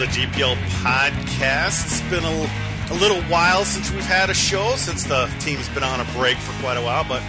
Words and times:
The 0.00 0.06
GPL 0.06 0.54
podcast. 0.82 1.84
It's 1.84 2.00
been 2.08 2.24
a, 2.24 2.50
a, 2.90 2.96
little 3.00 3.20
while 3.24 3.66
since 3.66 3.92
we've 3.92 4.02
had 4.02 4.30
a 4.30 4.34
show, 4.34 4.74
since 4.76 5.04
the 5.04 5.30
team's 5.40 5.68
been 5.68 5.82
on 5.82 6.00
a 6.00 6.06
break 6.14 6.38
for 6.38 6.58
quite 6.62 6.78
a 6.78 6.82
while, 6.82 7.04
but 7.04 7.22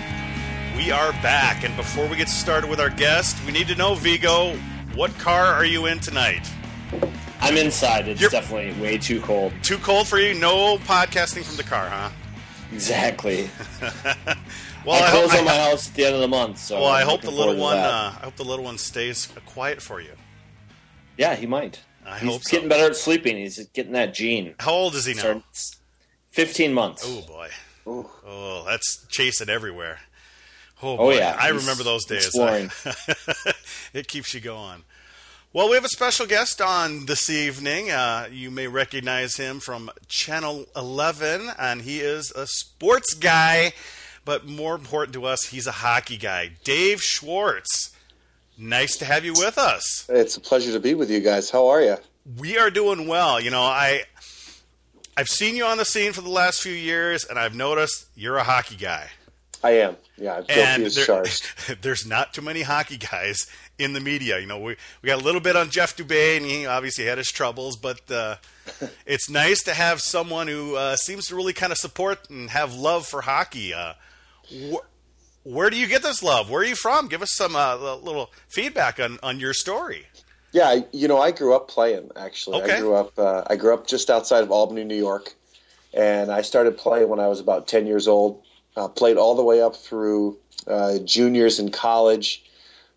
we 0.78 0.90
are 0.90 1.12
back. 1.22 1.66
And 1.66 1.76
before 1.76 2.08
we 2.08 2.16
get 2.16 2.30
started 2.30 2.70
with 2.70 2.80
our 2.80 2.90
guest, 2.90 3.46
we 3.46 3.52
need 3.52 3.68
to 3.68 3.76
know, 3.76 3.96
Vigo, 3.96 4.56
what 4.96 5.12
car 5.18 5.48
are 5.48 5.66
you 5.66 5.88
in 5.88 6.00
tonight? 6.00 6.50
I'm 7.42 7.58
inside. 7.58 8.08
It's 8.08 8.22
You're 8.22 8.30
definitely 8.30 8.82
way 8.82 8.98
too 8.98 9.20
cold. 9.20 9.52
Too 9.64 9.78
cold 9.80 10.08
for 10.08 10.18
you? 10.18 10.34
No 10.34 10.78
podcasting 10.78 11.44
from 11.44 11.58
the 11.58 11.64
car, 11.64 11.90
huh? 11.90 12.10
Exactly. 12.72 13.50
well, 14.86 15.04
I, 15.04 15.08
I 15.08 15.12
close 15.12 15.36
on 15.36 15.44
my 15.44 15.56
house 15.66 15.90
at 15.90 15.96
the 15.96 16.06
end 16.06 16.16
of 16.16 16.22
the 16.22 16.30
month. 16.30 16.58
So 16.58 16.80
well, 16.80 16.90
I 16.90 17.02
hope 17.02 17.20
the 17.20 17.32
little 17.32 17.58
one. 17.58 17.76
Uh, 17.76 18.16
I 18.18 18.24
hope 18.24 18.38
the 18.38 18.46
little 18.46 18.64
one 18.64 18.78
stays 18.78 19.28
quiet 19.46 19.82
for 19.82 20.00
you. 20.00 20.13
Yeah, 21.18 21.35
he 21.35 21.46
might. 21.46 21.82
I 22.05 22.20
He's 22.20 22.30
hope 22.30 22.44
so. 22.44 22.52
getting 22.52 22.70
better 22.70 22.85
at 22.85 22.96
sleeping. 22.96 23.38
He's 23.38 23.66
getting 23.70 23.94
that 23.94 24.13
gene. 24.13 24.55
How 24.60 24.71
old 24.71 24.96
is 24.96 25.05
he 25.05 25.13
now? 25.13 25.44
Fifteen 26.32 26.74
months. 26.74 27.04
Oh 27.05 27.21
boy. 27.27 27.49
Ooh. 27.88 28.10
Oh, 28.26 28.63
that's 28.66 29.05
chasing 29.10 29.49
everywhere. 29.49 29.99
Oh, 30.84 30.98
oh 30.98 31.10
yeah, 31.12 31.38
I 31.40 31.49
remember 31.49 31.84
those 31.84 32.05
days. 32.05 32.32
it 33.94 34.07
keeps 34.07 34.34
you 34.34 34.40
going. 34.40 34.84
Well, 35.54 35.68
we 35.68 35.76
have 35.76 35.84
a 35.84 35.90
special 35.90 36.26
guest 36.26 36.62
on 36.62 37.07
this 37.07 37.29
evening. 37.29 37.91
Uh, 37.91 38.29
you 38.32 38.49
may 38.49 38.68
recognize 38.68 39.35
him 39.35 39.60
from 39.60 39.91
Channel 40.07 40.66
11, 40.77 41.49
and 41.60 41.82
he 41.82 41.99
is 41.99 42.32
a 42.32 42.48
sports 42.48 43.13
guy, 43.13 43.74
but 44.24 44.48
more 44.48 44.76
important 44.76 45.13
to 45.16 45.26
us, 45.26 45.48
he's 45.48 45.68
a 45.68 45.74
hockey 45.74 46.16
guy. 46.16 46.52
Dave 46.63 47.02
Schwartz, 47.02 47.91
nice 48.57 48.98
to 48.98 49.05
have 49.05 49.26
you 49.26 49.34
with 49.34 49.57
us. 49.57 50.05
It's 50.10 50.38
a 50.38 50.41
pleasure 50.41 50.71
to 50.74 50.80
be 50.80 50.94
with 50.94 51.10
you 51.10 51.20
guys. 51.20 51.49
How 51.49 51.68
are 51.68 51.82
you? 51.82 51.98
We 52.38 52.57
are 52.57 52.70
doing 52.70 53.07
well. 53.07 53.40
You 53.40 53.52
know, 53.52 53.62
I 53.63 54.04
I've 55.18 55.30
seen 55.30 55.55
you 55.55 55.66
on 55.66 55.77
the 55.77 55.85
scene 55.85 56.13
for 56.13 56.21
the 56.21 56.30
last 56.30 56.62
few 56.62 56.74
years, 56.74 57.26
and 57.26 57.38
I've 57.38 57.55
noticed 57.55 58.07
you're 58.16 58.38
a 58.38 58.44
hockey 58.44 58.76
guy. 58.76 59.10
I 59.63 59.72
am. 59.72 59.96
Yeah, 60.18 60.41
as 60.49 60.96
there. 60.96 61.76
There's 61.82 62.05
not 62.05 62.34
too 62.34 62.41
many 62.41 62.62
hockey 62.62 62.98
guys 62.98 63.48
in 63.77 63.94
the 63.94 63.99
media. 63.99 64.40
You 64.40 64.47
know, 64.47 64.59
we 64.59 64.75
we 65.02 65.07
got 65.07 65.22
a 65.22 65.24
little 65.24 65.41
bit 65.41 65.56
on 65.56 65.69
Jeff 65.69 65.96
Dubay, 65.96 66.38
and 66.38 66.46
he 66.46 66.66
obviously 66.66 67.06
had 67.06 67.18
his 67.18 67.31
troubles, 67.31 67.75
but 67.75 68.09
uh, 68.09 68.35
it's 69.06 69.29
nice 69.29 69.63
to 69.63 69.74
have 69.74 70.02
someone 70.02 70.47
who 70.47 70.75
uh, 70.75 70.96
seems 70.96 71.28
to 71.28 71.35
really 71.35 71.53
kind 71.53 71.72
of 71.72 71.78
support 71.78 72.29
and 72.29 72.50
have 72.50 72.74
love 72.74 73.06
for 73.07 73.22
hockey. 73.22 73.74
Uh, 73.74 73.94
wh- 74.52 74.85
where 75.44 75.70
do 75.70 75.78
you 75.78 75.88
get 75.88 76.03
this 76.03 76.22
love? 76.24 76.50
Where 76.50 76.62
are 76.62 76.66
you 76.66 76.75
from? 76.75 77.08
Give 77.08 77.22
us 77.22 77.34
some 77.34 77.56
uh, 77.56 77.75
little 77.75 78.31
feedback 78.50 79.00
on 79.00 79.20
on 79.24 79.40
your 79.40 79.53
story. 79.53 80.08
Yeah, 80.53 80.81
you 80.92 81.08
know, 81.08 81.20
I 81.20 81.31
grew 81.31 81.56
up 81.56 81.70
playing. 81.70 82.12
Actually, 82.16 82.62
okay. 82.62 82.75
I 82.75 82.80
grew 82.80 82.96
up. 82.96 83.18
Uh, 83.18 83.44
I 83.47 83.56
grew 83.56 83.74
up 83.74 83.88
just 83.88 84.09
outside 84.09 84.44
of 84.44 84.51
Albany, 84.51 84.84
New 84.84 84.97
York, 84.97 85.34
and 85.94 86.31
I 86.31 86.41
started 86.41 86.78
playing 86.78 87.09
when 87.09 87.19
I 87.19 87.28
was 87.28 87.40
about 87.40 87.68
ten 87.68 87.88
years 87.88 88.07
old. 88.07 88.44
Uh, 88.78 88.88
played 88.88 89.18
all 89.18 89.35
the 89.35 89.44
way 89.44 89.62
up 89.62 89.75
through 89.75 90.38
juniors 91.03 91.59
in 91.59 91.72
college 91.72 92.44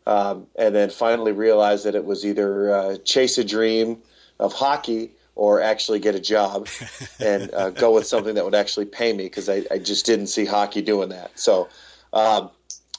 um, 0.06 0.47
and 0.56 0.75
then 0.75 0.91
finally 0.91 1.33
realized 1.33 1.84
that 1.84 1.94
it 1.94 2.04
was 2.04 2.25
either 2.25 2.75
uh, 2.75 2.97
chase 3.04 3.38
a 3.38 3.44
dream 3.44 3.99
of 4.38 4.53
hockey 4.53 5.12
or 5.34 5.60
actually 5.60 5.99
get 5.99 6.15
a 6.15 6.21
job 6.21 6.69
and 7.21 7.53
uh, 7.54 7.71
go 7.71 7.93
with 7.93 8.06
something 8.06 8.34
that 8.34 8.44
would 8.44 8.54
actually 8.54 8.87
pay 8.87 9.12
me 9.12 9.25
because 9.25 9.49
I, 9.49 9.65
I, 9.71 9.78
just 9.78 10.06
didn't 10.06 10.28
see 10.28 10.44
hockey 10.44 10.83
doing 10.83 11.09
that. 11.09 11.37
So 11.38 11.69
um, 12.14 12.50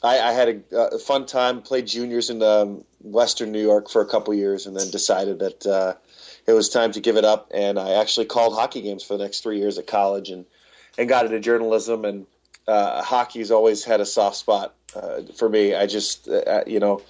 I, 0.04 0.20
I, 0.20 0.32
had 0.34 0.64
a, 0.72 0.78
a, 0.78 1.00
fun 1.00 1.26
time, 1.26 1.62
played 1.62 1.88
juniors 1.88 2.30
in 2.30 2.44
um, 2.44 2.84
Western 3.02 3.52
New 3.52 3.62
York 3.62 3.90
for 3.90 4.02
a 4.02 4.06
couple 4.06 4.34
years, 4.34 4.66
and 4.68 4.76
then 4.76 4.92
decided 4.92 5.40
that 5.40 5.66
uh, 5.66 5.94
it 6.46 6.52
was 6.52 6.70
time 6.70 6.92
to 6.92 7.00
give 7.00 7.16
it 7.16 7.26
up. 7.26 7.50
And 7.54 7.80
I 7.80 7.94
actually 7.94 8.26
called 8.26 8.54
hockey 8.54 8.82
games 8.82 9.04
for 9.04 9.18
the 9.18 9.24
next 9.24 9.42
three 9.42 9.58
years 9.58 9.78
at 9.78 9.88
college 9.88 10.30
and, 10.30 10.46
and 10.98 11.08
got 11.08 11.26
into 11.26 11.40
journalism. 11.40 12.04
And 12.04 12.28
uh, 12.68 13.02
hockey's 13.02 13.52
always 13.52 13.86
had 13.86 14.02
a 14.02 14.06
soft 14.06 14.36
spot 14.36 14.76
uh, 14.96 15.22
for 15.36 15.48
me. 15.48 15.74
I 15.74 15.88
just, 15.88 16.28
uh, 16.28 16.34
uh, 16.34 16.64
you 16.68 16.80
know, 16.80 17.02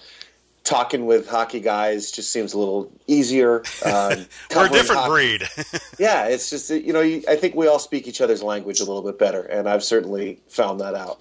talking 0.62 1.06
with 1.06 1.28
hockey 1.28 1.60
guys 1.60 2.10
just 2.12 2.32
seems 2.32 2.54
a 2.54 2.58
little 2.58 2.92
easier. 3.08 3.62
Um, 3.84 4.26
We're 4.54 4.66
a 4.66 4.68
different 4.68 5.00
hockey. 5.00 5.10
breed. 5.10 5.42
yeah, 5.98 6.26
it's 6.26 6.50
just 6.50 6.70
you 6.70 6.92
know 6.92 7.00
I 7.00 7.36
think 7.36 7.54
we 7.54 7.68
all 7.68 7.78
speak 7.78 8.06
each 8.08 8.20
other's 8.20 8.42
language 8.42 8.80
a 8.80 8.84
little 8.84 9.02
bit 9.02 9.18
better, 9.18 9.42
and 9.42 9.68
I've 9.68 9.84
certainly 9.84 10.40
found 10.48 10.80
that 10.80 10.94
out. 10.94 11.20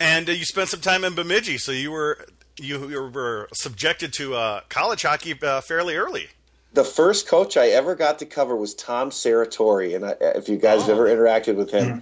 And 0.00 0.28
uh, 0.28 0.32
you 0.32 0.44
spent 0.44 0.68
some 0.68 0.80
time 0.80 1.04
in 1.04 1.14
Bemidji, 1.14 1.58
so 1.58 1.72
you 1.72 1.90
were 1.90 2.26
you, 2.56 2.88
you 2.88 3.10
were 3.10 3.48
subjected 3.52 4.12
to 4.14 4.34
uh, 4.34 4.60
college 4.68 5.02
hockey 5.02 5.34
uh, 5.42 5.60
fairly 5.60 5.96
early. 5.96 6.28
The 6.74 6.84
first 6.84 7.28
coach 7.28 7.56
I 7.56 7.68
ever 7.68 7.94
got 7.94 8.18
to 8.18 8.26
cover 8.26 8.54
was 8.54 8.74
Tom 8.74 9.10
Serratore, 9.10 9.94
and 9.94 10.04
I, 10.04 10.16
if 10.20 10.48
you 10.48 10.56
guys 10.56 10.80
oh. 10.80 10.82
have 10.82 10.90
ever 10.90 11.06
interacted 11.06 11.56
with 11.56 11.70
him. 11.70 11.86
Mm-hmm 11.86 11.98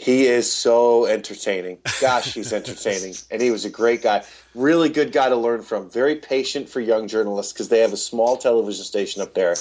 he 0.00 0.24
is 0.24 0.50
so 0.50 1.04
entertaining. 1.04 1.76
Gosh, 2.00 2.32
he's 2.32 2.52
entertaining. 2.54 3.14
and 3.30 3.42
he 3.42 3.50
was 3.50 3.66
a 3.66 3.70
great 3.70 4.02
guy. 4.02 4.24
Really 4.54 4.88
good 4.88 5.12
guy 5.12 5.28
to 5.28 5.36
learn 5.36 5.60
from. 5.60 5.90
Very 5.90 6.16
patient 6.16 6.70
for 6.70 6.80
young 6.80 7.06
journalists 7.06 7.52
because 7.52 7.68
they 7.68 7.80
have 7.80 7.92
a 7.92 7.98
small 7.98 8.38
television 8.38 8.82
station 8.82 9.20
up 9.20 9.34
there. 9.34 9.54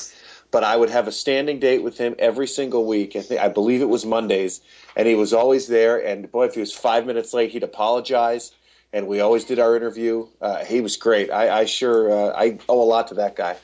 But 0.52 0.64
I 0.64 0.76
would 0.76 0.90
have 0.90 1.08
a 1.08 1.12
standing 1.12 1.60
date 1.60 1.84
with 1.84 1.98
him 1.98 2.16
every 2.18 2.48
single 2.48 2.86
week. 2.86 3.16
I, 3.16 3.22
think, 3.22 3.40
I 3.40 3.50
believe 3.50 3.82
it 3.82 3.90
was 3.90 4.06
Mondays. 4.06 4.62
And 4.96 5.08
he 5.08 5.16
was 5.16 5.34
always 5.34 5.68
there. 5.68 6.04
And 6.04 6.32
boy, 6.32 6.46
if 6.46 6.56
he 6.56 6.60
was 6.60 6.74
five 6.74 7.06
minutes 7.06 7.34
late, 7.34 7.52
he'd 7.52 7.64
apologize. 7.64 8.52
And 8.92 9.08
we 9.08 9.20
always 9.20 9.46
did 9.46 9.60
our 9.60 9.76
interview. 9.76 10.28
Uh, 10.42 10.66
he 10.66 10.82
was 10.82 10.98
great. 10.98 11.30
I, 11.30 11.60
I 11.60 11.66
sure 11.66 12.12
uh, 12.12 12.34
I 12.36 12.58
owe 12.68 12.82
a 12.82 12.86
lot 12.86 13.10
to 13.10 13.16
that 13.16 13.36
guy. 13.36 13.58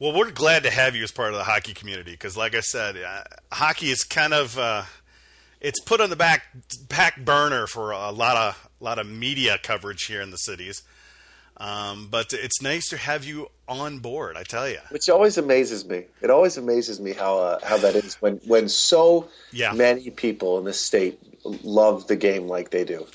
Well, 0.00 0.12
we're 0.12 0.30
glad 0.30 0.64
to 0.64 0.70
have 0.70 0.94
you 0.94 1.04
as 1.04 1.12
part 1.12 1.32
of 1.32 1.38
the 1.38 1.44
hockey 1.44 1.72
community 1.72 2.10
because, 2.10 2.36
like 2.36 2.54
I 2.54 2.60
said, 2.60 2.96
uh, 2.96 3.22
hockey 3.50 3.90
is 3.90 4.04
kind 4.04 4.34
of 4.34 4.58
uh, 4.58 4.82
it's 5.60 5.80
put 5.80 6.00
on 6.00 6.10
the 6.10 6.16
back 6.16 6.42
back 6.88 7.24
burner 7.24 7.66
for 7.66 7.92
a 7.92 8.10
lot 8.10 8.36
of 8.36 8.68
a 8.80 8.84
lot 8.84 8.98
of 8.98 9.06
media 9.06 9.58
coverage 9.62 10.04
here 10.04 10.20
in 10.20 10.30
the 10.30 10.36
cities. 10.36 10.82
Um, 11.58 12.08
but 12.10 12.32
it's 12.32 12.60
nice 12.60 12.88
to 12.90 12.96
have 12.96 13.24
you 13.24 13.48
on 13.66 13.98
board. 14.00 14.36
I 14.36 14.42
tell 14.42 14.68
you, 14.68 14.78
which 14.90 15.08
always 15.08 15.38
amazes 15.38 15.86
me. 15.86 16.04
It 16.20 16.30
always 16.30 16.56
amazes 16.56 17.00
me 17.00 17.12
how 17.12 17.38
uh, 17.38 17.58
how 17.64 17.78
that 17.78 17.94
is 17.94 18.16
when 18.16 18.36
when 18.46 18.68
so 18.68 19.28
yeah. 19.52 19.72
many 19.72 20.10
people 20.10 20.58
in 20.58 20.64
the 20.64 20.72
state 20.72 21.18
love 21.44 22.06
the 22.08 22.16
game 22.16 22.46
like 22.46 22.70
they 22.70 22.84
do. 22.84 23.06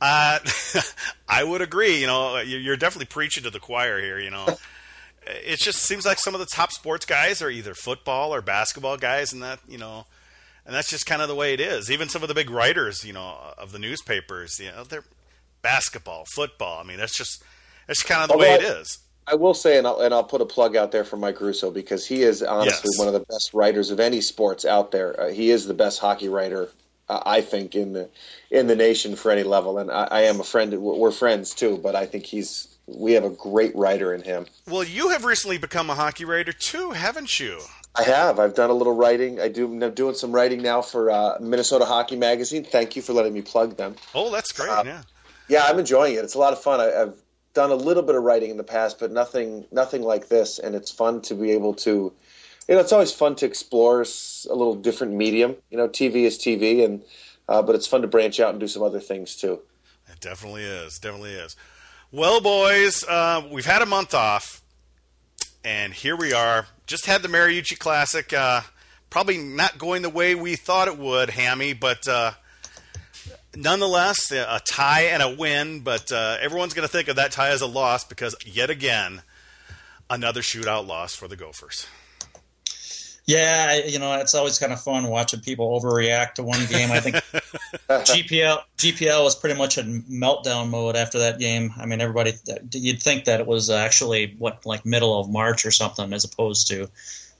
Uh, 0.00 0.38
I 1.28 1.42
would 1.42 1.62
agree. 1.62 2.00
You 2.00 2.06
know, 2.06 2.38
you're 2.38 2.76
definitely 2.76 3.06
preaching 3.06 3.42
to 3.42 3.50
the 3.50 3.60
choir 3.60 4.00
here. 4.00 4.20
You 4.20 4.30
know, 4.30 4.46
it 5.26 5.58
just 5.58 5.80
seems 5.80 6.06
like 6.06 6.20
some 6.20 6.34
of 6.34 6.40
the 6.40 6.46
top 6.46 6.70
sports 6.70 7.04
guys 7.04 7.42
are 7.42 7.50
either 7.50 7.74
football 7.74 8.32
or 8.32 8.40
basketball 8.40 8.98
guys, 8.98 9.32
and 9.32 9.42
that 9.42 9.58
you 9.66 9.78
know 9.78 10.06
and 10.66 10.74
that's 10.74 10.88
just 10.88 11.06
kind 11.06 11.20
of 11.20 11.28
the 11.28 11.34
way 11.34 11.52
it 11.52 11.60
is. 11.60 11.90
Even 11.90 12.08
some 12.08 12.22
of 12.22 12.28
the 12.28 12.34
big 12.34 12.50
writers, 12.50 13.04
you 13.04 13.12
know, 13.12 13.36
of 13.58 13.72
the 13.72 13.78
newspapers, 13.78 14.58
you 14.58 14.70
know, 14.70 14.84
they're 14.84 15.04
basketball, 15.62 16.24
football. 16.34 16.80
I 16.80 16.84
mean, 16.84 16.96
that's 16.96 17.16
just 17.16 17.42
that's 17.86 18.02
kind 18.02 18.22
of 18.22 18.28
the 18.28 18.34
Although 18.34 18.46
way 18.46 18.54
it 18.54 18.62
is. 18.62 18.98
I 19.26 19.34
will 19.34 19.54
say, 19.54 19.78
and 19.78 19.86
I'll, 19.86 20.00
and 20.00 20.12
I'll 20.12 20.24
put 20.24 20.40
a 20.40 20.46
plug 20.46 20.76
out 20.76 20.92
there 20.92 21.04
for 21.04 21.16
Mike 21.16 21.40
Russo 21.40 21.70
because 21.70 22.06
he 22.06 22.22
is 22.22 22.42
honestly 22.42 22.90
yes. 22.92 22.98
one 22.98 23.08
of 23.08 23.14
the 23.14 23.20
best 23.20 23.54
writers 23.54 23.90
of 23.90 23.98
any 23.98 24.20
sports 24.20 24.64
out 24.64 24.90
there. 24.90 25.18
Uh, 25.18 25.30
he 25.30 25.50
is 25.50 25.66
the 25.66 25.74
best 25.74 25.98
hockey 25.98 26.28
writer, 26.28 26.68
uh, 27.08 27.22
I 27.24 27.40
think, 27.40 27.74
in 27.74 27.94
the 27.94 28.08
in 28.50 28.66
the 28.66 28.76
nation 28.76 29.16
for 29.16 29.30
any 29.30 29.42
level. 29.42 29.78
And 29.78 29.90
I, 29.90 30.08
I 30.10 30.20
am 30.22 30.40
a 30.40 30.44
friend. 30.44 30.72
We're 30.78 31.10
friends 31.10 31.54
too, 31.54 31.78
but 31.82 31.96
I 31.96 32.04
think 32.04 32.26
he's 32.26 32.68
we 32.86 33.12
have 33.12 33.24
a 33.24 33.30
great 33.30 33.74
writer 33.74 34.12
in 34.12 34.22
him. 34.22 34.46
Well, 34.68 34.84
you 34.84 35.08
have 35.10 35.24
recently 35.24 35.56
become 35.56 35.88
a 35.88 35.94
hockey 35.94 36.26
writer 36.26 36.52
too, 36.52 36.90
haven't 36.90 37.40
you? 37.40 37.60
I 37.96 38.02
have. 38.02 38.38
I've 38.38 38.54
done 38.54 38.70
a 38.70 38.74
little 38.74 38.94
writing. 38.94 39.40
I 39.40 39.48
do. 39.48 39.66
I'm 39.66 39.94
doing 39.94 40.14
some 40.14 40.32
writing 40.32 40.60
now 40.60 40.82
for 40.82 41.10
uh, 41.10 41.38
Minnesota 41.40 41.84
Hockey 41.84 42.16
Magazine. 42.16 42.64
Thank 42.64 42.96
you 42.96 43.02
for 43.02 43.12
letting 43.12 43.32
me 43.32 43.40
plug 43.40 43.76
them. 43.76 43.94
Oh, 44.14 44.30
that's 44.30 44.52
great. 44.52 44.68
Uh, 44.68 44.82
yeah. 44.84 45.02
Yeah, 45.48 45.64
I'm 45.66 45.78
enjoying 45.78 46.14
it. 46.14 46.24
It's 46.24 46.34
a 46.34 46.38
lot 46.38 46.52
of 46.52 46.60
fun. 46.60 46.80
I, 46.80 46.86
have 46.86 47.14
done 47.54 47.70
a 47.70 47.76
little 47.76 48.02
bit 48.02 48.14
of 48.14 48.22
writing 48.22 48.50
in 48.50 48.56
the 48.56 48.64
past, 48.64 48.98
but 48.98 49.10
nothing, 49.10 49.64
nothing 49.72 50.02
like 50.02 50.28
this. 50.28 50.58
And 50.58 50.74
it's 50.74 50.90
fun 50.90 51.22
to 51.22 51.34
be 51.34 51.52
able 51.52 51.74
to. 51.74 52.12
You 52.68 52.74
know, 52.74 52.80
it's 52.80 52.92
always 52.92 53.12
fun 53.12 53.36
to 53.36 53.46
explore 53.46 54.02
a 54.02 54.54
little 54.54 54.74
different 54.74 55.14
medium. 55.14 55.56
You 55.70 55.78
know, 55.78 55.88
TV 55.88 56.24
is 56.24 56.38
TV, 56.38 56.84
and 56.84 57.02
uh, 57.48 57.62
but 57.62 57.74
it's 57.74 57.86
fun 57.86 58.02
to 58.02 58.08
branch 58.08 58.40
out 58.40 58.50
and 58.50 58.60
do 58.60 58.68
some 58.68 58.82
other 58.82 59.00
things 59.00 59.36
too. 59.36 59.60
It 60.10 60.20
definitely 60.20 60.64
is. 60.64 60.98
Definitely 60.98 61.32
is. 61.32 61.56
Well, 62.10 62.40
boys, 62.40 63.04
uh, 63.04 63.46
we've 63.50 63.66
had 63.66 63.82
a 63.82 63.86
month 63.86 64.14
off, 64.14 64.62
and 65.62 65.92
here 65.92 66.16
we 66.16 66.32
are 66.32 66.68
just 66.86 67.06
had 67.06 67.22
the 67.22 67.28
Mariucci 67.28 67.78
Classic. 67.78 68.32
Uh, 68.32 68.62
probably 69.10 69.38
not 69.38 69.78
going 69.78 70.02
the 70.02 70.10
way 70.10 70.34
we 70.34 70.56
thought 70.56 70.88
it 70.88 70.98
would, 70.98 71.30
Hammy, 71.30 71.72
but 71.72 72.06
uh, 72.08 72.32
nonetheless, 73.56 74.30
a 74.30 74.60
tie 74.64 75.02
and 75.02 75.22
a 75.22 75.34
win. 75.34 75.80
But 75.80 76.10
uh, 76.12 76.38
everyone's 76.40 76.74
going 76.74 76.86
to 76.86 76.92
think 76.92 77.08
of 77.08 77.16
that 77.16 77.32
tie 77.32 77.50
as 77.50 77.60
a 77.60 77.66
loss 77.66 78.04
because, 78.04 78.34
yet 78.44 78.70
again, 78.70 79.22
another 80.10 80.40
shootout 80.40 80.86
loss 80.86 81.14
for 81.14 81.28
the 81.28 81.36
Gophers. 81.36 81.86
Yeah, 83.26 83.76
you 83.76 83.98
know, 83.98 84.12
it's 84.20 84.34
always 84.34 84.58
kind 84.58 84.70
of 84.70 84.82
fun 84.82 85.08
watching 85.08 85.40
people 85.40 85.80
overreact 85.80 86.34
to 86.34 86.42
one 86.42 86.66
game. 86.66 86.92
I 86.92 87.00
think 87.00 87.16
GPL 87.88 88.58
GPL 88.76 89.24
was 89.24 89.34
pretty 89.34 89.56
much 89.56 89.78
in 89.78 90.02
meltdown 90.02 90.68
mode 90.68 90.94
after 90.94 91.18
that 91.20 91.38
game. 91.38 91.72
I 91.78 91.86
mean, 91.86 92.02
everybody 92.02 92.34
you'd 92.72 93.02
think 93.02 93.24
that 93.24 93.40
it 93.40 93.46
was 93.46 93.70
actually 93.70 94.34
what 94.38 94.66
like 94.66 94.84
middle 94.84 95.18
of 95.18 95.30
March 95.30 95.64
or 95.64 95.70
something 95.70 96.12
as 96.12 96.24
opposed 96.24 96.68
to 96.68 96.90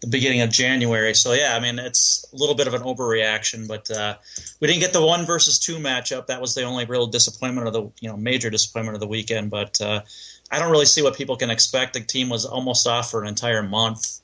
the 0.05 0.11
beginning 0.11 0.41
of 0.43 0.51
January. 0.51 1.15
So 1.15 1.33
yeah, 1.33 1.57
I 1.57 1.61
mean, 1.61 1.79
it's 1.79 2.27
a 2.33 2.37
little 2.37 2.55
bit 2.55 2.67
of 2.67 2.75
an 2.75 2.83
overreaction, 2.83 3.67
but 3.67 3.91
uh, 3.91 4.17
we 4.61 4.69
didn't 4.69 4.81
get 4.81 4.93
the 4.93 5.05
one 5.05 5.25
versus 5.25 5.59
two 5.59 5.77
matchup. 5.77 6.27
That 6.27 6.41
was 6.41 6.55
the 6.55 6.63
only 6.63 6.85
real 6.85 7.07
disappointment 7.07 7.67
of 7.67 7.73
the 7.73 7.83
you 8.01 8.09
know 8.09 8.17
major 8.17 8.51
disappointment 8.51 8.95
of 8.95 9.01
the 9.01 9.07
weekend. 9.07 9.51
But 9.51 9.81
uh, 9.81 10.03
I 10.51 10.59
don't 10.59 10.71
really 10.71 10.87
see 10.87 11.03
what 11.03 11.17
people 11.17 11.37
can 11.37 11.51
expect. 11.51 11.95
The 11.95 12.01
team 12.01 12.29
was 12.29 12.45
almost 12.45 12.87
off 12.87 13.11
for 13.11 13.23
an 13.23 13.29
entire 13.29 13.63
month 13.63 14.21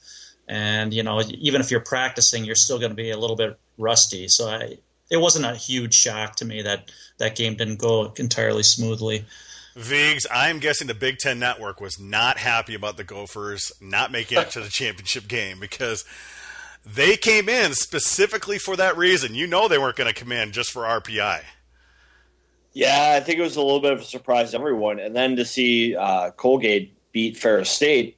and 0.50 0.92
you 0.92 1.02
know 1.02 1.22
even 1.38 1.60
if 1.60 1.70
you're 1.70 1.80
practicing 1.80 2.44
you're 2.44 2.56
still 2.56 2.78
going 2.78 2.90
to 2.90 2.96
be 2.96 3.10
a 3.10 3.16
little 3.16 3.36
bit 3.36 3.56
rusty 3.78 4.26
so 4.26 4.48
I, 4.48 4.76
it 5.08 5.16
wasn't 5.16 5.46
a 5.46 5.54
huge 5.54 5.94
shock 5.94 6.36
to 6.36 6.44
me 6.44 6.62
that 6.62 6.90
that 7.18 7.36
game 7.36 7.54
didn't 7.54 7.78
go 7.78 8.12
entirely 8.16 8.64
smoothly 8.64 9.24
Vigs, 9.80 10.26
I'm 10.30 10.58
guessing 10.58 10.86
the 10.86 10.94
Big 10.94 11.18
Ten 11.18 11.38
Network 11.38 11.80
was 11.80 11.98
not 11.98 12.38
happy 12.38 12.74
about 12.74 12.96
the 12.96 13.04
Gophers 13.04 13.72
not 13.80 14.12
making 14.12 14.38
it 14.38 14.50
to 14.50 14.60
the 14.60 14.68
championship 14.70 15.26
game 15.26 15.58
because 15.58 16.04
they 16.84 17.16
came 17.16 17.48
in 17.48 17.74
specifically 17.74 18.58
for 18.58 18.76
that 18.76 18.96
reason. 18.96 19.34
You 19.34 19.46
know 19.46 19.68
they 19.68 19.78
weren't 19.78 19.96
going 19.96 20.12
to 20.12 20.18
come 20.18 20.32
in 20.32 20.52
just 20.52 20.70
for 20.70 20.82
RPI. 20.82 21.42
Yeah, 22.72 23.14
I 23.16 23.20
think 23.20 23.38
it 23.38 23.42
was 23.42 23.56
a 23.56 23.62
little 23.62 23.80
bit 23.80 23.92
of 23.92 24.00
a 24.00 24.04
surprise 24.04 24.52
to 24.52 24.58
everyone. 24.58 25.00
And 25.00 25.16
then 25.16 25.36
to 25.36 25.44
see 25.44 25.96
uh, 25.96 26.30
Colgate 26.32 26.94
beat 27.12 27.36
Ferris 27.36 27.70
State 27.70 28.16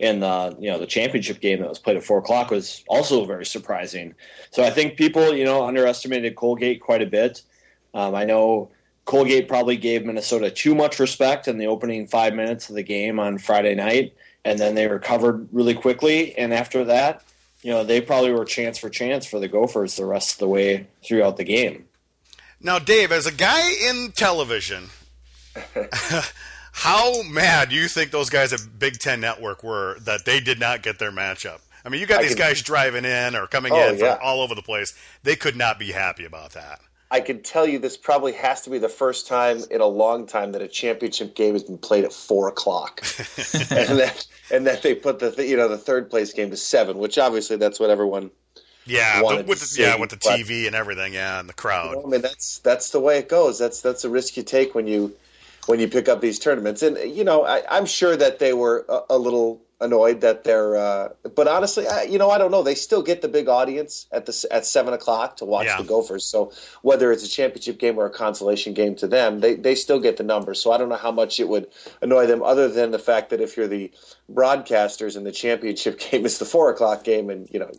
in 0.00 0.20
the 0.20 0.56
you 0.58 0.70
know 0.70 0.78
the 0.78 0.86
championship 0.86 1.40
game 1.40 1.60
that 1.60 1.68
was 1.68 1.78
played 1.78 1.96
at 1.96 2.02
four 2.02 2.18
o'clock 2.18 2.50
was 2.50 2.84
also 2.88 3.24
very 3.24 3.46
surprising. 3.46 4.14
So 4.50 4.62
I 4.62 4.70
think 4.70 4.96
people 4.96 5.34
you 5.34 5.44
know 5.44 5.64
underestimated 5.64 6.34
Colgate 6.36 6.80
quite 6.80 7.02
a 7.02 7.06
bit. 7.06 7.42
Um, 7.94 8.14
I 8.14 8.24
know 8.24 8.70
Colgate 9.04 9.48
probably 9.48 9.76
gave 9.76 10.04
Minnesota 10.04 10.50
too 10.50 10.74
much 10.74 10.98
respect 10.98 11.46
in 11.46 11.58
the 11.58 11.66
opening 11.66 12.06
five 12.06 12.34
minutes 12.34 12.68
of 12.68 12.74
the 12.74 12.82
game 12.82 13.18
on 13.18 13.38
Friday 13.38 13.74
night, 13.74 14.14
and 14.44 14.58
then 14.58 14.74
they 14.74 14.86
recovered 14.86 15.48
really 15.52 15.74
quickly. 15.74 16.36
And 16.36 16.54
after 16.54 16.84
that, 16.86 17.22
you 17.62 17.70
know 17.70 17.84
they 17.84 18.00
probably 18.00 18.32
were 18.32 18.44
chance 18.44 18.78
for 18.78 18.90
chance 18.90 19.26
for 19.26 19.40
the 19.40 19.48
Gophers 19.48 19.96
the 19.96 20.04
rest 20.04 20.32
of 20.32 20.38
the 20.38 20.48
way 20.48 20.86
throughout 21.04 21.36
the 21.36 21.44
game. 21.44 21.86
Now, 22.60 22.78
Dave, 22.78 23.12
as 23.12 23.26
a 23.26 23.32
guy 23.32 23.70
in 23.88 24.12
television. 24.12 24.88
How 26.76 27.22
mad 27.22 27.68
do 27.68 27.76
you 27.76 27.86
think 27.86 28.10
those 28.10 28.30
guys 28.30 28.52
at 28.52 28.60
Big 28.80 28.98
Ten 28.98 29.20
Network 29.20 29.62
were 29.62 29.96
that 30.00 30.24
they 30.24 30.40
did 30.40 30.58
not 30.58 30.82
get 30.82 30.98
their 30.98 31.12
matchup? 31.12 31.60
I 31.84 31.88
mean, 31.88 32.00
you 32.00 32.06
got 32.06 32.18
I 32.18 32.22
these 32.22 32.34
can, 32.34 32.48
guys 32.48 32.62
driving 32.62 33.04
in 33.04 33.36
or 33.36 33.46
coming 33.46 33.72
oh, 33.72 33.90
in 33.90 33.98
from 33.98 34.06
yeah. 34.06 34.18
all 34.20 34.40
over 34.40 34.56
the 34.56 34.62
place. 34.62 34.92
They 35.22 35.36
could 35.36 35.54
not 35.54 35.78
be 35.78 35.92
happy 35.92 36.24
about 36.24 36.50
that. 36.52 36.80
I 37.14 37.20
can 37.20 37.42
tell 37.42 37.64
you 37.64 37.78
this 37.78 37.96
probably 37.96 38.32
has 38.32 38.62
to 38.62 38.70
be 38.70 38.78
the 38.78 38.88
first 38.88 39.28
time 39.28 39.60
in 39.70 39.80
a 39.80 39.86
long 39.86 40.26
time 40.26 40.50
that 40.50 40.62
a 40.62 40.66
championship 40.66 41.36
game 41.36 41.52
has 41.52 41.62
been 41.62 41.78
played 41.78 42.04
at 42.04 42.12
four 42.12 42.48
o'clock, 42.48 43.02
and 43.70 44.00
that 44.00 44.26
and 44.50 44.66
that 44.66 44.82
they 44.82 44.96
put 44.96 45.20
the 45.20 45.46
you 45.46 45.56
know 45.56 45.68
the 45.68 45.78
third 45.78 46.10
place 46.10 46.32
game 46.32 46.50
to 46.50 46.56
seven, 46.56 46.98
which 46.98 47.16
obviously 47.16 47.56
that's 47.56 47.78
what 47.78 47.88
everyone 47.88 48.32
yeah 48.84 49.20
the, 49.20 49.44
with 49.46 49.60
the, 49.60 49.66
see, 49.66 49.82
yeah 49.82 49.96
with 49.96 50.10
the 50.10 50.16
TV 50.16 50.64
but, 50.64 50.66
and 50.66 50.74
everything 50.74 51.14
yeah 51.14 51.38
and 51.38 51.48
the 51.48 51.52
crowd. 51.52 51.90
You 51.90 51.96
know, 51.98 52.06
I 52.06 52.08
mean 52.08 52.20
that's 52.20 52.58
that's 52.58 52.90
the 52.90 52.98
way 52.98 53.18
it 53.18 53.28
goes. 53.28 53.60
That's 53.60 53.80
that's 53.80 54.02
a 54.02 54.10
risk 54.10 54.36
you 54.36 54.42
take 54.42 54.74
when 54.74 54.88
you 54.88 55.14
when 55.66 55.78
you 55.78 55.86
pick 55.86 56.08
up 56.08 56.20
these 56.20 56.40
tournaments. 56.40 56.82
And 56.82 56.98
you 57.16 57.22
know, 57.22 57.44
I, 57.44 57.78
am 57.78 57.86
sure 57.86 58.16
that 58.16 58.40
they 58.40 58.54
were 58.54 58.84
a, 58.88 59.02
a 59.10 59.18
little 59.18 59.62
annoyed 59.80 60.20
that 60.22 60.44
they're. 60.44 60.76
Uh, 60.76 61.08
but 61.34 61.48
honestly, 61.48 61.86
I, 61.86 62.02
you 62.02 62.18
know, 62.18 62.30
I 62.30 62.38
don't 62.38 62.50
know. 62.50 62.62
They 62.62 62.74
still 62.74 63.02
get 63.02 63.22
the 63.22 63.28
big 63.28 63.48
audience 63.48 64.06
at 64.12 64.26
the 64.26 64.46
at 64.50 64.66
seven 64.66 64.94
o'clock 64.94 65.38
to 65.38 65.44
watch 65.44 65.66
yeah. 65.66 65.76
the 65.78 65.84
Gophers. 65.84 66.24
So 66.24 66.52
whether 66.82 67.12
it's 67.12 67.24
a 67.24 67.28
championship 67.28 67.78
game 67.78 67.98
or 67.98 68.06
a 68.06 68.10
consolation 68.10 68.74
game 68.74 68.94
to 68.96 69.06
them, 69.06 69.40
they 69.40 69.54
they 69.54 69.74
still 69.74 70.00
get 70.00 70.16
the 70.16 70.24
numbers. 70.24 70.60
So 70.60 70.72
I 70.72 70.78
don't 70.78 70.88
know 70.88 70.96
how 70.96 71.12
much 71.12 71.40
it 71.40 71.48
would 71.48 71.68
annoy 72.00 72.26
them, 72.26 72.42
other 72.42 72.68
than 72.68 72.90
the 72.90 72.98
fact 72.98 73.30
that 73.30 73.40
if 73.40 73.56
you're 73.56 73.68
the 73.68 73.92
broadcasters 74.32 75.16
and 75.16 75.26
the 75.26 75.32
championship 75.32 75.98
game 76.10 76.24
is 76.24 76.38
the 76.38 76.44
four 76.44 76.70
o'clock 76.70 77.04
game, 77.04 77.30
and 77.30 77.48
you 77.50 77.58
know, 77.58 77.70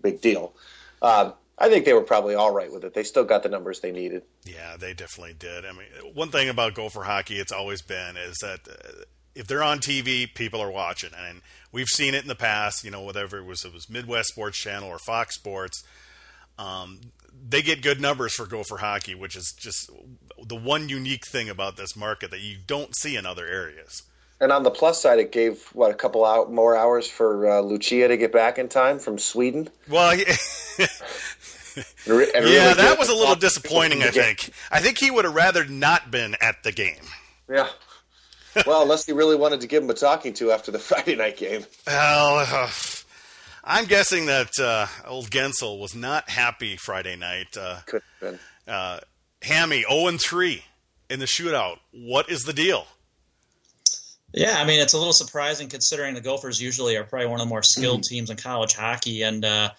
big 0.00 0.20
deal. 0.20 0.54
Um, 1.00 1.34
I 1.58 1.68
think 1.68 1.84
they 1.84 1.92
were 1.92 2.02
probably 2.02 2.34
all 2.34 2.52
right 2.52 2.72
with 2.72 2.84
it. 2.84 2.94
They 2.94 3.04
still 3.04 3.24
got 3.24 3.42
the 3.42 3.48
numbers 3.48 3.80
they 3.80 3.92
needed. 3.92 4.22
Yeah, 4.44 4.76
they 4.76 4.94
definitely 4.94 5.34
did. 5.34 5.64
I 5.64 5.72
mean, 5.72 6.14
one 6.14 6.30
thing 6.30 6.48
about 6.48 6.74
Gopher 6.74 7.02
hockey, 7.02 7.38
it's 7.38 7.52
always 7.52 7.82
been 7.82 8.16
is 8.16 8.38
that 8.38 8.60
uh, 8.68 9.04
if 9.34 9.46
they're 9.46 9.62
on 9.62 9.78
TV, 9.78 10.32
people 10.32 10.60
are 10.60 10.70
watching, 10.70 11.10
and 11.16 11.40
we've 11.70 11.88
seen 11.88 12.14
it 12.14 12.22
in 12.22 12.28
the 12.28 12.34
past. 12.34 12.84
You 12.84 12.90
know, 12.90 13.02
whatever 13.02 13.38
it 13.38 13.44
was, 13.44 13.64
it 13.64 13.72
was 13.72 13.88
Midwest 13.88 14.28
Sports 14.28 14.58
Channel 14.58 14.88
or 14.88 14.98
Fox 14.98 15.34
Sports. 15.34 15.82
Um, 16.58 17.00
they 17.48 17.62
get 17.62 17.82
good 17.82 18.00
numbers 18.00 18.34
for 18.34 18.46
Gopher 18.46 18.78
hockey, 18.78 19.14
which 19.14 19.36
is 19.36 19.54
just 19.58 19.90
the 20.44 20.56
one 20.56 20.88
unique 20.88 21.26
thing 21.26 21.48
about 21.48 21.76
this 21.76 21.96
market 21.96 22.30
that 22.30 22.40
you 22.40 22.56
don't 22.66 22.94
see 22.96 23.16
in 23.16 23.26
other 23.26 23.46
areas. 23.46 24.02
And 24.40 24.50
on 24.50 24.64
the 24.64 24.70
plus 24.70 25.00
side, 25.00 25.20
it 25.20 25.30
gave 25.30 25.62
what 25.72 25.92
a 25.92 25.94
couple 25.94 26.24
out 26.24 26.52
more 26.52 26.76
hours 26.76 27.08
for 27.08 27.48
uh, 27.48 27.60
Lucia 27.60 28.08
to 28.08 28.16
get 28.16 28.32
back 28.32 28.58
in 28.58 28.68
time 28.68 28.98
from 28.98 29.16
Sweden. 29.16 29.70
Well, 29.88 30.16
yeah, 30.16 30.24
that 32.06 32.96
was 32.98 33.08
a 33.08 33.14
little 33.14 33.36
disappointing. 33.36 34.02
I 34.02 34.08
think. 34.08 34.50
I 34.70 34.80
think 34.80 34.98
he 34.98 35.12
would 35.12 35.24
have 35.24 35.34
rather 35.34 35.64
not 35.64 36.10
been 36.10 36.36
at 36.40 36.64
the 36.64 36.72
game. 36.72 37.04
Yeah. 37.48 37.68
Well, 38.66 38.82
unless 38.82 39.06
he 39.06 39.12
really 39.12 39.36
wanted 39.36 39.60
to 39.62 39.66
give 39.66 39.82
him 39.82 39.90
a 39.90 39.94
talking 39.94 40.32
to 40.34 40.52
after 40.52 40.70
the 40.70 40.78
Friday 40.80 41.16
night 41.16 41.36
game. 41.36 41.64
Well, 41.86 42.46
uh, 42.48 42.70
I'm 43.64 43.86
guessing 43.86 44.26
that 44.26 44.50
uh, 44.60 44.86
old 45.06 45.30
Gensel 45.30 45.80
was 45.80 45.94
not 45.94 46.28
happy 46.28 46.76
Friday 46.76 47.16
night. 47.16 47.56
Uh, 47.56 47.78
Could 47.86 48.02
have 48.20 48.38
been. 48.66 48.72
Uh, 48.72 49.00
Hammy 49.42 49.84
0 49.88 50.16
3 50.18 50.64
in 51.10 51.20
the 51.20 51.26
shootout. 51.26 51.78
What 51.92 52.30
is 52.30 52.42
the 52.42 52.52
deal? 52.52 52.86
Yeah, 54.32 54.56
I 54.56 54.64
mean 54.64 54.80
it's 54.80 54.94
a 54.94 54.98
little 54.98 55.12
surprising 55.12 55.68
considering 55.68 56.14
the 56.14 56.20
Gophers 56.20 56.60
usually 56.60 56.96
are 56.96 57.04
probably 57.04 57.26
one 57.26 57.40
of 57.40 57.46
the 57.46 57.50
more 57.50 57.62
skilled 57.62 58.00
mm-hmm. 58.00 58.14
teams 58.14 58.30
in 58.30 58.36
college 58.36 58.74
hockey, 58.74 59.22
and 59.22 59.44
uh, 59.44 59.70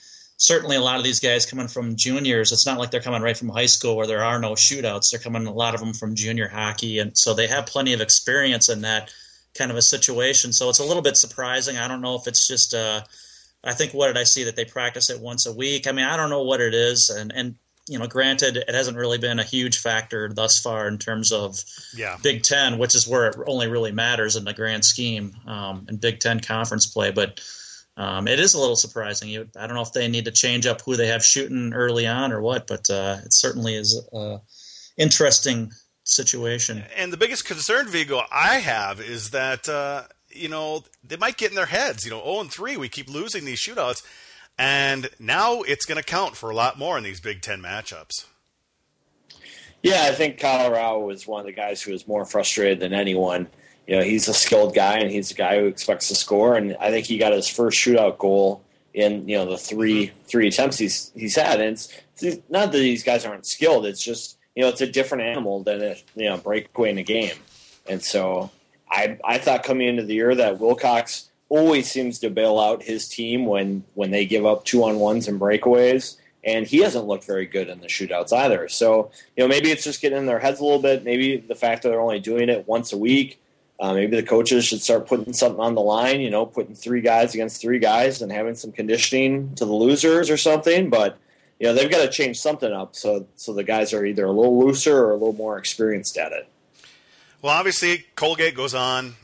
certainly 0.43 0.75
a 0.75 0.81
lot 0.81 0.97
of 0.97 1.05
these 1.05 1.21
guys 1.21 1.45
coming 1.45 1.69
from 1.69 1.95
juniors. 1.95 2.51
It's 2.51 2.65
not 2.65 2.77
like 2.77 2.91
they're 2.91 2.99
coming 2.99 3.21
right 3.21 3.37
from 3.37 3.47
high 3.47 3.65
school 3.65 3.95
where 3.95 4.07
there 4.07 4.25
are 4.25 4.39
no 4.39 4.55
shootouts. 4.55 5.09
They're 5.09 5.19
coming 5.21 5.47
a 5.47 5.53
lot 5.53 5.73
of 5.73 5.79
them 5.79 5.93
from 5.93 6.15
junior 6.15 6.49
hockey, 6.49 6.99
and 6.99 7.17
so 7.17 7.33
they 7.33 7.47
have 7.47 7.65
plenty 7.65 7.93
of 7.93 8.01
experience 8.01 8.67
in 8.67 8.81
that 8.81 9.09
kind 9.57 9.71
of 9.71 9.77
a 9.77 9.81
situation. 9.81 10.51
So 10.51 10.69
it's 10.69 10.79
a 10.79 10.83
little 10.85 11.01
bit 11.01 11.15
surprising. 11.15 11.77
I 11.77 11.87
don't 11.87 12.01
know 12.01 12.15
if 12.15 12.27
it's 12.27 12.45
just. 12.45 12.73
Uh, 12.73 13.01
I 13.63 13.71
think 13.71 13.93
what 13.93 14.07
did 14.07 14.17
I 14.17 14.23
see 14.23 14.43
that 14.43 14.57
they 14.57 14.65
practice 14.65 15.09
it 15.09 15.21
once 15.21 15.45
a 15.45 15.53
week? 15.53 15.87
I 15.87 15.93
mean, 15.93 16.03
I 16.03 16.17
don't 16.17 16.29
know 16.29 16.43
what 16.43 16.59
it 16.59 16.73
is, 16.73 17.09
and 17.09 17.31
and 17.33 17.55
you 17.87 17.97
know, 17.97 18.07
granted, 18.07 18.57
it 18.57 18.73
hasn't 18.73 18.97
really 18.97 19.17
been 19.17 19.39
a 19.39 19.43
huge 19.43 19.77
factor 19.77 20.29
thus 20.29 20.59
far 20.59 20.89
in 20.89 20.97
terms 20.97 21.31
of 21.31 21.63
yeah. 21.95 22.17
Big 22.21 22.43
Ten, 22.43 22.77
which 22.77 22.95
is 22.95 23.07
where 23.07 23.27
it 23.27 23.37
only 23.47 23.67
really 23.67 23.91
matters 23.93 24.35
in 24.35 24.43
the 24.43 24.53
grand 24.53 24.83
scheme 24.83 25.33
um, 25.47 25.85
in 25.89 25.97
Big 25.97 26.19
Ten 26.19 26.41
conference 26.41 26.85
play. 26.85 27.11
But 27.11 27.41
um, 27.95 28.27
it 28.27 28.39
is 28.39 28.53
a 28.53 28.59
little 28.59 28.75
surprising. 28.75 29.49
I 29.55 29.67
don't 29.67 29.75
know 29.75 29.81
if 29.81 29.93
they 29.93 30.07
need 30.07 30.25
to 30.25 30.31
change 30.31 30.65
up 30.65 30.81
who 30.81 30.95
they 30.95 31.07
have 31.07 31.23
shooting 31.23 31.73
early 31.73 32.07
on 32.07 32.31
or 32.31 32.41
what, 32.41 32.65
but 32.65 32.89
uh, 32.89 33.17
it 33.23 33.33
certainly 33.33 33.75
is 33.75 34.01
an 34.11 34.39
interesting 34.97 35.71
situation. 36.03 36.83
And 36.95 37.13
the 37.13 37.17
biggest 37.17 37.45
concern, 37.45 37.87
Vigo, 37.87 38.21
I 38.31 38.57
have 38.57 38.99
is 38.99 39.29
that 39.29 39.69
uh, 39.69 40.03
you 40.29 40.49
know 40.49 40.83
they 41.03 41.17
might 41.17 41.37
get 41.37 41.51
in 41.51 41.55
their 41.55 41.67
heads. 41.67 42.03
You 42.03 42.11
know, 42.11 42.21
zero 42.23 42.37
oh 42.37 42.41
and 42.41 42.51
three, 42.51 42.77
we 42.77 42.89
keep 42.89 43.09
losing 43.09 43.45
these 43.45 43.61
shootouts, 43.61 44.03
and 44.57 45.09
now 45.19 45.61
it's 45.61 45.85
going 45.85 45.99
to 45.99 46.03
count 46.03 46.35
for 46.35 46.49
a 46.49 46.55
lot 46.55 46.79
more 46.79 46.97
in 46.97 47.03
these 47.03 47.21
Big 47.21 47.41
Ten 47.41 47.61
matchups. 47.61 48.25
Yeah, 49.83 50.05
I 50.05 50.13
think 50.13 50.39
Kyle 50.39 50.71
Rau 50.71 50.99
was 50.99 51.27
one 51.27 51.41
of 51.41 51.45
the 51.45 51.51
guys 51.51 51.81
who 51.81 51.91
was 51.91 52.07
more 52.07 52.25
frustrated 52.25 52.79
than 52.79 52.93
anyone 52.93 53.49
you 53.87 53.97
know, 53.97 54.03
he's 54.03 54.27
a 54.27 54.33
skilled 54.33 54.73
guy 54.73 54.97
and 54.97 55.11
he's 55.11 55.31
a 55.31 55.35
guy 55.35 55.59
who 55.59 55.65
expects 55.65 56.07
to 56.07 56.15
score. 56.15 56.55
And 56.55 56.77
I 56.79 56.89
think 56.89 57.05
he 57.05 57.17
got 57.17 57.33
his 57.33 57.47
first 57.47 57.77
shootout 57.77 58.17
goal 58.17 58.63
in 58.93 59.27
you 59.27 59.35
know 59.37 59.49
the 59.49 59.57
three 59.57 60.07
mm-hmm. 60.07 60.23
three 60.25 60.47
attempts 60.47 60.77
he's 60.77 61.11
he's 61.15 61.35
had. 61.35 61.59
And 61.59 61.71
it's, 61.71 61.93
it's 62.19 62.41
not 62.49 62.71
that 62.71 62.77
these 62.77 63.03
guys 63.03 63.25
aren't 63.25 63.45
skilled. 63.45 63.85
It's 63.85 64.03
just 64.03 64.37
you 64.55 64.63
know 64.63 64.69
it's 64.69 64.81
a 64.81 64.87
different 64.87 65.23
animal 65.23 65.63
than 65.63 65.81
a 65.81 65.95
you 66.15 66.29
know 66.29 66.37
breakaway 66.37 66.91
in 66.91 66.97
a 66.97 67.03
game. 67.03 67.35
And 67.87 68.01
so 68.01 68.51
I 68.89 69.17
I 69.23 69.37
thought 69.37 69.63
coming 69.63 69.87
into 69.87 70.03
the 70.03 70.15
year 70.15 70.33
that 70.35 70.59
Wilcox 70.59 71.29
always 71.49 71.91
seems 71.91 72.19
to 72.19 72.29
bail 72.29 72.59
out 72.59 72.83
his 72.83 73.07
team 73.09 73.45
when 73.45 73.83
when 73.95 74.11
they 74.11 74.25
give 74.25 74.45
up 74.45 74.63
two 74.65 74.83
on 74.83 74.99
ones 74.99 75.27
and 75.27 75.39
breakaways. 75.39 76.17
And 76.45 76.67
he 76.67 76.79
hasn't 76.79 77.05
looked 77.05 77.23
very 77.23 77.45
good 77.45 77.69
in 77.69 77.79
the 77.79 77.87
shootouts 77.87 78.33
either. 78.33 78.67
So, 78.67 79.11
you 79.37 79.45
know, 79.45 79.47
maybe 79.47 79.71
it's 79.71 79.85
just 79.85 80.01
getting 80.01 80.17
in 80.17 80.25
their 80.25 80.39
heads 80.39 80.59
a 80.59 80.63
little 80.65 80.81
bit. 80.81 81.05
Maybe 81.05 81.37
the 81.37 81.55
fact 81.55 81.83
that 81.83 81.89
they're 81.89 82.01
only 82.01 82.19
doing 82.19 82.49
it 82.49 82.67
once 82.67 82.91
a 82.91 82.97
week 82.97 83.39
uh, 83.83 83.93
maybe 83.93 84.15
the 84.15 84.23
coaches 84.23 84.63
should 84.63 84.81
start 84.81 85.07
putting 85.07 85.33
something 85.33 85.59
on 85.59 85.75
the 85.75 85.81
line, 85.81 86.21
you 86.21 86.29
know, 86.29 86.45
putting 86.45 86.73
three 86.73 87.01
guys 87.01 87.33
against 87.33 87.59
three 87.59 87.79
guys 87.79 88.21
and 88.21 88.31
having 88.31 88.55
some 88.55 88.71
conditioning 88.71 89.53
to 89.55 89.65
the 89.65 89.73
losers 89.73 90.29
or 90.29 90.37
something. 90.37 90.89
But 90.89 91.17
you 91.59 91.67
know, 91.67 91.73
they've 91.73 91.91
got 91.91 92.01
to 92.01 92.09
change 92.09 92.39
something 92.39 92.71
up 92.71 92.95
so 92.95 93.27
so 93.35 93.51
the 93.53 93.65
guys 93.65 93.93
are 93.93 94.05
either 94.05 94.23
a 94.23 94.31
little 94.31 94.57
looser 94.57 94.97
or 95.03 95.11
a 95.11 95.15
little 95.15 95.33
more 95.33 95.57
experienced 95.57 96.15
at 96.17 96.31
it. 96.31 96.47
Well, 97.41 97.51
obviously, 97.51 98.05
Colgate 98.15 98.55
goes 98.55 98.73
on, 98.73 99.15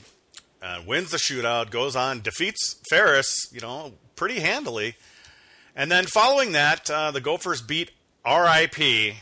uh, 0.62 0.82
wins 0.86 1.12
the 1.12 1.18
shootout, 1.18 1.70
goes 1.70 1.96
on, 1.96 2.20
defeats 2.20 2.82
Ferris, 2.89 3.48
you 3.54 3.62
know, 3.62 3.94
pretty 4.18 4.42
handily. 4.42 4.96
And 5.74 5.89
then 5.89 6.06
following 6.06 6.51
that, 6.51 6.89
uh, 6.89 7.12
the 7.12 7.22
Gophers 7.22 7.62
beat 7.62 7.92
RIP 8.25 9.16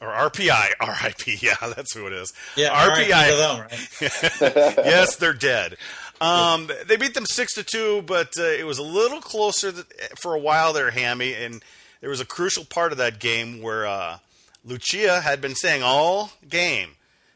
or 0.00 0.08
RPI, 0.08 0.70
RIP. 0.80 1.42
Yeah, 1.42 1.56
that's 1.74 1.94
who 1.94 2.06
it 2.06 2.12
is. 2.12 2.32
Yeah, 2.56 2.70
RPI. 2.70 3.36
Them, 3.38 3.60
right? 3.60 4.76
yes, 4.84 5.16
they're 5.16 5.32
dead. 5.32 5.76
Um, 6.20 6.70
they 6.86 6.96
beat 6.96 7.14
them 7.14 7.26
six 7.26 7.54
to 7.54 7.62
two, 7.62 8.02
but 8.02 8.32
uh, 8.38 8.42
it 8.42 8.66
was 8.66 8.78
a 8.78 8.82
little 8.82 9.20
closer 9.20 9.72
th- 9.72 9.86
for 10.20 10.34
a 10.34 10.38
while 10.38 10.72
there, 10.72 10.90
Hammy. 10.90 11.34
And 11.34 11.62
there 12.00 12.10
was 12.10 12.20
a 12.20 12.26
crucial 12.26 12.64
part 12.64 12.92
of 12.92 12.98
that 12.98 13.18
game 13.18 13.62
where 13.62 13.86
uh, 13.86 14.18
Lucia 14.64 15.20
had 15.20 15.40
been 15.40 15.54
saying 15.54 15.82
all 15.82 16.32
game 16.48 16.90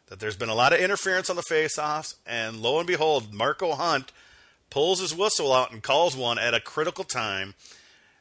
that 0.08 0.20
there's 0.20 0.36
been 0.36 0.50
a 0.50 0.54
lot 0.54 0.72
of 0.72 0.80
interference 0.80 1.30
on 1.30 1.36
the 1.36 1.42
faceoffs, 1.42 2.14
and 2.26 2.60
lo 2.60 2.78
and 2.78 2.86
behold, 2.86 3.32
Marco 3.32 3.72
Hunt 3.74 4.12
pulls 4.68 5.00
his 5.00 5.14
whistle 5.14 5.52
out 5.52 5.72
and 5.72 5.82
calls 5.82 6.16
one 6.16 6.38
at 6.38 6.52
a 6.52 6.60
critical 6.60 7.04
time, 7.04 7.54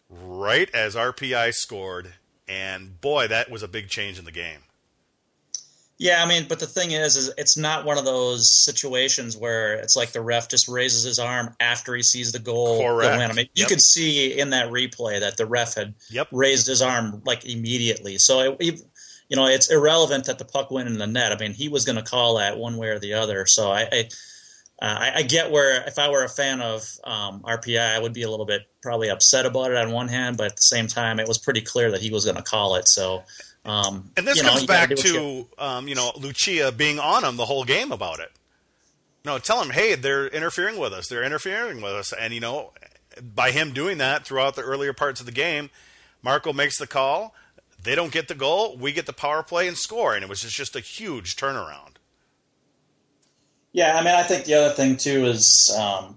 right 0.09 0.69
as 0.73 0.95
RPI 0.95 1.53
scored. 1.53 2.13
And 2.47 2.99
boy, 2.99 3.27
that 3.27 3.49
was 3.49 3.63
a 3.63 3.67
big 3.67 3.87
change 3.87 4.19
in 4.19 4.25
the 4.25 4.31
game. 4.31 4.59
Yeah, 5.99 6.23
I 6.23 6.27
mean, 6.27 6.47
but 6.49 6.59
the 6.59 6.65
thing 6.65 6.91
is, 6.91 7.15
is 7.15 7.31
it's 7.37 7.55
not 7.55 7.85
one 7.85 7.97
of 7.97 8.03
those 8.03 8.51
situations 8.51 9.37
where 9.37 9.75
it's 9.75 9.95
like 9.95 10.11
the 10.11 10.21
ref 10.21 10.49
just 10.49 10.67
raises 10.67 11.03
his 11.03 11.19
arm 11.19 11.55
after 11.59 11.95
he 11.95 12.01
sees 12.01 12.31
the 12.31 12.39
goal. 12.39 12.81
Correct. 12.81 13.21
I 13.21 13.33
mean, 13.33 13.47
you 13.53 13.61
Yep. 13.61 13.69
could 13.69 13.81
see 13.81 14.37
in 14.37 14.49
that 14.49 14.69
replay 14.69 15.19
that 15.19 15.37
the 15.37 15.45
ref 15.45 15.75
had 15.75 15.93
Yep. 16.09 16.27
raised 16.31 16.67
his 16.67 16.81
arm 16.81 17.21
like 17.25 17.45
immediately. 17.45 18.17
So, 18.17 18.57
it, 18.59 18.81
you 19.29 19.35
know, 19.37 19.45
it's 19.47 19.71
irrelevant 19.71 20.25
that 20.25 20.39
the 20.39 20.45
puck 20.45 20.71
went 20.71 20.89
in 20.89 20.97
the 20.97 21.07
net. 21.07 21.31
I 21.31 21.37
mean, 21.37 21.53
he 21.53 21.69
was 21.69 21.85
going 21.85 21.95
to 21.95 22.03
call 22.03 22.37
that 22.37 22.57
one 22.57 22.75
way 22.77 22.89
or 22.89 22.99
the 22.99 23.13
other. 23.13 23.45
So 23.45 23.71
I, 23.71 23.87
I, 23.91 24.09
uh, 24.81 24.85
I, 24.99 25.11
I 25.17 25.21
get 25.23 25.51
where 25.51 25.83
if 25.87 25.97
I 25.99 26.09
were 26.09 26.23
a 26.23 26.29
fan 26.29 26.61
of 26.61 26.83
um, 27.03 27.41
RPI, 27.41 27.95
I 27.95 27.99
would 27.99 28.13
be 28.13 28.23
a 28.23 28.29
little 28.29 28.45
bit 28.45 28.63
probably 28.81 29.09
upset 29.09 29.45
about 29.45 29.71
it 29.71 29.77
on 29.77 29.91
one 29.91 30.07
hand, 30.07 30.37
but 30.37 30.47
at 30.47 30.55
the 30.55 30.61
same 30.61 30.87
time, 30.87 31.19
it 31.19 31.27
was 31.27 31.37
pretty 31.37 31.61
clear 31.61 31.91
that 31.91 32.01
he 32.01 32.09
was 32.11 32.25
going 32.25 32.37
to 32.37 32.43
call 32.43 32.75
it. 32.75 32.87
So. 32.87 33.23
Um, 33.65 34.11
And 34.17 34.27
this 34.27 34.35
you 34.37 34.43
know, 34.43 34.49
comes 34.49 34.61
you 34.63 34.67
back 34.67 34.89
do 34.89 34.95
what 34.95 35.05
you- 35.05 35.47
to 35.57 35.63
um, 35.63 35.87
you 35.87 35.95
know 35.95 36.11
Lucia 36.17 36.73
being 36.75 36.99
on 36.99 37.23
him 37.23 37.37
the 37.37 37.45
whole 37.45 37.63
game 37.63 37.93
about 37.93 38.19
it. 38.19 38.29
No, 39.23 39.37
tell 39.39 39.61
him, 39.61 39.69
hey, 39.69 39.95
they're 39.95 40.27
interfering 40.27 40.77
with 40.77 40.91
us. 40.91 41.07
They're 41.07 41.23
interfering 41.23 41.81
with 41.81 41.93
us, 41.93 42.11
and 42.11 42.33
you 42.33 42.41
know, 42.41 42.73
by 43.21 43.51
him 43.51 43.71
doing 43.71 43.99
that 43.99 44.25
throughout 44.25 44.55
the 44.57 44.63
earlier 44.63 44.91
parts 44.91 45.21
of 45.21 45.25
the 45.25 45.31
game, 45.31 45.69
Marco 46.21 46.51
makes 46.51 46.77
the 46.77 46.87
call. 46.87 47.33
They 47.81 47.95
don't 47.95 48.11
get 48.11 48.27
the 48.27 48.35
goal. 48.35 48.75
We 48.75 48.91
get 48.91 49.05
the 49.05 49.13
power 49.13 49.43
play 49.43 49.65
and 49.67 49.77
score, 49.77 50.13
and 50.13 50.23
it 50.23 50.29
was 50.29 50.41
just, 50.41 50.55
just 50.57 50.75
a 50.75 50.81
huge 50.81 51.37
turnaround. 51.37 51.95
Yeah, 53.73 53.97
I 53.97 54.03
mean, 54.03 54.13
I 54.13 54.23
think 54.23 54.45
the 54.45 54.53
other 54.53 54.73
thing 54.73 54.97
too 54.97 55.25
is, 55.25 55.75
um, 55.77 56.15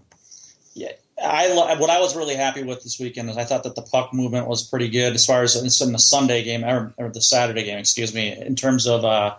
yeah, 0.75 0.93
I 1.23 1.49
what 1.79 1.89
I 1.89 2.01
was 2.01 2.15
really 2.15 2.37
happy 2.37 2.63
with 2.63 2.83
this 2.83 3.01
weekend 3.01 3.31
is 3.31 3.39
I 3.39 3.45
thought 3.45 3.65
that 3.65 3.75
the 3.75 3.83
puck 3.83 4.13
movement 4.13 4.47
was 4.47 4.63
pretty 4.63 4.91
good 4.91 5.15
as 5.15 5.25
far 5.25 5.43
as 5.43 5.57
in 5.81 5.93
the 5.93 5.99
Sunday 5.99 6.45
game 6.45 6.63
or, 6.63 6.93
or 6.99 7.09
the 7.09 7.23
Saturday 7.23 7.65
game, 7.65 7.79
excuse 7.79 8.15
me, 8.15 8.37
in 8.37 8.55
terms 8.55 8.87
of 8.87 9.05
uh, 9.07 9.37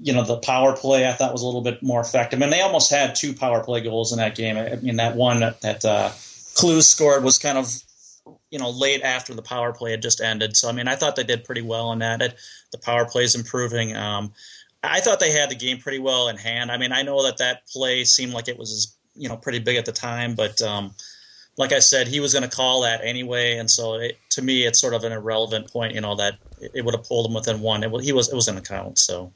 you 0.00 0.14
know 0.14 0.24
the 0.24 0.38
power 0.38 0.74
play. 0.74 1.06
I 1.06 1.12
thought 1.12 1.32
was 1.32 1.42
a 1.42 1.46
little 1.46 1.60
bit 1.60 1.82
more 1.82 2.00
effective, 2.00 2.40
and 2.40 2.50
they 2.50 2.62
almost 2.62 2.90
had 2.90 3.14
two 3.14 3.34
power 3.34 3.62
play 3.62 3.82
goals 3.82 4.12
in 4.12 4.18
that 4.18 4.34
game. 4.34 4.56
I 4.56 4.76
mean, 4.76 4.96
that 4.96 5.14
one 5.14 5.40
that, 5.40 5.60
that 5.60 5.84
uh, 5.84 6.08
Kloos 6.54 6.84
scored 6.84 7.22
was 7.22 7.36
kind 7.36 7.58
of 7.58 7.70
you 8.50 8.58
know 8.58 8.70
late 8.70 9.02
after 9.02 9.34
the 9.34 9.42
power 9.42 9.74
play 9.74 9.90
had 9.90 10.00
just 10.00 10.22
ended. 10.22 10.56
So 10.56 10.70
I 10.70 10.72
mean, 10.72 10.88
I 10.88 10.96
thought 10.96 11.16
they 11.16 11.24
did 11.24 11.44
pretty 11.44 11.62
well 11.62 11.92
in 11.92 11.98
that. 11.98 12.22
It, 12.22 12.34
the 12.70 12.78
power 12.78 13.04
play 13.04 13.24
is 13.24 13.34
improving. 13.34 13.94
Um, 13.94 14.32
I 14.82 15.00
thought 15.00 15.20
they 15.20 15.32
had 15.32 15.50
the 15.50 15.54
game 15.54 15.78
pretty 15.78 15.98
well 15.98 16.28
in 16.28 16.36
hand. 16.36 16.70
I 16.70 16.76
mean, 16.76 16.92
I 16.92 17.02
know 17.02 17.22
that 17.24 17.38
that 17.38 17.66
play 17.68 18.04
seemed 18.04 18.32
like 18.32 18.48
it 18.48 18.58
was 18.58 18.96
you 19.14 19.28
know 19.28 19.36
pretty 19.36 19.58
big 19.58 19.76
at 19.76 19.84
the 19.84 19.92
time, 19.92 20.34
but 20.34 20.60
um, 20.62 20.94
like 21.56 21.72
I 21.72 21.78
said, 21.78 22.08
he 22.08 22.20
was 22.20 22.32
going 22.32 22.48
to 22.48 22.54
call 22.54 22.82
that 22.82 23.00
anyway, 23.04 23.58
and 23.58 23.70
so 23.70 23.94
it, 23.94 24.18
to 24.30 24.42
me, 24.42 24.64
it's 24.64 24.80
sort 24.80 24.94
of 24.94 25.04
an 25.04 25.12
irrelevant 25.12 25.72
point. 25.72 25.94
You 25.94 26.00
know 26.00 26.16
that 26.16 26.38
it, 26.74 26.84
would 26.84 26.94
have 26.94 27.04
pulled 27.04 27.26
him 27.26 27.34
within 27.34 27.60
one. 27.60 27.82
It, 27.84 28.02
he 28.02 28.12
was 28.12 28.28
it 28.28 28.34
was 28.34 28.46
going 28.46 28.60
to 28.60 28.68
count. 28.68 28.98
So 28.98 29.32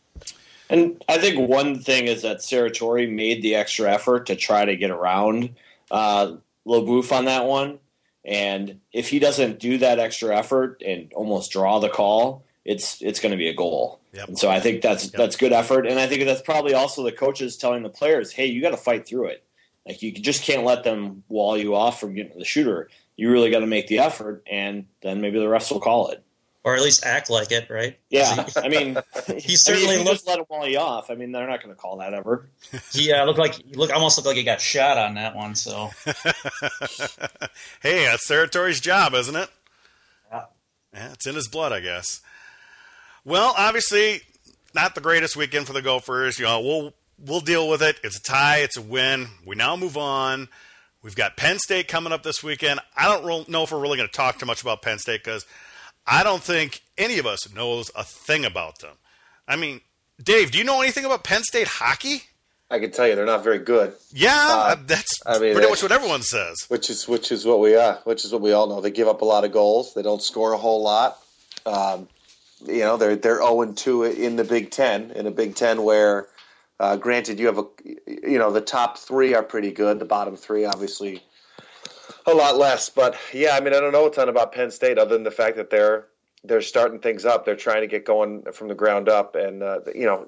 And 0.69 1.03
I 1.09 1.19
think 1.19 1.49
one 1.49 1.79
thing 1.81 2.07
is 2.07 2.23
that 2.23 2.39
Serratore 2.39 3.11
made 3.11 3.43
the 3.43 3.55
extra 3.55 3.93
effort 3.93 4.27
to 4.27 4.37
try 4.37 4.65
to 4.65 4.77
get 4.77 4.91
around 4.91 5.55
uh, 5.91 6.33
LaBouffe 6.67 7.13
on 7.13 7.27
that 7.27 7.45
one. 7.45 7.79
And 8.25 8.81
if 8.93 9.09
he 9.11 9.21
doesn't 9.21 9.61
do 9.61 9.79
that 9.79 10.01
extra 10.01 10.37
effort 10.37 10.83
and 10.85 11.13
almost 11.13 11.53
draw 11.53 11.79
the 11.79 11.89
call, 11.89 12.45
it's 12.65 13.01
it's 13.01 13.21
going 13.21 13.31
to 13.31 13.39
be 13.39 13.49
a 13.49 13.55
goal. 13.55 14.01
Yep. 14.17 14.29
And 14.29 14.39
so 14.39 14.49
I 14.51 14.61
think 14.61 14.83
that's 14.83 15.11
that's 15.11 15.37
good 15.37 15.53
effort. 15.53 15.87
And 15.87 15.99
I 16.01 16.07
think 16.07 16.25
that's 16.25 16.43
probably 16.43 16.75
also 16.75 17.03
the 17.05 17.13
coaches 17.13 17.57
telling 17.57 17.83
the 17.83 17.91
players, 17.91 18.33
"Hey, 18.33 18.47
you 18.47 18.63
got 18.63 18.71
to 18.71 18.77
fight 18.77 19.07
through 19.07 19.27
it. 19.27 19.45
Like 19.87 20.03
you 20.03 20.11
just 20.13 20.43
can't 20.43 20.65
let 20.65 20.83
them 20.85 21.23
wall 21.29 21.57
you 21.57 21.75
off 21.77 22.01
from 22.01 22.15
getting 22.15 22.33
to 22.33 22.39
the 22.39 22.45
shooter. 22.45 22.89
You 23.17 23.31
really 23.31 23.51
got 23.51 23.61
to 23.61 23.67
make 23.67 23.87
the 23.89 23.99
effort, 24.01 24.43
and 24.51 24.87
then 25.03 25.21
maybe 25.21 25.39
the 25.39 25.45
refs 25.47 25.71
will 25.71 25.81
call 25.81 26.09
it." 26.09 26.23
or 26.65 26.75
at 26.75 26.83
least 26.83 27.07
act 27.07 27.31
like 27.31 27.53
it, 27.53 27.71
right? 27.71 27.97
Yeah, 28.11 28.45
I 28.57 28.69
mean, 28.69 28.99
He 29.39 29.55
certainly 29.55 29.87
I 29.95 29.97
mean, 29.99 30.05
looked- 30.05 30.17
just 30.17 30.27
let 30.27 30.41
him 30.41 30.47
wall 30.49 30.67
you 30.67 30.79
off. 30.81 31.13
I 31.13 31.15
mean, 31.15 31.31
they're 31.31 31.47
not 31.47 31.63
going 31.63 31.73
to 31.73 31.81
call 31.81 31.99
that 31.99 32.13
ever. 32.13 32.49
He 32.93 33.13
uh, 33.13 33.25
looked 33.25 33.39
like 33.39 33.55
he 33.55 33.75
looked 33.75 33.93
almost 33.93 34.19
looked 34.19 34.27
like 34.27 34.37
he 34.37 34.43
got 34.43 34.61
shot 34.61 34.99
on 34.99 35.15
that 35.15 35.37
one. 35.37 35.55
So 35.55 35.91
hey, 37.83 38.07
that's 38.07 38.27
territory's 38.27 38.81
job, 38.81 39.15
isn't 39.15 39.37
it? 39.37 39.49
Yeah. 40.33 40.43
Yeah, 40.93 41.13
it's 41.13 41.27
in 41.29 41.37
his 41.37 41.47
blood, 41.47 41.73
I 41.73 41.79
guess. 41.79 42.21
Well, 43.27 43.53
obviously, 43.59 44.21
not 44.73 44.95
the 44.95 45.01
greatest 45.01 45.37
weekend 45.37 45.67
for 45.67 45.73
the 45.73 45.83
Gophers. 45.83 46.39
You 46.39 46.45
know, 46.45 46.61
we'll 46.61 46.95
we'll 47.19 47.41
deal 47.41 47.69
with 47.69 47.83
it. 47.83 47.99
It's 48.05 48.17
a 48.19 48.23
tie. 48.23 48.59
It's 48.59 48.77
a 48.77 48.81
win. 48.83 49.27
We 49.45 49.57
now 49.57 49.75
move 49.75 49.97
on. 49.97 50.49
We've 51.03 51.17
got 51.17 51.37
Penn 51.37 51.59
State 51.59 51.89
coming 51.89 52.13
up 52.13 52.23
this 52.23 52.45
weekend. 52.45 52.79
I 52.97 53.07
don't 53.09 53.49
know 53.49 53.65
if 53.65 53.73
we're 53.73 53.81
really 53.81 53.97
going 53.97 54.09
to 54.09 54.15
talk 54.15 54.39
too 54.39 54.47
much 54.47 54.63
about 54.63 54.81
Penn 54.81 54.99
State 54.99 55.25
because 55.25 55.45
I 56.07 56.23
don't 56.23 56.41
think 56.43 56.83
any 56.97 57.19
of 57.19 57.27
us 57.27 57.53
knows 57.53 57.91
a 57.97 58.05
thing 58.05 58.45
about 58.45 58.79
them. 58.79 58.95
I 59.49 59.57
mean, 59.57 59.81
Dave, 60.23 60.53
do 60.53 60.59
you 60.59 60.65
know 60.65 60.81
anything 60.81 61.05
about 61.05 61.25
Penn 61.25 61.43
State 61.43 61.67
hockey? 61.67 62.23
I 62.71 62.79
can 62.79 62.93
tell 62.93 63.09
you 63.09 63.17
they're 63.17 63.27
not 63.27 63.43
very 63.45 63.59
good, 63.59 63.93
Yeah, 64.13 64.33
Uh, 64.37 64.77
that's 64.87 65.21
I 65.27 65.39
mean, 65.41 65.53
pretty 65.55 65.69
much 65.69 65.83
what 65.83 65.91
everyone 65.93 66.23
says. 66.23 66.57
which 66.69 66.91
is 66.91 67.07
which 67.09 67.31
is 67.33 67.45
what 67.45 67.59
we 67.61 67.75
are, 67.77 68.01
which 68.05 68.25
is 68.25 68.33
what 68.33 68.41
we 68.41 68.53
all 68.53 68.67
know. 68.69 68.81
They 68.81 68.91
give 68.93 69.07
up 69.09 69.21
a 69.21 69.25
lot 69.25 69.45
of 69.45 69.53
goals. 69.53 69.95
They 69.95 70.03
don't 70.03 70.23
score 70.23 70.53
a 70.53 70.57
whole 70.59 70.83
lot. 70.83 71.19
Um, 71.65 72.09
you 72.65 72.81
know, 72.81 72.97
they're 72.97 73.17
they're 73.17 73.37
zero 73.37 73.63
and 73.63 73.77
two 73.77 74.05
in 74.05 74.37
the 74.37 74.45
Big 74.45 74.71
Ten. 74.71 75.11
In 75.13 75.27
a 75.27 75.31
Big 75.31 75.55
Ten 75.55 75.83
where, 75.83 76.29
uh, 76.81 76.97
granted, 76.97 77.39
you 77.39 77.47
have 77.47 77.59
a 77.59 77.65
you 78.07 78.39
know 78.39 78.51
the 78.51 78.61
top 78.61 78.99
three 78.99 79.35
are 79.35 79.43
pretty 79.43 79.73
good. 79.73 79.99
The 79.99 80.05
bottom 80.05 80.37
three, 80.37 80.65
obviously, 80.65 81.23
a 82.27 82.35
lot 82.35 82.57
less. 82.57 82.89
But 82.89 83.17
yeah, 83.33 83.57
I 83.57 83.61
mean, 83.61 83.75
I 83.75 83.81
don't 83.81 83.93
know 83.93 84.07
a 84.07 84.11
ton 84.11 84.29
about 84.29 84.53
Penn 84.53 84.71
State 84.71 84.99
other 84.99 85.15
than 85.15 85.25
the 85.25 85.31
fact 85.31 85.57
that 85.57 85.71
they're 85.71 86.07
they're 86.45 86.63
starting 86.63 86.99
things 87.01 87.25
up. 87.25 87.45
They're 87.45 87.57
trying 87.57 87.83
to 87.83 87.87
get 87.87 88.05
going 88.05 88.43
from 88.53 88.69
the 88.69 88.75
ground 88.75 89.09
up, 89.09 89.35
and 89.35 89.63
uh, 89.63 89.81
you 89.95 90.07
know, 90.07 90.27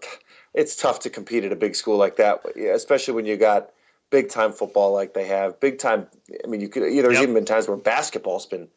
it's 0.54 0.76
tough 0.76 1.00
to 1.00 1.10
compete 1.10 1.44
at 1.44 1.52
a 1.52 1.56
big 1.56 1.74
school 1.74 1.96
like 1.96 2.16
that, 2.16 2.44
especially 2.56 3.14
when 3.14 3.26
you 3.26 3.36
got 3.36 3.70
big 4.10 4.28
time 4.28 4.52
football 4.52 4.92
like 4.92 5.14
they 5.14 5.26
have. 5.26 5.58
Big 5.60 5.78
time. 5.78 6.06
I 6.44 6.46
mean, 6.46 6.60
you 6.60 6.68
could. 6.68 6.82
You 6.84 6.96
know, 6.96 7.02
there's 7.02 7.14
Yep. 7.14 7.22
even 7.22 7.34
been 7.34 7.44
times 7.44 7.68
where 7.68 7.76
basketball's 7.76 8.46
been 8.46 8.68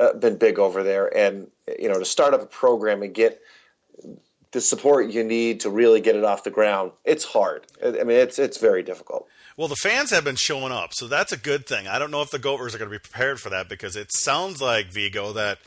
uh, 0.00 0.14
been 0.14 0.36
big 0.36 0.58
over 0.58 0.82
there, 0.82 1.14
and 1.16 1.46
you 1.78 1.88
know, 1.88 1.98
to 1.98 2.04
start 2.04 2.34
up 2.34 2.42
a 2.42 2.46
program 2.46 3.02
and 3.02 3.14
get 3.14 3.40
the 4.52 4.60
support 4.60 5.10
you 5.10 5.22
need 5.22 5.60
to 5.60 5.70
really 5.70 6.00
get 6.00 6.16
it 6.16 6.24
off 6.24 6.42
the 6.42 6.50
ground, 6.50 6.90
it's 7.04 7.24
hard. 7.24 7.66
I 7.84 7.88
I 7.88 8.04
mean, 8.04 8.16
it's 8.16 8.38
it's 8.38 8.58
very 8.58 8.82
difficult. 8.82 9.28
Well, 9.56 9.68
the 9.68 9.76
fans 9.76 10.10
have 10.10 10.24
been 10.24 10.36
showing 10.36 10.72
up, 10.72 10.94
so 10.94 11.06
that's 11.06 11.32
a 11.32 11.36
good 11.36 11.66
thing. 11.66 11.86
I 11.86 11.98
don't 11.98 12.10
know 12.10 12.22
if 12.22 12.30
the 12.30 12.38
Gophers 12.38 12.74
are 12.74 12.78
going 12.78 12.90
to 12.90 12.94
be 12.94 13.00
prepared 13.00 13.40
for 13.40 13.50
that 13.50 13.68
because 13.68 13.94
it 13.94 14.08
sounds 14.10 14.62
like 14.62 14.92
Vigo 14.92 15.32
that 15.32 15.58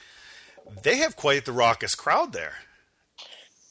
they 0.81 0.97
have 0.97 1.15
quite 1.15 1.45
the 1.45 1.51
raucous 1.51 1.95
crowd 1.95 2.33
there. 2.33 2.55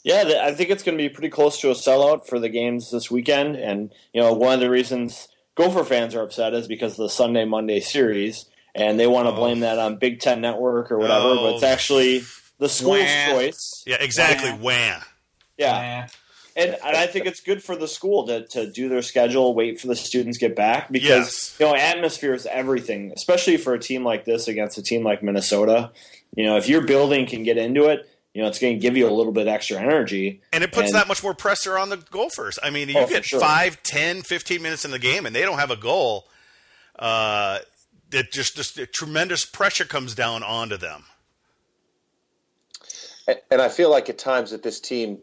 Yeah, 0.04 0.42
I 0.42 0.52
think 0.52 0.71
it's 0.71 0.83
going 0.83 0.99
to 0.99 1.02
be 1.02 1.09
pretty 1.09 1.28
close 1.28 1.61
to 1.61 1.71
a 1.71 1.75
sellout 1.75 2.26
for 2.26 2.40
the 2.40 2.49
games 2.49 2.90
this 2.90 3.11
weekend. 3.11 3.54
And, 3.54 3.92
you 4.12 4.21
know, 4.21 4.33
one 4.33 4.54
of 4.54 4.61
the 4.61 4.69
reasons 4.69 5.28
Gopher 5.54 5.85
fans 5.85 6.14
are 6.14 6.23
upset 6.23 6.54
is 6.54 6.66
because 6.66 6.92
of 6.92 6.99
the 6.99 7.09
Sunday 7.09 7.45
Monday 7.45 7.78
series. 7.78 8.47
And 8.75 8.99
they 8.99 9.07
want 9.07 9.26
to 9.29 9.33
Oh. 9.33 9.37
blame 9.37 9.61
that 9.61 9.79
on 9.79 9.97
Big 9.97 10.21
Ten 10.21 10.41
Network 10.41 10.91
or 10.91 10.99
whatever, 10.99 11.26
Oh. 11.26 11.45
but 11.45 11.55
it's 11.55 11.62
actually 11.62 12.25
the 12.59 12.69
school's 12.69 13.00
Wah. 13.00 13.33
choice. 13.33 13.83
Yeah, 13.87 13.97
exactly. 14.00 14.49
Yeah. 14.50 14.57
Wham. 14.57 15.00
Yeah. 15.59 16.07
And, 16.55 16.76
and 16.85 16.97
I 16.97 17.07
think 17.07 17.25
it's 17.26 17.41
good 17.41 17.62
for 17.62 17.76
the 17.76 17.88
school 17.88 18.26
to, 18.26 18.47
to 18.49 18.71
do 18.71 18.88
their 18.91 19.00
schedule, 19.02 19.55
wait 19.55 19.81
for 19.81 19.87
the 19.87 19.97
students 19.97 20.37
get 20.38 20.55
back 20.55 20.93
because 20.93 21.09
Yes. 21.09 21.57
you 21.59 21.64
know 21.67 21.75
atmosphere 21.75 22.35
is 22.35 22.45
everything, 22.47 23.11
especially 23.17 23.57
for 23.57 23.73
a 23.75 23.79
team 23.79 24.05
like 24.05 24.25
this 24.26 24.49
against 24.49 24.76
a 24.76 24.83
team 24.83 25.02
like 25.02 25.23
Minnesota. 25.23 25.91
You 26.37 26.45
know, 26.45 26.57
if 26.59 26.69
your 26.69 26.83
building 26.83 27.26
can 27.26 27.43
get 27.43 27.57
into 27.57 27.87
it, 27.87 28.07
you 28.35 28.43
know 28.43 28.49
it's 28.49 28.59
going 28.59 28.75
to 28.75 28.79
give 28.81 28.97
you 28.99 29.09
a 29.09 29.12
little 29.12 29.33
bit 29.33 29.47
extra 29.49 29.79
energy. 29.79 30.41
And 30.52 30.62
it 30.62 30.73
puts 30.73 30.88
And- 30.88 30.95
that 30.95 31.09
much 31.09 31.23
more 31.23 31.33
pressure 31.35 31.79
on 31.79 31.88
the 31.88 31.97
Gophers. 31.99 32.59
I 32.62 32.69
mean, 32.71 32.88
you 32.91 32.99
Oh, 32.99 33.07
get 33.07 33.25
sure. 33.25 33.41
five, 33.41 33.83
ten, 33.83 34.23
fifteen 34.23 34.23
5, 34.23 34.23
10, 34.23 34.23
15 34.59 34.62
minutes 34.62 34.85
in 34.85 34.91
the 34.91 34.99
game 34.99 35.25
and 35.26 35.35
they 35.35 35.43
don't 35.43 35.59
have 35.59 35.71
a 35.71 35.76
goal. 35.76 36.26
Uh, 36.99 37.59
it 38.12 38.33
just, 38.33 38.57
just 38.57 38.78
tremendous 38.92 39.45
pressure 39.45 39.85
comes 39.85 40.14
down 40.14 40.42
onto 40.42 40.76
them. 40.76 41.04
And- 43.50 43.62
I 43.62 43.69
feel 43.69 43.90
like 43.90 44.09
at 44.09 44.19
times 44.19 44.50
that 44.50 44.62
this 44.62 44.81
team 44.81 45.19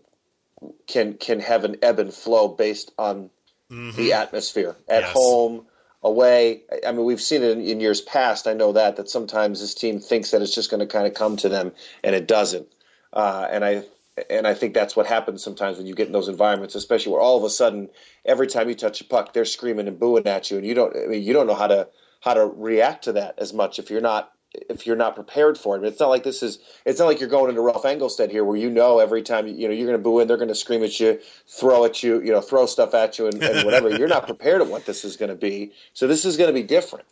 can 0.88 1.14
can 1.14 1.40
have 1.40 1.64
an 1.64 1.78
ebb 1.82 2.00
and 2.00 2.14
flow 2.14 2.48
based 2.48 2.92
on 2.98 3.30
the 3.70 4.14
atmosphere 4.14 4.76
at 4.88 5.04
Yes. 5.04 5.12
home, 5.14 5.66
away. 6.02 6.64
I 6.88 6.92
mean, 6.92 7.06
we've 7.06 7.22
seen 7.22 7.44
it 7.44 7.52
in, 7.52 7.62
in 7.62 7.80
years 7.80 8.02
past. 8.02 8.48
I 8.48 8.54
know 8.54 8.72
that 8.74 8.96
that 8.96 9.10
sometimes 9.10 9.60
this 9.62 9.76
team 9.76 10.00
thinks 10.00 10.32
that 10.32 10.42
it's 10.42 10.56
just 10.56 10.72
going 10.72 10.80
to 10.80 10.88
kind 10.88 11.06
of 11.06 11.14
come 11.14 11.38
to 11.38 11.50
them, 11.50 11.72
and 12.04 12.16
it 12.16 12.28
doesn't. 12.28 12.68
Uh, 13.14 13.48
and 13.52 13.64
I 13.64 13.84
and 14.30 14.48
I 14.48 14.54
think 14.54 14.74
that's 14.74 14.96
what 14.96 15.06
happens 15.06 15.44
sometimes 15.44 15.78
when 15.78 15.86
you 15.88 15.94
get 15.94 16.08
in 16.08 16.14
those 16.14 16.28
environments, 16.30 16.74
especially 16.76 17.12
where 17.12 17.22
all 17.22 17.38
of 17.38 17.44
a 17.44 17.50
sudden 17.50 17.90
every 18.26 18.48
time 18.48 18.68
you 18.70 18.76
touch 18.76 19.02
a 19.02 19.06
puck, 19.06 19.34
they're 19.34 19.46
screaming 19.46 19.88
and 19.88 20.00
booing 20.00 20.26
at 20.28 20.50
you, 20.50 20.58
and 20.58 20.66
you 20.66 20.74
don't. 20.74 20.96
I 20.96 21.06
mean, 21.08 21.22
you 21.24 21.34
don't 21.34 21.48
know 21.48 21.54
how 21.56 21.68
to 21.68 21.88
how 22.20 22.34
to 22.34 22.46
react 22.46 23.04
to 23.06 23.14
that 23.14 23.36
as 23.38 23.54
much 23.54 23.80
if 23.80 23.90
you're 23.90 24.02
not 24.02 24.34
if 24.54 24.88
you're 24.88 24.96
not 24.96 25.16
prepared 25.16 25.58
for 25.58 25.78
it. 25.78 25.84
It's 25.84 26.00
not 26.00 26.10
like 26.10 26.24
this 26.24 26.42
is. 26.42 26.60
It's 26.86 27.00
not 27.00 27.06
like 27.06 27.20
you're 27.20 27.30
going 27.30 27.50
into 27.50 27.62
Ralph 27.62 27.84
Engelstad 27.84 28.32
here, 28.32 28.44
where 28.44 28.58
you 28.58 28.70
know 28.70 29.00
every 29.00 29.22
time 29.22 29.48
you 29.48 29.68
know 29.68 29.74
you're 29.74 29.86
going 29.86 29.98
to 29.98 30.04
boo 30.04 30.20
in, 30.20 30.28
they're 30.28 30.38
going 30.38 30.50
to 30.50 30.56
scream 30.56 30.84
at 30.84 31.00
you, 31.00 31.20
throw 31.48 31.86
at 31.86 32.02
you, 32.02 32.22
you 32.22 32.32
know, 32.32 32.42
throw 32.42 32.66
stuff 32.66 32.94
at 32.94 33.20
you, 33.20 33.28
and, 33.28 33.42
and 33.44 33.66
whatever. 33.66 33.96
you're 33.96 34.08
not 34.08 34.26
prepared 34.26 34.62
at 34.62 34.68
what 34.68 34.86
this 34.86 35.06
is 35.06 35.18
going 35.18 35.30
to 35.30 35.36
be, 35.36 35.72
so 35.94 36.08
this 36.08 36.26
is 36.26 36.36
going 36.36 36.50
to 36.50 36.54
be 36.54 36.64
different. 36.64 37.06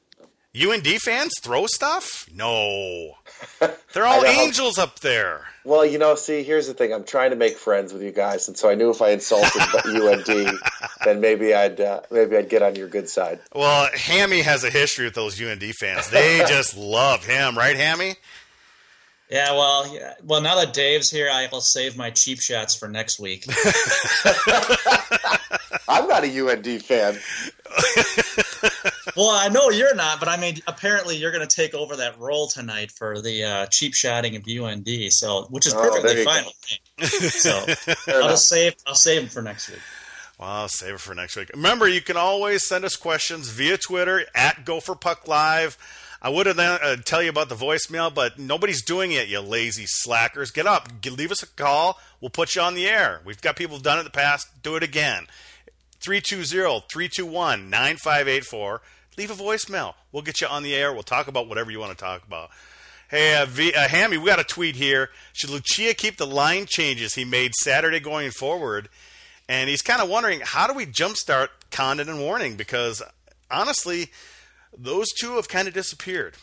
UND 0.59 0.87
fans 1.03 1.33
throw 1.43 1.67
stuff? 1.67 2.25
No, 2.33 3.17
they're 3.93 4.05
all 4.05 4.25
angels 4.25 4.79
up 4.79 4.99
there. 5.01 5.45
Well, 5.67 5.85
you 5.85 5.97
know, 5.97 6.15
see, 6.15 6.43
here's 6.43 6.65
the 6.67 6.73
thing. 6.73 6.93
I'm 6.93 7.03
trying 7.03 7.31
to 7.31 7.35
make 7.35 7.57
friends 7.57 7.91
with 7.91 8.01
you 8.01 8.13
guys, 8.13 8.47
and 8.47 8.57
so 8.57 8.69
I 8.69 8.75
knew 8.75 8.89
if 8.89 9.01
I 9.01 9.09
insulted 9.09 9.61
UND, 9.85 10.57
then 11.03 11.19
maybe 11.19 11.53
I'd 11.53 11.81
uh, 11.81 11.99
maybe 12.09 12.37
I'd 12.37 12.47
get 12.47 12.61
on 12.61 12.75
your 12.75 12.87
good 12.87 13.09
side. 13.09 13.41
Well, 13.53 13.89
Hammy 13.93 14.43
has 14.43 14.63
a 14.63 14.69
history 14.69 15.03
with 15.03 15.15
those 15.15 15.41
UND 15.41 15.61
fans. 15.77 16.09
They 16.09 16.41
just 16.47 16.77
love 16.77 17.25
him, 17.25 17.57
right, 17.57 17.75
Hammy? 17.75 18.15
Yeah, 19.29 19.51
well, 19.51 19.93
yeah. 19.93 20.13
well, 20.23 20.39
now 20.39 20.55
that 20.55 20.73
Dave's 20.73 21.11
here, 21.11 21.29
I 21.29 21.49
will 21.51 21.59
save 21.59 21.97
my 21.97 22.11
cheap 22.11 22.39
shots 22.39 22.73
for 22.73 22.87
next 22.87 23.19
week. 23.19 23.45
I'm 25.89 26.07
not 26.07 26.23
a 26.23 26.47
UND 26.47 26.81
fan. 26.81 27.19
Well, 29.17 29.29
I 29.29 29.49
know 29.49 29.71
you're 29.71 29.95
not, 29.95 30.19
but 30.19 30.29
I 30.29 30.37
mean, 30.37 30.61
apparently 30.67 31.17
you're 31.17 31.31
going 31.31 31.45
to 31.45 31.53
take 31.53 31.73
over 31.73 31.95
that 31.97 32.17
role 32.19 32.47
tonight 32.47 32.91
for 32.91 33.19
the 33.19 33.43
uh, 33.43 33.65
cheap 33.67 33.95
shotting 33.95 34.35
of 34.35 34.43
UND, 34.47 34.87
so 35.11 35.47
which 35.49 35.65
is 35.65 35.73
oh, 35.73 35.81
perfectly 35.81 36.21
oh, 36.21 36.25
fine 36.25 36.45
with 36.45 36.55
me. 36.69 36.77
So 37.29 37.65
I'll 38.13 38.29
just 38.29 38.47
save 38.47 38.75
I'll 38.85 38.93
save 38.95 39.21
them 39.21 39.29
for 39.29 39.41
next 39.41 39.69
week. 39.69 39.79
Well, 40.39 40.49
I'll 40.49 40.69
save 40.69 40.95
it 40.95 40.99
for 40.99 41.15
next 41.15 41.35
week. 41.35 41.49
Remember, 41.53 41.87
you 41.87 42.01
can 42.01 42.15
always 42.15 42.67
send 42.67 42.85
us 42.85 42.95
questions 42.95 43.49
via 43.49 43.77
Twitter 43.77 44.25
at 44.35 44.65
Gopher 44.65 44.93
Puck 44.95 45.27
Live. 45.27 45.79
I 46.21 46.29
would 46.29 46.45
have 46.45 46.59
uh, 46.59 46.97
tell 47.05 47.23
you 47.23 47.29
about 47.29 47.49
the 47.49 47.55
voicemail, 47.55 48.13
but 48.13 48.37
nobody's 48.39 48.83
doing 48.83 49.11
it. 49.11 49.27
You 49.27 49.39
lazy 49.39 49.85
slackers, 49.87 50.51
get 50.51 50.67
up, 50.67 50.89
leave 51.05 51.31
us 51.31 51.41
a 51.43 51.47
call. 51.47 51.99
We'll 52.21 52.29
put 52.29 52.55
you 52.55 52.61
on 52.61 52.75
the 52.75 52.87
air. 52.87 53.21
We've 53.23 53.41
got 53.41 53.55
people 53.55 53.75
who've 53.75 53.83
done 53.83 53.97
it 53.97 54.01
in 54.01 54.05
the 54.05 54.11
past. 54.11 54.47
Do 54.63 54.75
it 54.75 54.83
again. 54.83 55.27
320-321-9584. 56.01 58.79
Leave 59.17 59.31
a 59.31 59.35
voicemail. 59.35 59.95
We'll 60.11 60.21
get 60.21 60.41
you 60.41 60.47
on 60.47 60.61
the 60.61 60.75
air. 60.75 60.93
We'll 60.93 61.03
talk 61.03 61.27
about 61.27 61.49
whatever 61.49 61.71
you 61.71 61.79
want 61.79 61.97
to 61.97 62.03
talk 62.03 62.23
about. 62.25 62.51
Hey, 63.09 63.35
uh, 63.35 63.45
v, 63.45 63.73
uh, 63.73 63.87
Hammy, 63.87 64.17
we 64.17 64.27
got 64.27 64.39
a 64.39 64.43
tweet 64.43 64.75
here. 64.75 65.09
Should 65.33 65.49
Lucia 65.49 65.93
keep 65.93 66.17
the 66.17 66.27
line 66.27 66.65
changes 66.67 67.15
he 67.15 67.25
made 67.25 67.53
Saturday 67.55 67.99
going 67.99 68.31
forward? 68.31 68.89
And 69.49 69.69
he's 69.69 69.81
kind 69.81 70.01
of 70.01 70.09
wondering 70.09 70.41
how 70.43 70.67
do 70.67 70.73
we 70.73 70.85
jumpstart 70.85 71.47
Condon 71.71 72.09
and 72.09 72.19
Warning 72.19 72.57
because 72.57 73.01
honestly, 73.49 74.11
those 74.77 75.07
two 75.19 75.37
have 75.37 75.47
kind 75.47 75.67
of 75.67 75.73
disappeared. 75.73 76.35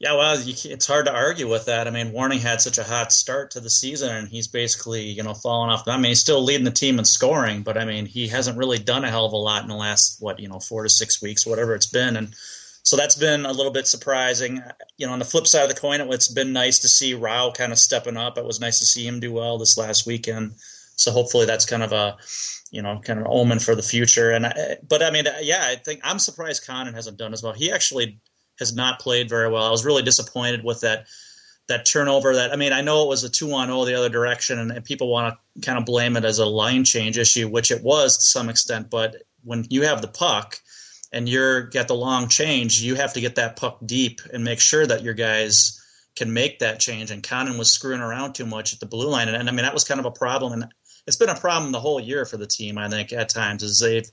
Yeah, 0.00 0.14
well, 0.14 0.34
it's 0.34 0.86
hard 0.86 1.04
to 1.06 1.12
argue 1.12 1.46
with 1.46 1.66
that. 1.66 1.86
I 1.86 1.90
mean, 1.90 2.12
Warning 2.12 2.38
had 2.38 2.62
such 2.62 2.78
a 2.78 2.82
hot 2.82 3.12
start 3.12 3.50
to 3.50 3.60
the 3.60 3.68
season, 3.68 4.16
and 4.16 4.28
he's 4.28 4.48
basically, 4.48 5.02
you 5.02 5.22
know, 5.22 5.34
fallen 5.34 5.68
off. 5.68 5.86
I 5.86 5.98
mean, 5.98 6.06
he's 6.06 6.20
still 6.20 6.42
leading 6.42 6.64
the 6.64 6.70
team 6.70 6.98
in 6.98 7.04
scoring, 7.04 7.62
but 7.62 7.76
I 7.76 7.84
mean, 7.84 8.06
he 8.06 8.26
hasn't 8.28 8.56
really 8.56 8.78
done 8.78 9.04
a 9.04 9.10
hell 9.10 9.26
of 9.26 9.34
a 9.34 9.36
lot 9.36 9.62
in 9.62 9.68
the 9.68 9.74
last, 9.74 10.16
what, 10.18 10.40
you 10.40 10.48
know, 10.48 10.58
four 10.58 10.84
to 10.84 10.88
six 10.88 11.20
weeks, 11.20 11.46
whatever 11.46 11.74
it's 11.74 11.86
been. 11.86 12.16
And 12.16 12.34
so 12.82 12.96
that's 12.96 13.14
been 13.14 13.44
a 13.44 13.52
little 13.52 13.70
bit 13.70 13.86
surprising. 13.86 14.62
You 14.96 15.06
know, 15.06 15.12
on 15.12 15.18
the 15.18 15.26
flip 15.26 15.46
side 15.46 15.64
of 15.64 15.68
the 15.68 15.78
coin, 15.78 16.00
it's 16.00 16.32
been 16.32 16.54
nice 16.54 16.78
to 16.78 16.88
see 16.88 17.12
Rau 17.12 17.52
kind 17.54 17.70
of 17.70 17.78
stepping 17.78 18.16
up. 18.16 18.38
It 18.38 18.46
was 18.46 18.58
nice 18.58 18.78
to 18.78 18.86
see 18.86 19.06
him 19.06 19.20
do 19.20 19.34
well 19.34 19.58
this 19.58 19.76
last 19.76 20.06
weekend. 20.06 20.52
So 20.96 21.10
hopefully 21.10 21.44
that's 21.44 21.66
kind 21.66 21.82
of 21.82 21.92
a, 21.92 22.16
you 22.70 22.80
know, 22.80 23.00
kind 23.04 23.20
of 23.20 23.26
omen 23.28 23.58
for 23.58 23.74
the 23.74 23.82
future. 23.82 24.30
And 24.30 24.46
I, 24.46 24.78
but 24.88 25.02
I 25.02 25.10
mean, 25.10 25.26
yeah, 25.42 25.62
I 25.62 25.76
think 25.76 26.00
I'm 26.04 26.18
surprised 26.18 26.66
Condon 26.66 26.94
hasn't 26.94 27.18
done 27.18 27.34
as 27.34 27.42
well. 27.42 27.52
He 27.52 27.70
actually 27.70 28.18
has 28.60 28.74
not 28.74 29.00
played 29.00 29.28
very 29.28 29.50
well. 29.50 29.64
I 29.64 29.70
was 29.70 29.84
really 29.84 30.02
disappointed 30.02 30.62
with 30.62 30.82
that 30.82 31.06
that 31.66 31.86
turnover. 31.86 32.34
That 32.34 32.52
I 32.52 32.56
mean, 32.56 32.72
I 32.72 32.82
know 32.82 33.04
it 33.04 33.08
was 33.08 33.24
a 33.24 33.30
two 33.30 33.52
on 33.52 33.68
zero 33.68 33.84
the 33.84 33.94
other 33.94 34.08
direction, 34.08 34.58
and, 34.58 34.70
and 34.70 34.84
people 34.84 35.08
want 35.08 35.34
to 35.34 35.60
kind 35.66 35.78
of 35.78 35.86
blame 35.86 36.16
it 36.16 36.24
as 36.24 36.38
a 36.38 36.46
line 36.46 36.84
change 36.84 37.18
issue, 37.18 37.48
which 37.48 37.70
it 37.70 37.82
was 37.82 38.18
to 38.18 38.24
some 38.24 38.48
extent. 38.48 38.90
But 38.90 39.16
when 39.42 39.66
you 39.70 39.82
have 39.82 40.02
the 40.02 40.08
puck 40.08 40.60
and 41.12 41.28
you're 41.28 41.62
get 41.62 41.88
the 41.88 41.94
long 41.94 42.28
change, 42.28 42.82
you 42.82 42.94
have 42.94 43.14
to 43.14 43.20
get 43.20 43.36
that 43.36 43.56
puck 43.56 43.78
deep 43.84 44.20
and 44.32 44.44
make 44.44 44.60
sure 44.60 44.86
that 44.86 45.02
your 45.02 45.14
guys 45.14 45.76
can 46.16 46.32
make 46.32 46.58
that 46.58 46.80
change. 46.80 47.10
And 47.10 47.22
Condon 47.22 47.56
was 47.56 47.72
screwing 47.72 48.00
around 48.00 48.34
too 48.34 48.46
much 48.46 48.74
at 48.74 48.80
the 48.80 48.86
blue 48.86 49.08
line, 49.08 49.28
and, 49.28 49.36
and 49.36 49.48
I 49.48 49.52
mean 49.52 49.64
that 49.64 49.74
was 49.74 49.84
kind 49.84 50.00
of 50.00 50.06
a 50.06 50.10
problem. 50.10 50.52
And 50.52 50.66
it's 51.06 51.16
been 51.16 51.30
a 51.30 51.34
problem 51.34 51.72
the 51.72 51.80
whole 51.80 52.00
year 52.00 52.26
for 52.26 52.36
the 52.36 52.46
team. 52.46 52.76
I 52.78 52.88
think 52.88 53.12
at 53.12 53.30
times 53.30 53.62
is 53.62 53.78
they've 53.78 54.10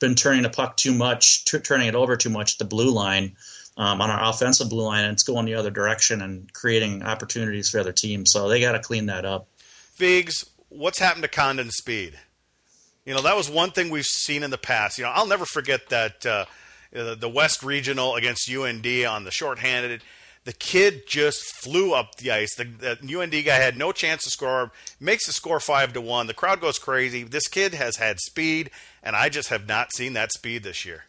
been 0.00 0.14
turning 0.14 0.42
the 0.42 0.50
puck 0.50 0.76
too 0.76 0.94
much, 0.94 1.44
t- 1.44 1.58
turning 1.58 1.88
it 1.88 1.94
over 1.94 2.16
too 2.16 2.30
much 2.30 2.54
at 2.54 2.58
the 2.58 2.64
blue 2.64 2.90
line 2.90 3.36
um, 3.76 4.00
on 4.00 4.10
our 4.10 4.28
offensive 4.28 4.68
blue 4.68 4.84
line, 4.84 5.04
and 5.04 5.12
it's 5.12 5.22
going 5.22 5.46
the 5.46 5.54
other 5.54 5.70
direction 5.70 6.22
and 6.22 6.52
creating 6.52 7.02
opportunities 7.02 7.70
for 7.70 7.80
other 7.80 7.92
teams. 7.92 8.30
So 8.32 8.48
they 8.48 8.60
got 8.60 8.72
to 8.72 8.80
clean 8.80 9.06
that 9.06 9.24
up. 9.24 9.48
Vigs, 9.96 10.44
what's 10.68 10.98
happened 10.98 11.22
to 11.22 11.28
Condon 11.28 11.70
speed? 11.70 12.18
You 13.04 13.14
know, 13.14 13.22
that 13.22 13.36
was 13.36 13.48
one 13.48 13.70
thing 13.70 13.90
we've 13.90 14.04
seen 14.04 14.42
in 14.42 14.50
the 14.50 14.58
past. 14.58 14.98
You 14.98 15.04
know, 15.04 15.10
I'll 15.10 15.26
never 15.26 15.46
forget 15.46 15.88
that 15.88 16.26
uh, 16.26 16.44
the 16.92 17.30
West 17.32 17.62
Regional 17.62 18.16
against 18.16 18.50
UND 18.50 18.86
on 19.06 19.24
the 19.24 19.30
shorthanded. 19.30 20.02
The 20.44 20.52
kid 20.52 21.02
just 21.06 21.42
flew 21.56 21.92
up 21.92 22.16
the 22.16 22.30
ice. 22.30 22.54
The, 22.54 22.64
the, 22.64 23.20
UND 23.20 23.32
guy 23.44 23.56
had 23.56 23.76
no 23.76 23.92
chance 23.92 24.24
to 24.24 24.30
score. 24.30 24.72
Makes 24.98 25.26
the 25.26 25.32
score 25.32 25.60
five 25.60 25.92
to 25.92 26.00
one. 26.00 26.26
The 26.26 26.34
crowd 26.34 26.60
goes 26.60 26.78
crazy. 26.78 27.24
This 27.24 27.46
kid 27.46 27.74
has 27.74 27.96
had 27.96 28.20
speed, 28.20 28.70
and 29.02 29.14
I 29.14 29.28
just 29.28 29.50
have 29.50 29.68
not 29.68 29.92
seen 29.92 30.14
that 30.14 30.32
speed 30.32 30.62
this 30.62 30.86
year. 30.86 31.04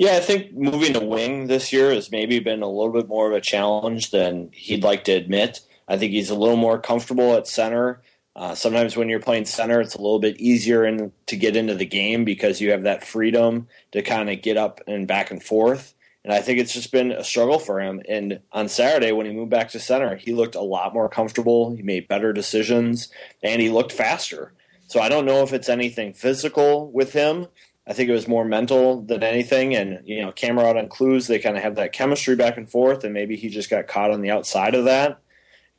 Yeah, 0.00 0.16
I 0.16 0.20
think 0.20 0.54
moving 0.54 0.94
to 0.94 1.00
wing 1.00 1.46
this 1.46 1.74
year 1.74 1.92
has 1.92 2.10
maybe 2.10 2.38
been 2.38 2.62
a 2.62 2.66
little 2.66 2.90
bit 2.90 3.06
more 3.06 3.28
of 3.28 3.36
a 3.36 3.40
challenge 3.42 4.12
than 4.12 4.48
he'd 4.54 4.82
like 4.82 5.04
to 5.04 5.12
admit. 5.12 5.60
I 5.86 5.98
think 5.98 6.12
he's 6.12 6.30
a 6.30 6.34
little 6.34 6.56
more 6.56 6.78
comfortable 6.78 7.34
at 7.34 7.46
center. 7.46 8.00
Uh, 8.34 8.54
sometimes 8.54 8.96
when 8.96 9.10
you're 9.10 9.20
playing 9.20 9.44
center, 9.44 9.78
it's 9.78 9.96
a 9.96 10.00
little 10.00 10.18
bit 10.18 10.40
easier 10.40 10.86
in, 10.86 11.12
to 11.26 11.36
get 11.36 11.54
into 11.54 11.74
the 11.74 11.84
game 11.84 12.24
because 12.24 12.62
you 12.62 12.70
have 12.70 12.84
that 12.84 13.04
freedom 13.04 13.68
to 13.92 14.00
kind 14.00 14.30
of 14.30 14.40
get 14.40 14.56
up 14.56 14.80
and 14.86 15.06
back 15.06 15.30
and 15.30 15.42
forth. 15.42 15.92
And 16.24 16.32
I 16.32 16.40
think 16.40 16.60
it's 16.60 16.72
just 16.72 16.92
been 16.92 17.12
a 17.12 17.22
struggle 17.22 17.58
for 17.58 17.78
him. 17.78 18.00
And 18.08 18.40
on 18.52 18.70
Saturday, 18.70 19.12
when 19.12 19.26
he 19.26 19.32
moved 19.32 19.50
back 19.50 19.68
to 19.72 19.78
center, 19.78 20.16
he 20.16 20.32
looked 20.32 20.54
a 20.54 20.62
lot 20.62 20.94
more 20.94 21.10
comfortable. 21.10 21.76
He 21.76 21.82
made 21.82 22.08
better 22.08 22.32
decisions 22.32 23.10
and 23.42 23.60
he 23.60 23.68
looked 23.68 23.92
faster. 23.92 24.54
So 24.86 24.98
I 24.98 25.10
don't 25.10 25.26
know 25.26 25.42
if 25.42 25.52
it's 25.52 25.68
anything 25.68 26.14
physical 26.14 26.90
with 26.90 27.12
him 27.12 27.48
I 27.90 27.92
think 27.92 28.08
it 28.08 28.12
was 28.12 28.28
more 28.28 28.44
mental 28.44 29.02
than 29.02 29.24
anything. 29.24 29.74
And, 29.74 30.06
you 30.06 30.22
know, 30.22 30.30
Cammarata 30.30 30.78
and 30.78 30.88
Kloos, 30.88 31.26
they 31.26 31.40
kind 31.40 31.56
of 31.56 31.64
have 31.64 31.74
that 31.74 31.92
chemistry 31.92 32.36
back 32.36 32.56
and 32.56 32.70
forth, 32.70 33.02
and 33.02 33.12
maybe 33.12 33.34
he 33.34 33.48
just 33.48 33.68
got 33.68 33.88
caught 33.88 34.12
on 34.12 34.20
the 34.20 34.30
outside 34.30 34.76
of 34.76 34.84
that. 34.84 35.20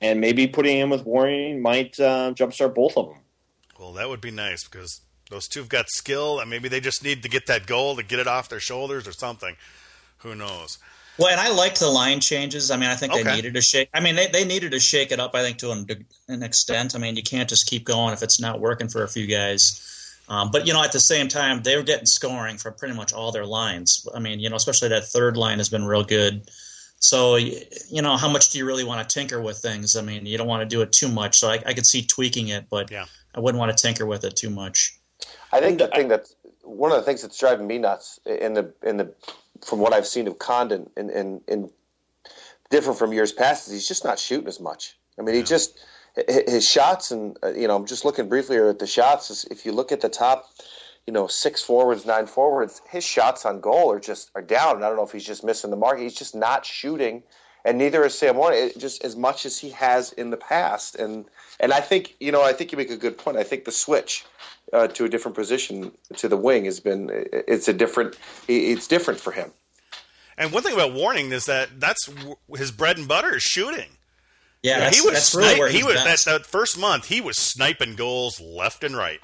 And 0.02 0.20
maybe 0.20 0.46
putting 0.46 0.78
him 0.78 0.90
with 0.90 1.06
Warning 1.06 1.62
might 1.62 1.98
uh, 2.02 2.34
jumpstart 2.34 2.76
both 2.76 2.98
of 2.98 3.08
them. 3.08 3.20
Well, 3.80 3.94
that 3.94 4.10
would 4.10 4.20
be 4.20 4.30
nice 4.30 4.68
because 4.68 5.00
those 5.30 5.48
two 5.48 5.62
have 5.62 5.70
got 5.70 5.90
skill, 5.90 6.42
and 6.42 6.50
maybe 6.50 6.68
they 6.68 6.82
just 6.82 7.02
need 7.02 7.24
to 7.24 7.30
get 7.30 7.48
that 7.48 7.66
goal 7.66 7.96
to 7.96 8.04
get 8.04 8.20
it 8.20 8.28
off 8.28 8.50
their 8.50 8.60
shoulders 8.60 9.08
or 9.08 9.14
something. 9.14 9.56
Who 10.18 10.36
knows? 10.36 10.80
Well, 11.18 11.30
and 11.30 11.40
I 11.40 11.48
liked 11.48 11.80
the 11.80 11.88
line 11.88 12.20
changes. 12.20 12.72
I 12.72 12.76
mean, 12.76 12.90
I 12.90 12.96
think 12.96 13.14
okay. 13.14 13.24
they 13.24 13.36
needed 13.36 13.54
to 13.54 13.62
shake. 13.62 13.88
I 13.94 14.02
mean, 14.02 14.18
they, 14.18 14.28
they 14.28 14.44
needed 14.44 14.72
to 14.72 14.82
shake 14.82 15.14
it 15.14 15.22
up. 15.22 15.34
I 15.34 15.44
think 15.44 15.60
to 15.60 15.72
an, 15.72 15.88
an 16.28 16.44
extent. 16.44 16.94
I 16.94 17.00
mean, 17.00 17.16
you 17.16 17.24
can't 17.24 17.48
just 17.48 17.68
keep 17.68 17.86
going 17.86 18.12
if 18.12 18.22
it's 18.22 18.42
not 18.42 18.60
working 18.60 18.90
for 18.90 19.04
a 19.04 19.08
few 19.08 19.28
guys. 19.28 19.88
Um, 20.32 20.50
but 20.50 20.66
you 20.66 20.72
know, 20.72 20.82
at 20.82 20.94
the 20.94 21.00
same 21.02 21.28
time, 21.28 21.62
they 21.62 21.76
were 21.76 21.84
getting 21.84 22.06
scoring 22.06 22.58
for 22.58 22.72
pretty 22.72 22.94
much 22.94 23.12
all 23.12 23.34
their 23.34 23.46
lines. 23.46 24.08
I 24.16 24.20
mean, 24.20 24.40
you 24.40 24.50
know, 24.50 24.56
especially 24.56 24.88
that 24.88 25.04
third 25.04 25.36
line 25.36 25.58
has 25.58 25.68
been 25.68 25.84
real 25.84 26.06
good. 26.06 26.50
So 27.00 27.36
you 27.36 28.02
know, 28.02 28.16
how 28.16 28.30
much 28.30 28.50
do 28.50 28.58
you 28.58 28.66
really 28.66 28.86
want 28.86 29.08
to 29.08 29.14
tinker 29.14 29.42
with 29.42 29.58
things? 29.58 29.98
I 29.98 30.02
mean, 30.02 30.26
you 30.26 30.38
don't 30.38 30.48
want 30.48 30.62
to 30.62 30.74
do 30.74 30.82
it 30.84 30.94
too 30.94 31.10
much. 31.10 31.38
So 31.38 31.50
I, 31.50 31.62
I 31.66 31.74
could 31.74 31.86
see 31.86 32.04
tweaking 32.04 32.48
it, 32.48 32.68
but 32.70 32.90
yeah. 32.90 33.08
I 33.36 33.42
wouldn't 33.42 33.60
want 33.60 33.78
to 33.78 33.82
tinker 33.82 34.06
with 34.06 34.24
it 34.24 34.38
too 34.38 34.50
much. 34.50 34.98
I 35.52 35.60
think 35.60 35.80
the 35.80 35.88
thing 35.88 36.08
that's 36.08 36.34
one 36.64 36.94
of 36.94 36.98
the 36.98 37.04
things 37.04 37.24
that's 37.24 37.38
driving 37.38 37.68
me 37.68 37.80
nuts 37.80 38.22
in 38.26 38.54
the 38.54 38.74
in 38.84 38.96
the 38.96 39.14
from 39.66 39.80
what 39.80 39.92
I've 39.92 40.08
seen 40.08 40.30
of 40.30 40.40
Condon 40.40 40.90
and 40.96 41.10
in, 41.10 41.42
in, 41.50 41.64
in, 41.64 41.70
different 42.70 42.98
from 42.98 43.12
years 43.12 43.34
past 43.34 43.68
is 43.68 43.74
he's 43.74 43.88
just 43.88 44.06
not 44.06 44.18
shooting 44.18 44.48
as 44.48 44.62
much. 44.62 44.96
I 45.20 45.24
mean, 45.24 45.36
yeah. 45.36 45.42
he 45.42 45.46
just 45.46 45.78
his 46.28 46.68
shots, 46.68 47.12
and 47.12 47.38
uh, 47.44 47.54
you 47.54 47.68
know, 47.68 47.76
I'm 47.76 47.86
just 47.86 48.06
looking 48.06 48.30
briefly 48.30 48.58
at 48.58 48.80
the 48.80 48.88
shots. 48.88 49.46
If 49.46 49.66
you 49.66 49.72
look 49.72 49.92
at 49.92 50.02
the 50.02 50.10
top, 50.10 50.50
you 51.08 51.14
know, 51.14 51.28
six 51.28 51.62
forwards, 51.62 52.06
nine 52.06 52.28
forwards, 52.28 52.82
his 52.90 53.04
shots 53.04 53.46
on 53.46 53.62
goal 53.62 53.92
are 53.92 54.00
just 54.00 54.32
are 54.36 54.42
down. 54.42 54.84
I 54.84 54.88
don't 54.88 54.98
know 54.98 55.04
if 55.04 55.12
he's 55.12 55.26
just 55.26 55.44
missing 55.44 55.70
the 55.72 55.78
mark. 55.78 56.00
He's 56.00 56.16
just 56.16 56.36
not 56.36 56.66
shooting 56.66 57.24
and 57.66 57.78
neither 57.78 58.04
is 58.06 58.18
Sam 58.18 58.38
Warning. 58.38 58.72
just 58.78 59.04
as 59.04 59.16
much 59.16 59.46
as 59.46 59.58
he 59.58 59.70
has 59.72 60.14
in 60.14 60.30
the 60.30 60.38
past, 60.38 60.96
and 60.96 61.26
and 61.60 61.74
I 61.74 61.82
think 61.82 62.16
you 62.20 62.32
know 62.32 62.42
I 62.42 62.54
think 62.54 62.72
you 62.72 62.78
make 62.78 62.90
a 62.90 62.98
good 62.98 63.18
point. 63.18 63.38
I 63.38 63.44
think 63.44 63.66
the 63.66 63.72
switch 63.72 64.26
uh, 64.74 64.88
to 64.88 65.06
a 65.06 65.10
different 65.10 65.36
position 65.36 65.92
to 66.18 66.28
the 66.28 66.38
wing 66.38 66.66
has 66.66 66.80
been 66.80 67.10
it's 67.32 67.68
a 67.68 67.74
different 67.74 68.18
it's 68.48 68.88
different 68.88 69.20
for 69.20 69.32
him. 69.32 69.52
And 70.38 70.52
one 70.52 70.64
thing 70.64 70.74
about 70.74 70.94
Warning 70.94 71.32
is 71.32 71.46
that 71.46 71.80
that's 71.80 72.10
his 72.56 72.72
bread 72.72 72.98
and 72.98 73.08
butter 73.08 73.36
is 73.36 73.44
shooting. 73.44 73.98
Yeah, 74.64 74.80
yeah 74.80 74.90
he 74.92 75.02
was 75.02 75.14
that's 75.14 75.36
really 75.36 75.60
where 75.60 75.70
he 75.70 75.84
was 75.84 75.96
that, 75.96 76.20
that 76.26 76.46
first 76.46 76.78
month 76.78 77.08
he 77.08 77.20
was 77.20 77.38
sniping 77.38 77.96
goals 77.96 78.40
left 78.40 78.84
and 78.84 78.96
right. 78.96 79.20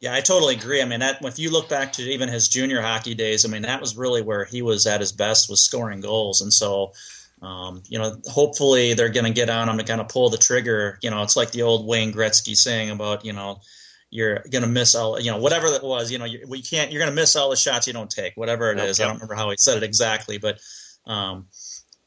Yeah, 0.00 0.14
I 0.14 0.22
totally 0.22 0.56
agree. 0.56 0.80
I 0.80 0.86
mean, 0.86 1.00
that 1.00 1.22
if 1.22 1.38
you 1.38 1.50
look 1.50 1.68
back 1.68 1.92
to 1.94 2.02
even 2.02 2.30
his 2.30 2.48
junior 2.48 2.80
hockey 2.80 3.14
days, 3.14 3.44
I 3.44 3.48
mean, 3.48 3.62
that 3.62 3.82
was 3.82 3.98
really 3.98 4.22
where 4.22 4.46
he 4.46 4.62
was 4.62 4.86
at 4.86 5.00
his 5.00 5.12
best 5.12 5.50
was 5.50 5.62
scoring 5.62 6.00
goals. 6.00 6.40
And 6.40 6.50
so, 6.50 6.92
um, 7.42 7.82
you 7.86 7.98
know, 7.98 8.16
hopefully 8.24 8.94
they're 8.94 9.10
going 9.10 9.26
to 9.26 9.32
get 9.32 9.50
on 9.50 9.68
him 9.68 9.76
to 9.76 9.84
kind 9.84 10.00
of 10.00 10.08
pull 10.08 10.30
the 10.30 10.38
trigger. 10.38 10.98
You 11.02 11.10
know, 11.10 11.22
it's 11.22 11.36
like 11.36 11.50
the 11.50 11.62
old 11.62 11.86
Wayne 11.86 12.14
Gretzky 12.14 12.54
saying 12.54 12.88
about, 12.88 13.26
you 13.26 13.34
know, 13.34 13.60
you're 14.08 14.38
going 14.50 14.62
to 14.62 14.68
miss 14.68 14.94
all, 14.94 15.20
you 15.20 15.30
know, 15.30 15.36
whatever 15.36 15.68
that 15.70 15.84
was, 15.84 16.10
you 16.10 16.16
know, 16.16 16.24
you, 16.24 16.46
we 16.48 16.62
can't, 16.62 16.90
you're 16.90 17.00
going 17.00 17.14
to 17.14 17.20
miss 17.20 17.36
all 17.36 17.50
the 17.50 17.56
shots 17.56 17.86
you 17.86 17.92
don't 17.92 18.10
take, 18.10 18.38
whatever 18.38 18.72
it 18.72 18.78
is. 18.78 18.98
Yep. 18.98 19.04
I 19.04 19.08
don't 19.08 19.16
remember 19.18 19.34
how 19.34 19.50
he 19.50 19.56
said 19.58 19.76
it 19.76 19.82
exactly, 19.82 20.38
but, 20.38 20.60
um, 21.06 21.46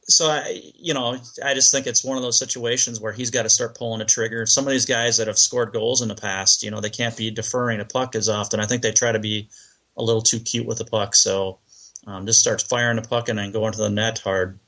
so 0.06 0.28
I, 0.28 0.62
you 0.76 0.94
know, 0.94 1.18
I 1.44 1.54
just 1.54 1.72
think 1.72 1.88
it's 1.88 2.04
one 2.04 2.18
of 2.18 2.24
those 2.24 2.38
situations 2.38 3.00
where 3.00 3.13
he's 3.13 3.32
got 3.32 3.44
to 3.44 3.50
start 3.50 3.78
pulling 3.78 4.02
a 4.02 4.06
trigger. 4.06 4.46
Some 4.46 4.66
of 4.66 4.72
these 4.72 4.86
guys 4.86 5.18
that 5.18 5.28
have 5.28 5.38
scored 5.38 5.72
goals 5.72 6.02
in 6.02 6.10
the 6.10 6.16
past, 6.16 6.63
you 6.63 6.72
know, 6.72 6.82
they 6.82 6.89
can't 6.89 7.16
be 7.16 7.32
deferring 7.32 7.80
a 7.80 7.86
puck 7.86 8.16
as 8.16 8.30
often. 8.30 8.60
I 8.60 8.66
think 8.66 8.82
they 8.82 8.92
try 8.92 9.12
to 9.12 9.20
be 9.20 9.50
a 9.98 10.04
little 10.04 10.22
too 10.22 10.39
cute 10.39 10.66
with 10.66 10.80
the 10.80 10.86
puck. 10.86 11.16
So 11.16 11.60
um, 12.06 12.26
just 12.26 12.39
start 12.39 12.62
firing 12.62 12.98
the 12.98 13.08
puck 13.08 13.30
and 13.30 13.39
then 13.39 13.52
going 13.52 13.72
to 13.74 13.78
the 13.78 13.89
net 13.89 14.20
hard. 14.20 14.60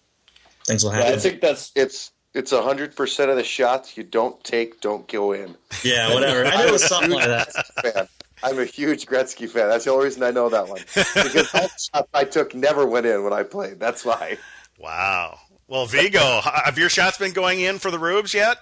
Things 0.66 0.84
will 0.84 0.92
happen. 0.92 1.10
Yeah, 1.10 1.16
I 1.16 1.20
think 1.20 1.42
that's 1.42 1.72
it's 1.76 2.12
it's 2.34 2.52
a 2.52 2.62
hundred 2.62 2.96
percent 2.96 3.30
of 3.30 3.38
the 3.38 3.44
shots 3.44 3.96
you 3.98 4.04
don't 4.04 4.42
take 4.44 4.82
don't 4.82 5.08
go 5.08 5.34
in. 5.34 5.56
Yeah, 5.84 6.14
whatever. 6.14 6.46
I 6.46 6.72
was 6.72 6.84
something 6.84 7.12
like 7.12 7.28
that. 7.28 8.10
I'm 8.44 8.60
a 8.60 8.66
huge 8.66 9.06
Gretzky 9.06 9.50
fan. 9.50 9.70
That's 9.70 9.86
the 9.86 9.92
only 9.92 10.06
reason 10.06 10.24
I 10.24 10.32
know 10.32 10.50
that 10.50 10.68
one 10.68 10.82
because 10.94 11.54
all 11.54 11.62
the 11.62 11.90
shots 11.94 12.10
I 12.14 12.24
took 12.24 12.56
never 12.56 12.86
went 12.86 13.06
in 13.06 13.24
when 13.24 13.34
I 13.34 13.44
played. 13.44 13.80
That's 13.80 14.04
why. 14.04 14.38
Wow. 14.78 15.40
Well, 15.68 15.86
Vigo, 15.86 16.42
have 16.66 16.78
your 16.78 16.90
shots 16.90 17.18
been 17.18 17.34
going 17.34 17.62
in 17.62 17.80
for 17.80 17.92
the 17.92 18.00
Rubes 18.00 18.34
yet? 18.34 18.58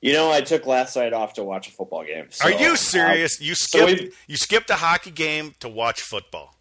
You 0.00 0.12
know, 0.12 0.30
I 0.30 0.40
took 0.40 0.66
last 0.66 0.96
night 0.96 1.12
off 1.12 1.34
to 1.34 1.44
watch 1.44 1.68
a 1.68 1.72
football 1.72 2.04
game. 2.04 2.26
So, 2.30 2.44
Are 2.44 2.52
you 2.52 2.76
serious? 2.76 3.40
Um, 3.40 3.46
you 3.46 3.54
skipped 3.54 4.00
so 4.00 4.06
you 4.28 4.36
skipped 4.36 4.70
a 4.70 4.76
hockey 4.76 5.10
game 5.10 5.54
to 5.60 5.68
watch 5.68 6.00
football. 6.02 6.54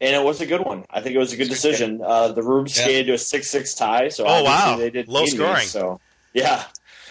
And 0.00 0.14
it 0.14 0.24
was 0.24 0.40
a 0.40 0.46
good 0.46 0.64
one. 0.64 0.84
I 0.88 1.00
think 1.00 1.14
it 1.14 1.18
was 1.18 1.32
a 1.32 1.36
good 1.36 1.48
decision. 1.48 2.00
Uh, 2.02 2.28
the 2.28 2.42
Rubes 2.42 2.76
yeah. 2.76 2.84
skated 2.84 3.06
to 3.08 3.14
a 3.14 3.18
six-six 3.18 3.74
tie. 3.74 4.08
So 4.08 4.24
oh 4.26 4.44
wow, 4.44 4.76
they 4.76 4.90
did 4.90 5.08
low 5.08 5.26
scoring. 5.26 5.66
so 5.66 6.00
yeah, 6.32 6.64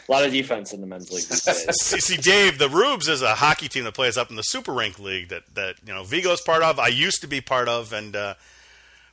a 0.07 0.11
lot 0.11 0.23
of 0.23 0.31
defense 0.31 0.73
in 0.73 0.81
the 0.81 0.87
men's 0.87 1.11
league. 1.11 1.23
see, 1.23 1.99
see, 1.99 2.17
Dave, 2.17 2.57
the 2.57 2.69
Rubes 2.69 3.07
is 3.07 3.21
a 3.21 3.35
hockey 3.35 3.67
team 3.67 3.83
that 3.83 3.93
plays 3.93 4.17
up 4.17 4.29
in 4.29 4.35
the 4.35 4.43
Super 4.43 4.71
Rink 4.71 4.99
League 4.99 5.29
that 5.29 5.43
that 5.53 5.75
you 5.85 5.93
know 5.93 6.03
Vigo's 6.03 6.41
part 6.41 6.63
of. 6.63 6.79
I 6.79 6.87
used 6.87 7.21
to 7.21 7.27
be 7.27 7.41
part 7.41 7.67
of, 7.67 7.91
and 7.93 8.15
uh, 8.15 8.35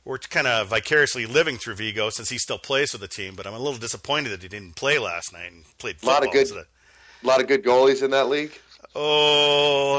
we're 0.05 0.19
kind 0.19 0.47
of 0.47 0.69
vicariously 0.69 1.25
living 1.25 1.57
through 1.57 1.75
Vigo 1.75 2.09
since 2.09 2.29
he 2.29 2.37
still 2.37 2.59
plays 2.59 2.91
for 2.91 2.99
the 2.99 3.07
team. 3.07 3.35
But 3.35 3.47
I'm 3.47 3.53
a 3.53 3.59
little 3.59 3.79
disappointed 3.79 4.29
that 4.29 4.43
he 4.43 4.47
didn't 4.47 4.75
play 4.75 4.99
last 4.99 5.33
night 5.33 5.51
and 5.51 5.65
played 5.77 5.95
football. 5.95 6.11
A 6.11 6.19
lot 6.19 6.27
of 6.27 6.31
good, 6.31 6.51
a 6.51 7.27
lot 7.27 7.41
of 7.41 7.47
good 7.47 7.63
goalies 7.63 8.03
in 8.03 8.11
that 8.11 8.29
league. 8.29 8.51
Oh, 8.95 9.95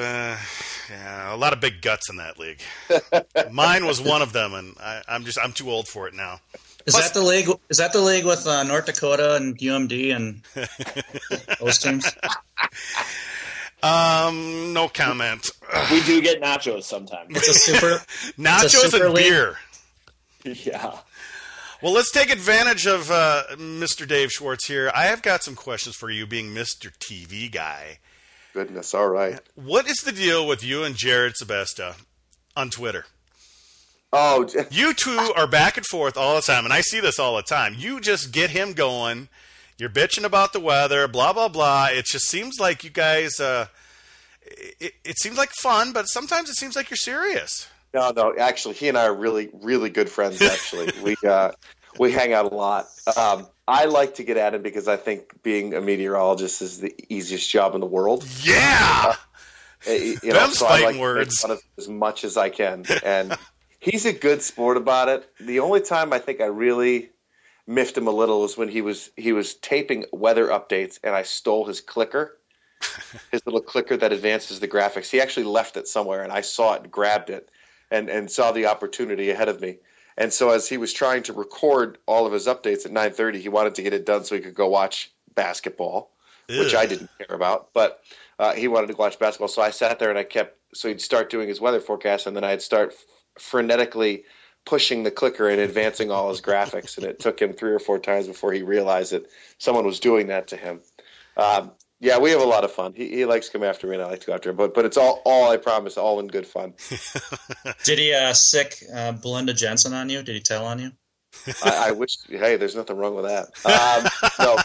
uh, 0.00 0.38
yeah, 0.88 1.34
a 1.34 1.36
lot 1.36 1.52
of 1.52 1.60
big 1.60 1.82
guts 1.82 2.08
in 2.08 2.16
that 2.16 2.38
league. 2.38 2.60
Mine 3.52 3.84
was 3.84 4.00
one 4.00 4.22
of 4.22 4.32
them, 4.32 4.54
and 4.54 4.74
I, 4.80 5.02
am 5.08 5.24
just 5.24 5.38
I'm 5.38 5.52
too 5.52 5.70
old 5.70 5.86
for 5.86 6.08
it 6.08 6.14
now. 6.14 6.40
Is 6.86 6.94
Plus, 6.94 7.10
that 7.10 7.18
the 7.18 7.26
league? 7.26 7.48
Is 7.68 7.76
that 7.76 7.92
the 7.92 8.00
league 8.00 8.24
with 8.24 8.46
uh, 8.46 8.62
North 8.62 8.86
Dakota 8.86 9.36
and 9.36 9.58
UMD 9.58 10.16
and 10.16 10.42
those 11.60 11.78
teams? 11.78 12.06
Um, 13.82 14.72
no 14.72 14.88
comment. 14.88 15.50
We 15.90 16.02
do 16.02 16.20
get 16.20 16.40
nachos 16.42 16.84
sometimes. 16.84 17.36
It's 17.36 17.48
a 17.48 17.54
super 17.54 17.86
nachos 18.38 18.64
a 18.64 18.68
super 18.90 19.06
and 19.06 19.14
league. 19.14 19.24
beer. 19.30 19.56
Yeah. 20.44 20.98
Well, 21.80 21.92
let's 21.92 22.10
take 22.10 22.30
advantage 22.30 22.86
of 22.86 23.10
uh, 23.10 23.44
Mr. 23.52 24.06
Dave 24.06 24.32
Schwartz 24.32 24.66
here. 24.66 24.90
I 24.94 25.04
have 25.04 25.22
got 25.22 25.44
some 25.44 25.54
questions 25.54 25.94
for 25.94 26.10
you, 26.10 26.26
being 26.26 26.48
Mr. 26.48 26.90
TV 26.98 27.50
guy. 27.52 27.98
Goodness, 28.52 28.94
all 28.94 29.08
right. 29.08 29.38
What 29.54 29.86
is 29.88 29.98
the 29.98 30.10
deal 30.10 30.44
with 30.46 30.64
you 30.64 30.82
and 30.82 30.96
Jerrid 30.96 31.34
Sebesta 31.40 31.94
on 32.56 32.70
Twitter? 32.70 33.04
Oh, 34.12 34.48
you 34.70 34.92
two 34.94 35.32
are 35.36 35.46
back 35.46 35.76
and 35.76 35.86
forth 35.86 36.16
all 36.16 36.34
the 36.34 36.42
time, 36.42 36.64
and 36.64 36.72
I 36.72 36.80
see 36.80 36.98
this 36.98 37.18
all 37.20 37.36
the 37.36 37.42
time. 37.42 37.74
You 37.78 38.00
just 38.00 38.32
get 38.32 38.50
him 38.50 38.72
going 38.72 39.28
you're 39.78 39.90
bitching 39.90 40.24
about 40.24 40.52
the 40.52 40.60
weather, 40.60 41.08
blah 41.08 41.32
blah 41.32 41.48
blah. 41.48 41.88
It 41.90 42.06
just 42.06 42.28
seems 42.28 42.58
like 42.60 42.84
you 42.84 42.90
guys. 42.90 43.40
Uh, 43.40 43.66
it, 44.80 44.94
it 45.04 45.18
seems 45.18 45.36
like 45.36 45.50
fun, 45.50 45.92
but 45.92 46.06
sometimes 46.06 46.48
it 46.48 46.54
seems 46.54 46.74
like 46.76 46.90
you're 46.90 46.96
serious. 46.96 47.68
No, 47.94 48.10
no. 48.14 48.34
Actually, 48.38 48.74
he 48.74 48.88
and 48.88 48.98
I 48.98 49.06
are 49.06 49.14
really, 49.14 49.50
really 49.52 49.90
good 49.90 50.10
friends. 50.10 50.42
Actually, 50.42 50.92
we 51.02 51.16
uh, 51.26 51.52
we 51.98 52.12
hang 52.12 52.32
out 52.32 52.50
a 52.50 52.54
lot. 52.54 52.86
Um, 53.16 53.46
I 53.66 53.84
like 53.84 54.14
to 54.16 54.24
get 54.24 54.36
at 54.36 54.54
him 54.54 54.62
because 54.62 54.88
I 54.88 54.96
think 54.96 55.42
being 55.42 55.74
a 55.74 55.80
meteorologist 55.80 56.62
is 56.62 56.80
the 56.80 56.94
easiest 57.08 57.50
job 57.50 57.74
in 57.74 57.80
the 57.80 57.86
world. 57.86 58.26
Yeah. 58.42 59.14
Uh, 59.86 59.92
you 59.92 60.18
know, 60.24 60.48
so 60.50 60.66
I 60.66 60.80
like 60.84 60.96
words. 60.96 61.40
To 61.40 61.48
make 61.48 61.58
fun 61.58 61.62
of 61.62 61.62
as 61.78 61.88
much 61.88 62.24
as 62.24 62.36
I 62.36 62.50
can, 62.50 62.84
and 63.04 63.36
he's 63.80 64.06
a 64.06 64.12
good 64.12 64.42
sport 64.42 64.76
about 64.76 65.08
it. 65.08 65.30
The 65.40 65.60
only 65.60 65.80
time 65.80 66.12
I 66.12 66.18
think 66.18 66.40
I 66.40 66.46
really 66.46 67.10
miffed 67.68 67.96
him 67.96 68.08
a 68.08 68.10
little 68.10 68.40
was 68.40 68.56
when 68.56 68.68
he 68.68 68.80
was 68.80 69.10
he 69.16 69.32
was 69.32 69.54
taping 69.54 70.06
weather 70.10 70.48
updates 70.48 70.98
and 71.04 71.14
I 71.14 71.22
stole 71.22 71.66
his 71.66 71.80
clicker, 71.80 72.38
his 73.30 73.42
little 73.44 73.60
clicker 73.60 73.96
that 73.98 74.12
advances 74.12 74.58
the 74.58 74.66
graphics. 74.66 75.10
He 75.10 75.20
actually 75.20 75.44
left 75.44 75.76
it 75.76 75.86
somewhere 75.86 76.24
and 76.24 76.32
I 76.32 76.40
saw 76.40 76.74
it 76.74 76.82
and 76.82 76.90
grabbed 76.90 77.30
it 77.30 77.50
and 77.90 78.08
and 78.08 78.30
saw 78.30 78.50
the 78.50 78.66
opportunity 78.66 79.30
ahead 79.30 79.48
of 79.48 79.60
me. 79.60 79.76
And 80.16 80.32
so 80.32 80.50
as 80.50 80.68
he 80.68 80.78
was 80.78 80.92
trying 80.92 81.22
to 81.24 81.32
record 81.32 81.98
all 82.06 82.26
of 82.26 82.32
his 82.32 82.46
updates 82.46 82.86
at 82.86 82.92
9:30, 82.92 83.38
he 83.38 83.50
wanted 83.50 83.74
to 83.76 83.82
get 83.82 83.92
it 83.92 84.06
done 84.06 84.24
so 84.24 84.34
he 84.34 84.40
could 84.40 84.54
go 84.54 84.66
watch 84.66 85.12
basketball, 85.34 86.10
Ew. 86.48 86.60
which 86.60 86.74
I 86.74 86.86
didn't 86.86 87.10
care 87.18 87.36
about, 87.36 87.68
but 87.74 88.00
uh, 88.38 88.54
he 88.54 88.66
wanted 88.66 88.88
to 88.88 88.96
watch 88.96 89.18
basketball. 89.18 89.48
So 89.48 89.62
I 89.62 89.70
sat 89.70 89.98
there 89.98 90.10
and 90.10 90.18
I 90.18 90.24
kept 90.24 90.56
so 90.74 90.88
he'd 90.88 91.00
start 91.00 91.30
doing 91.30 91.48
his 91.48 91.60
weather 91.60 91.80
forecast 91.80 92.26
and 92.26 92.34
then 92.34 92.44
I'd 92.44 92.62
start 92.62 92.94
frenetically 93.38 94.24
pushing 94.68 95.02
the 95.02 95.10
clicker 95.10 95.48
and 95.48 95.60
advancing 95.62 96.10
all 96.10 96.28
his 96.28 96.42
graphics, 96.42 96.98
and 96.98 97.06
it 97.06 97.18
took 97.18 97.40
him 97.40 97.54
three 97.54 97.72
or 97.72 97.78
four 97.78 97.98
times 97.98 98.26
before 98.26 98.52
he 98.52 98.60
realized 98.60 99.12
that 99.12 99.26
someone 99.56 99.86
was 99.86 99.98
doing 99.98 100.26
that 100.26 100.46
to 100.48 100.58
him. 100.58 100.80
Um, 101.38 101.70
yeah, 102.00 102.18
we 102.18 102.30
have 102.32 102.42
a 102.42 102.44
lot 102.44 102.64
of 102.64 102.70
fun. 102.70 102.92
He, 102.94 103.08
he 103.08 103.24
likes 103.24 103.46
to 103.46 103.52
come 103.52 103.64
after 103.64 103.86
me, 103.86 103.94
and 103.94 104.02
I 104.02 104.08
like 104.08 104.20
to 104.20 104.26
go 104.26 104.34
after 104.34 104.50
him. 104.50 104.56
But 104.56 104.74
but 104.74 104.84
it's 104.84 104.98
all 104.98 105.22
all 105.24 105.50
I 105.50 105.56
promise, 105.56 105.96
all 105.96 106.20
in 106.20 106.28
good 106.28 106.46
fun. 106.46 106.74
Did 107.84 107.98
he 107.98 108.12
uh, 108.12 108.34
sic 108.34 108.76
uh, 108.94 109.12
Belinda 109.12 109.54
Jensen 109.54 109.94
on 109.94 110.10
you? 110.10 110.22
Did 110.22 110.34
he 110.34 110.40
tell 110.40 110.66
on 110.66 110.78
you? 110.78 110.92
I, 111.64 111.88
I, 111.88 111.90
wish. 111.92 112.18
Hey, 112.28 112.56
there's 112.56 112.76
nothing 112.76 112.96
wrong 112.96 113.14
with 113.14 113.24
that. 113.24 113.48
Um, 113.64 114.28
no. 114.38 114.58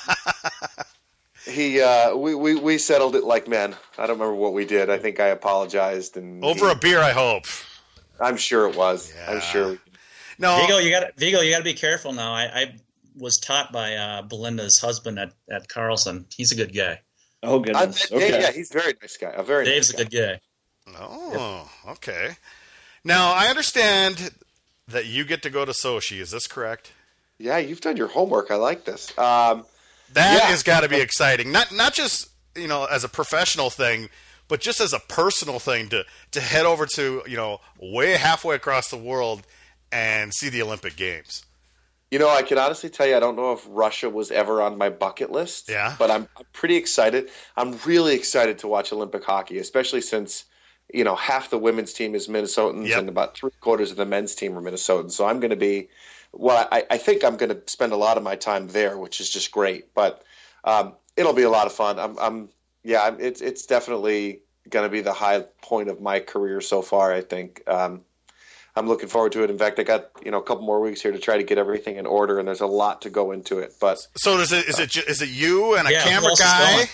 He, 1.45 1.81
uh, 1.81 2.15
we, 2.15 2.35
we, 2.35 2.55
we 2.55 2.77
settled 2.77 3.15
it 3.17 3.25
like 3.25 3.49
men. 3.49 3.75
I 3.97 4.07
don't 4.07 4.17
remember 4.17 4.35
what 4.35 4.53
we 4.53 4.65
did. 4.65 4.89
I 4.89 4.97
think 4.97 5.19
I 5.19 5.27
apologized 5.27 6.15
and 6.15 6.43
over 6.43 6.67
he, 6.67 6.71
a 6.71 6.75
beer. 6.75 6.99
I 6.99 7.11
hope. 7.11 7.45
I'm 8.19 8.37
sure 8.37 8.69
it 8.69 8.77
was. 8.77 9.13
Yeah. 9.13 9.31
I'm 9.31 9.41
sure. 9.41 9.77
No, 10.37 10.57
Vigo, 10.61 10.77
you 10.77 10.91
got 10.91 11.15
Vigo. 11.17 11.41
You 11.41 11.51
got 11.51 11.59
to 11.59 11.63
be 11.63 11.73
careful 11.73 12.13
now. 12.13 12.33
I, 12.33 12.43
I 12.43 12.75
was 13.15 13.37
taught 13.37 13.71
by 13.71 13.95
uh, 13.95 14.21
Belinda's 14.23 14.79
husband 14.79 15.19
at, 15.19 15.33
at 15.49 15.67
Carlson. 15.67 16.25
He's 16.35 16.51
a 16.51 16.55
good 16.55 16.73
guy. 16.73 17.01
Oh 17.41 17.59
goodness. 17.59 18.11
okay. 18.11 18.41
Yeah, 18.41 18.51
he's 18.51 18.71
a 18.73 18.79
very 18.79 18.93
nice 19.01 19.17
guy. 19.17 19.31
A 19.35 19.43
very 19.43 19.65
Dave's 19.65 19.93
nice 19.93 20.01
a 20.01 20.05
good 20.05 20.17
guy. 20.17 20.39
Oh, 20.97 21.69
yep. 21.85 21.91
okay. 21.97 22.35
Now 23.03 23.33
I 23.33 23.47
understand 23.47 24.31
that 24.87 25.05
you 25.05 25.25
get 25.25 25.43
to 25.43 25.49
go 25.49 25.65
to 25.65 25.71
Sochi. 25.71 26.19
Is 26.19 26.31
this 26.31 26.47
correct? 26.47 26.91
Yeah, 27.37 27.57
you've 27.57 27.81
done 27.81 27.97
your 27.97 28.07
homework. 28.07 28.51
I 28.51 28.55
like 28.55 28.85
this. 28.85 29.17
Um, 29.17 29.65
that 30.13 30.39
yeah. 30.39 30.47
has 30.47 30.63
got 30.63 30.81
to 30.81 30.89
be 30.89 30.99
exciting. 30.99 31.51
Not 31.51 31.73
not 31.73 31.93
just 31.93 32.29
you 32.55 32.67
know 32.67 32.85
as 32.85 33.03
a 33.03 33.09
professional 33.09 33.69
thing, 33.69 34.09
but 34.47 34.61
just 34.61 34.79
as 34.79 34.93
a 34.93 34.99
personal 34.99 35.59
thing 35.59 35.89
to 35.89 36.05
to 36.31 36.41
head 36.41 36.65
over 36.65 36.85
to 36.95 37.23
you 37.27 37.35
know 37.35 37.59
way 37.79 38.11
halfway 38.11 38.55
across 38.55 38.89
the 38.89 38.97
world 38.97 39.43
and 39.93 40.33
see 40.33 40.49
the 40.49 40.61
Olympic 40.61 40.95
Games? 40.95 41.45
You 42.11 42.19
know, 42.19 42.29
I 42.29 42.41
can 42.41 42.57
honestly 42.57 42.89
tell 42.89 43.07
you, 43.07 43.15
I 43.15 43.19
don't 43.19 43.35
know 43.35 43.53
if 43.53 43.65
Russia 43.69 44.09
was 44.09 44.29
ever 44.29 44.61
on 44.61 44.77
my 44.77 44.89
bucket 44.89 45.31
list. 45.31 45.69
Yeah. 45.69 45.95
But 45.97 46.11
I'm, 46.11 46.27
I'm 46.37 46.45
pretty 46.51 46.75
excited. 46.75 47.29
I'm 47.57 47.77
really 47.85 48.13
excited 48.13 48.59
to 48.59 48.67
watch 48.67 48.91
Olympic 48.91 49.23
hockey, 49.23 49.57
especially 49.57 50.01
since, 50.01 50.45
you 50.93 51.03
know, 51.03 51.15
half 51.15 51.49
the 51.49 51.57
women's 51.57 51.93
team 51.93 52.13
is 52.13 52.27
Minnesotans 52.27 52.87
yep. 52.87 52.99
and 52.99 53.09
about 53.09 53.35
three 53.35 53.51
quarters 53.61 53.89
of 53.89 53.97
the 53.97 54.05
men's 54.05 54.35
team 54.35 54.57
are 54.57 54.61
Minnesotans. 54.61 55.11
So 55.11 55.25
I'm 55.25 55.39
going 55.39 55.51
to 55.51 55.55
be, 55.55 55.89
well, 56.33 56.67
I, 56.71 56.83
I 56.91 56.97
think 56.97 57.23
I'm 57.23 57.37
going 57.37 57.49
to 57.49 57.61
spend 57.65 57.93
a 57.93 57.97
lot 57.97 58.17
of 58.17 58.23
my 58.23 58.35
time 58.35 58.67
there, 58.67 58.97
which 58.97 59.19
is 59.19 59.29
just 59.29 59.51
great. 59.51 59.93
But 59.95 60.23
um, 60.65 60.93
it'll 61.17 61.33
be 61.33 61.43
a 61.43 61.49
lot 61.49 61.65
of 61.65 61.73
fun. 61.73 61.97
I'm, 61.97 62.17
I'm 62.19 62.49
yeah, 62.83 63.15
it's, 63.17 63.41
it's 63.41 63.65
definitely 63.65 64.41
going 64.69 64.85
to 64.85 64.89
be 64.89 65.01
the 65.01 65.13
high 65.13 65.41
point 65.61 65.89
of 65.89 65.99
my 65.99 66.19
career 66.19 66.61
so 66.61 66.83
far, 66.83 67.11
I 67.11 67.21
think. 67.21 67.63
Um, 67.67 68.01
I'm 68.75 68.87
looking 68.87 69.07
forward 69.07 69.31
to 69.33 69.43
it. 69.43 69.49
In 69.49 69.57
fact, 69.57 69.79
I 69.79 69.83
got 69.83 70.09
you 70.25 70.31
know 70.31 70.39
a 70.39 70.43
couple 70.43 70.65
more 70.65 70.79
weeks 70.81 71.01
here 71.01 71.11
to 71.11 71.19
try 71.19 71.37
to 71.37 71.43
get 71.43 71.57
everything 71.57 71.97
in 71.97 72.05
order, 72.05 72.39
and 72.39 72.47
there's 72.47 72.61
a 72.61 72.67
lot 72.67 73.01
to 73.03 73.09
go 73.09 73.31
into 73.31 73.59
it. 73.59 73.73
But 73.79 73.99
so 74.17 74.37
is 74.39 74.51
it 74.51 74.67
is 74.67 74.79
it 74.79 74.95
is 74.97 75.21
it 75.21 75.29
you 75.29 75.75
and 75.75 75.87
a 75.87 75.91
Yeah, 75.91 76.03
camera 76.03 76.31
guy 76.37 76.85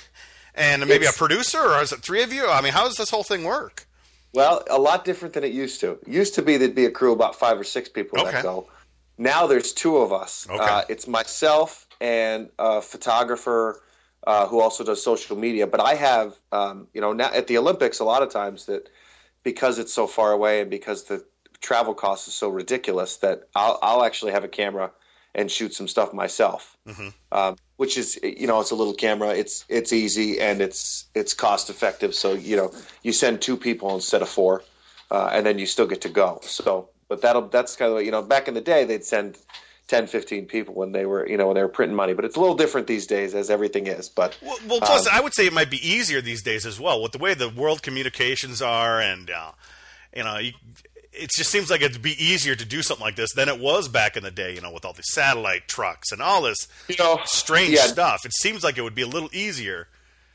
and 0.55 0.85
maybe 0.87 1.05
a 1.05 1.11
producer, 1.11 1.59
or 1.61 1.81
is 1.81 1.91
it 1.91 1.99
three 2.01 2.21
of 2.23 2.33
you? 2.33 2.47
I 2.47 2.61
mean, 2.61 2.73
how 2.73 2.83
does 2.83 2.97
this 2.97 3.09
whole 3.09 3.23
thing 3.23 3.43
work? 3.43 3.87
Well, 4.33 4.63
a 4.69 4.77
lot 4.77 5.05
different 5.05 5.33
than 5.33 5.43
it 5.43 5.53
used 5.53 5.79
to. 5.81 5.91
It 5.93 6.07
used 6.07 6.35
to 6.35 6.41
be 6.41 6.57
there'd 6.57 6.75
be 6.75 6.85
a 6.85 6.91
crew 6.91 7.11
of 7.13 7.17
about 7.17 7.35
five 7.35 7.57
or 7.59 7.63
six 7.63 7.87
people 7.89 8.19
Okay. 8.19 8.31
that 8.31 8.43
go. 8.43 8.67
Now 9.17 9.47
there's 9.47 9.73
two 9.73 9.97
of 9.97 10.13
us. 10.13 10.47
Okay. 10.49 10.63
Uh, 10.63 10.81
it's 10.87 11.07
myself 11.07 11.87
and 11.99 12.49
a 12.59 12.81
photographer 12.81 13.81
uh, 14.27 14.47
who 14.47 14.59
also 14.59 14.83
does 14.83 15.01
social 15.03 15.35
media. 15.35 15.65
But 15.65 15.79
I 15.81 15.95
have, 15.95 16.37
um, 16.51 16.87
you 16.93 17.01
know, 17.01 17.11
now 17.13 17.31
at 17.33 17.47
the 17.47 17.57
Olympics, 17.57 17.99
a 17.99 18.03
lot 18.03 18.21
of 18.21 18.29
times 18.29 18.65
that 18.67 18.89
because 19.43 19.79
it's 19.79 19.93
so 19.93 20.05
far 20.07 20.31
away 20.31 20.61
and 20.61 20.69
because 20.69 21.05
the 21.05 21.25
travel 21.61 21.93
cost 21.93 22.27
is 22.27 22.33
so 22.33 22.49
ridiculous 22.49 23.17
that 23.17 23.43
I'll, 23.55 23.79
I'll 23.81 24.03
actually 24.03 24.31
have 24.31 24.43
a 24.43 24.47
camera 24.47 24.91
and 25.35 25.51
shoot 25.51 25.73
some 25.73 25.87
stuff 25.87 26.13
myself. 26.13 26.77
Mhm. 26.87 27.13
Um, 27.31 27.55
which 27.77 27.97
is, 27.97 28.19
you 28.23 28.47
know, 28.47 28.59
it's 28.59 28.71
a 28.71 28.75
little 28.75 28.93
camera. 28.93 29.29
It's 29.29 29.63
it's 29.69 29.93
easy 29.93 30.39
and 30.39 30.61
it's 30.61 31.05
it's 31.15 31.33
cost 31.33 31.69
effective. 31.69 32.13
So 32.15 32.33
you 32.33 32.57
know, 32.57 32.73
you 33.03 33.13
send 33.13 33.41
two 33.41 33.55
people 33.55 33.93
instead 33.93 34.21
of 34.21 34.29
four, 34.29 34.63
uh, 35.11 35.29
and 35.31 35.45
then 35.45 35.59
you 35.59 35.65
still 35.65 35.87
get 35.87 36.01
to 36.01 36.09
go. 36.09 36.39
So, 36.43 36.89
but 37.07 37.21
that'll 37.21 37.47
that's 37.47 37.75
kind 37.75 37.93
of 37.93 38.03
you 38.03 38.11
know, 38.11 38.21
back 38.21 38.47
in 38.47 38.53
the 38.53 38.61
day 38.61 38.83
they'd 38.83 39.05
send 39.05 39.37
10, 39.87 40.07
15 40.07 40.45
people 40.45 40.73
when 40.75 40.91
they 40.91 41.05
were 41.05 41.27
you 41.27 41.37
know 41.37 41.47
when 41.47 41.55
they 41.55 41.61
were 41.61 41.69
printing 41.69 41.95
money. 41.95 42.13
But 42.13 42.25
it's 42.25 42.35
a 42.35 42.39
little 42.39 42.55
different 42.57 42.87
these 42.87 43.07
days, 43.07 43.33
as 43.35 43.49
everything 43.49 43.87
is. 43.87 44.09
But 44.09 44.37
Well, 44.41 44.57
well 44.67 44.81
plus, 44.81 45.07
Um, 45.07 45.13
I 45.15 45.21
would 45.21 45.33
say 45.33 45.45
it 45.45 45.53
might 45.53 45.71
be 45.71 45.87
easier 45.87 46.21
these 46.21 46.41
days 46.41 46.65
as 46.65 46.79
well 46.79 47.01
with 47.01 47.11
the 47.11 47.17
way 47.19 47.33
the 47.33 47.49
world 47.49 47.81
communications 47.81 48.61
are, 48.61 48.99
and 48.99 49.29
uh, 49.29 49.51
you 50.15 50.23
know, 50.23 50.37
you, 50.37 50.53
it 51.11 51.29
just 51.35 51.49
seems 51.51 51.69
like 51.69 51.81
it'd 51.81 52.01
be 52.01 52.21
easier 52.23 52.55
to 52.55 52.65
do 52.65 52.81
something 52.81 53.03
like 53.03 53.15
this 53.15 53.33
than 53.33 53.49
it 53.49 53.59
was 53.59 53.87
back 53.87 54.15
in 54.17 54.23
the 54.23 54.31
day. 54.31 54.53
You 54.53 54.61
know, 54.61 54.71
with 54.71 54.85
all 54.85 54.93
the 54.93 55.03
satellite 55.03 55.67
trucks 55.67 56.11
and 56.11 56.21
all 56.21 56.41
this 56.43 56.67
you 56.87 56.95
know, 56.99 57.19
strange 57.25 57.71
yeah, 57.73 57.81
stuff. 57.87 58.25
It 58.25 58.33
seems 58.33 58.63
like 58.63 58.77
it 58.77 58.81
would 58.81 58.95
be 58.95 59.01
a 59.01 59.07
little 59.07 59.29
easier. 59.33 59.87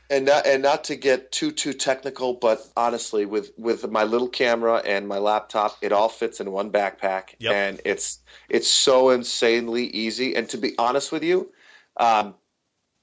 and 0.09 0.25
not, 0.25 0.45
and 0.45 0.61
not 0.61 0.83
to 0.85 0.95
get 0.95 1.31
too 1.31 1.51
too 1.51 1.73
technical, 1.73 2.33
but 2.33 2.59
honestly, 2.77 3.25
with 3.25 3.51
with 3.57 3.89
my 3.89 4.03
little 4.03 4.27
camera 4.29 4.81
and 4.85 5.07
my 5.07 5.17
laptop, 5.17 5.77
it 5.81 5.91
all 5.91 6.09
fits 6.09 6.39
in 6.39 6.51
one 6.51 6.69
backpack, 6.71 7.35
Yep. 7.39 7.53
and 7.53 7.81
it's 7.85 8.19
it's 8.49 8.69
so 8.69 9.09
insanely 9.09 9.85
easy. 9.87 10.35
And 10.35 10.47
to 10.49 10.57
be 10.57 10.73
honest 10.77 11.11
with 11.11 11.23
you, 11.23 11.51
um, 11.97 12.35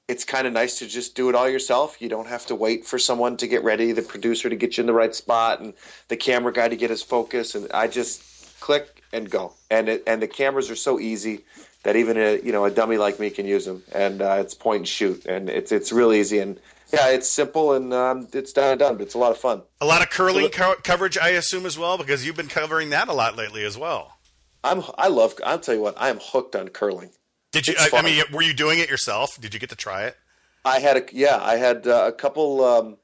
it's 0.08 0.24
kind 0.24 0.46
of 0.46 0.52
nice 0.52 0.78
to 0.78 0.86
just 0.86 1.14
do 1.14 1.28
it 1.28 1.34
all 1.34 1.48
yourself. 1.48 2.00
You 2.00 2.08
don't 2.08 2.26
have 2.26 2.46
to 2.46 2.54
wait 2.54 2.84
for 2.84 2.98
someone 2.98 3.36
to 3.38 3.46
get 3.46 3.62
ready, 3.64 3.92
the 3.92 4.02
producer 4.02 4.50
to 4.50 4.56
get 4.56 4.76
you 4.76 4.82
in 4.82 4.86
the 4.86 4.92
right 4.92 5.14
spot, 5.14 5.60
and 5.60 5.74
the 6.08 6.16
camera 6.16 6.52
guy 6.52 6.68
to 6.68 6.76
get 6.76 6.90
his 6.90 7.02
focus. 7.02 7.54
And 7.54 7.70
I 7.72 7.86
just 7.86 8.60
click 8.60 9.02
and 9.12 9.30
go, 9.30 9.54
and 9.70 9.88
it, 9.88 10.02
and 10.06 10.20
the 10.20 10.28
cameras 10.28 10.70
are 10.70 10.76
so 10.76 11.00
easy 11.00 11.44
that 11.84 11.96
even 11.96 12.16
a 12.16 12.40
you 12.40 12.52
know 12.52 12.64
a 12.64 12.70
dummy 12.70 12.98
like 12.98 13.20
me 13.20 13.30
can 13.30 13.46
use 13.46 13.64
them, 13.64 13.82
and 13.92 14.20
uh, 14.20 14.36
it's 14.38 14.54
point 14.54 14.78
and 14.78 14.88
shoot, 14.88 15.24
and 15.26 15.48
it's 15.48 15.72
it's 15.72 15.92
real 15.92 16.12
easy 16.12 16.38
and. 16.38 16.60
Yeah, 16.92 17.08
it's 17.08 17.26
simple 17.26 17.72
and 17.72 17.94
um, 17.94 18.28
it's 18.34 18.52
done 18.52 18.72
and 18.72 18.78
done, 18.78 18.96
but 18.98 19.04
it's 19.04 19.14
a 19.14 19.18
lot 19.18 19.30
of 19.30 19.38
fun. 19.38 19.62
A 19.80 19.86
lot 19.86 20.02
of 20.02 20.10
curling 20.10 20.50
co- 20.50 20.74
coverage, 20.84 21.16
I 21.16 21.30
assume, 21.30 21.64
as 21.64 21.78
well, 21.78 21.96
because 21.96 22.26
you've 22.26 22.36
been 22.36 22.48
covering 22.48 22.90
that 22.90 23.08
a 23.08 23.14
lot 23.14 23.34
lately 23.34 23.64
as 23.64 23.78
well. 23.78 24.18
I'm 24.62 24.82
I 24.98 25.08
love. 25.08 25.34
I'll 25.42 25.58
tell 25.58 25.74
you 25.74 25.80
what, 25.80 25.94
I 25.98 26.10
am 26.10 26.18
hooked 26.20 26.54
on 26.54 26.68
curling. 26.68 27.08
Did 27.52 27.68
you? 27.68 27.74
I, 27.78 27.90
I 27.94 28.02
mean, 28.02 28.22
were 28.32 28.42
you 28.42 28.54
doing 28.54 28.78
it 28.78 28.88
yourself? 28.90 29.40
Did 29.40 29.54
you 29.54 29.60
get 29.60 29.70
to 29.70 29.76
try 29.76 30.04
it? 30.04 30.16
I 30.64 30.78
had 30.78 30.96
a 30.96 31.04
yeah, 31.12 31.38
I 31.40 31.56
had 31.56 31.86
uh, 31.86 32.04
a 32.06 32.12
couple 32.12 32.64
um, 32.64 32.96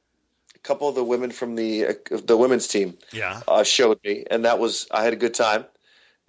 a 0.55 0.59
couple 0.61 0.89
of 0.89 0.95
the 0.95 1.05
women 1.05 1.31
from 1.31 1.55
the 1.55 1.87
uh, 1.89 1.93
the 2.25 2.37
women's 2.37 2.67
team 2.67 2.97
Yeah. 3.13 3.43
uh, 3.49 3.63
showed 3.63 3.99
me, 4.05 4.25
and 4.31 4.45
that 4.45 4.59
was 4.59 4.87
I 4.91 5.05
had 5.05 5.13
a 5.13 5.17
good 5.17 5.35
time, 5.35 5.65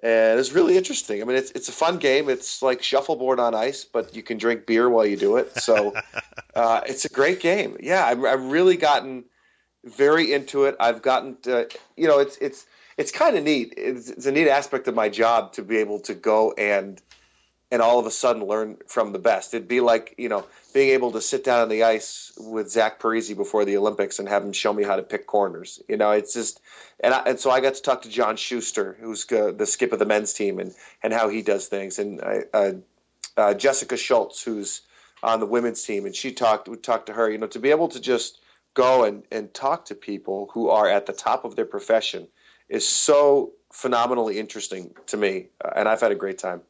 and 0.03 0.33
it 0.33 0.37
was 0.37 0.51
really 0.53 0.75
interesting. 0.77 1.21
I 1.21 1.25
mean, 1.25 1.37
it's 1.37 1.51
it's 1.51 1.69
a 1.69 1.73
fun 1.73 1.97
game. 1.97 2.29
It's 2.29 2.61
like 2.61 2.83
shuffleboard 2.83 3.39
on 3.39 3.55
ice, 3.55 3.85
but 3.85 4.15
you 4.15 4.23
can 4.23 4.37
drink 4.37 4.65
beer 4.65 4.89
while 4.89 5.05
you 5.05 5.17
do 5.17 5.37
it. 5.37 5.55
So 5.57 5.93
uh, 6.55 6.81
it's 6.85 7.05
a 7.05 7.09
great 7.09 7.39
game. 7.39 7.77
Yeah, 7.79 8.05
I've, 8.05 8.23
I've 8.25 8.43
really 8.43 8.75
gotten 8.75 9.23
very 9.85 10.33
into 10.33 10.65
it. 10.65 10.75
I've 10.79 11.01
gotten 11.01 11.37
to, 11.43 11.69
you 11.95 12.07
know, 12.07 12.19
it's 12.19 12.37
it's 12.37 12.65
it's 12.97 13.11
kind 13.11 13.37
of 13.37 13.43
neat. 13.43 13.73
It's, 13.77 14.09
it's 14.09 14.25
a 14.25 14.31
neat 14.31 14.49
aspect 14.49 14.87
of 14.87 14.95
my 14.95 15.09
job 15.09 15.53
to 15.53 15.61
be 15.61 15.77
able 15.77 15.99
to 16.01 16.13
go 16.13 16.51
and 16.57 17.01
and 17.71 17.81
all 17.81 17.99
of 17.99 18.05
a 18.05 18.11
sudden 18.11 18.45
learn 18.45 18.77
from 18.87 19.11
the 19.11 19.19
best. 19.19 19.53
It'd 19.53 19.67
be 19.67 19.81
like 19.81 20.15
you 20.17 20.29
know 20.29 20.45
being 20.73 20.89
able 20.89 21.11
to 21.11 21.21
sit 21.21 21.43
down 21.43 21.61
on 21.61 21.69
the 21.69 21.83
ice 21.83 22.31
with 22.37 22.69
Zach 22.69 22.99
Parise 22.99 23.35
before 23.35 23.65
the 23.65 23.77
Olympics 23.77 24.19
and 24.19 24.27
have 24.27 24.43
him 24.43 24.53
show 24.53 24.73
me 24.73 24.83
how 24.83 24.95
to 24.95 25.03
pick 25.03 25.27
corners. 25.27 25.81
You 25.87 25.97
know, 25.97 26.11
it's 26.11 26.33
just 26.33 26.61
and 27.01 27.13
I, 27.13 27.21
and 27.25 27.39
so 27.39 27.51
I 27.51 27.59
got 27.59 27.75
to 27.75 27.81
talk 27.81 28.01
to 28.03 28.09
John 28.09 28.35
Shuster, 28.35 28.97
who's 28.99 29.25
the 29.25 29.65
skip 29.65 29.93
of 29.93 29.99
the 29.99 30.05
men's 30.05 30.33
team, 30.33 30.59
and 30.59 30.73
and 31.03 31.13
how 31.13 31.29
he 31.29 31.41
does 31.41 31.67
things, 31.67 31.99
and 31.99 32.21
uh, 32.53 32.73
uh, 33.37 33.53
Jessica 33.53 33.97
Schultz, 33.97 34.43
who's 34.43 34.81
on 35.23 35.39
the 35.39 35.45
women's 35.45 35.83
team, 35.83 36.05
and 36.05 36.15
she 36.15 36.31
talked 36.31 36.67
we 36.67 36.77
talked 36.77 37.07
to 37.07 37.13
her. 37.13 37.29
You 37.29 37.37
know, 37.37 37.47
to 37.47 37.59
be 37.59 37.71
able 37.71 37.87
to 37.89 37.99
just 37.99 38.39
go 38.73 39.03
and 39.03 39.23
and 39.31 39.53
talk 39.53 39.85
to 39.85 39.95
people 39.95 40.49
who 40.53 40.69
are 40.69 40.87
at 40.87 41.05
the 41.05 41.13
top 41.13 41.45
of 41.45 41.55
their 41.55 41.65
profession 41.65 42.27
is 42.69 42.87
so 42.87 43.53
phenomenally 43.71 44.39
interesting 44.39 44.93
to 45.07 45.17
me, 45.17 45.47
uh, 45.63 45.71
and 45.75 45.87
I've 45.87 46.01
had 46.01 46.11
a 46.11 46.15
great 46.15 46.37
time. 46.37 46.61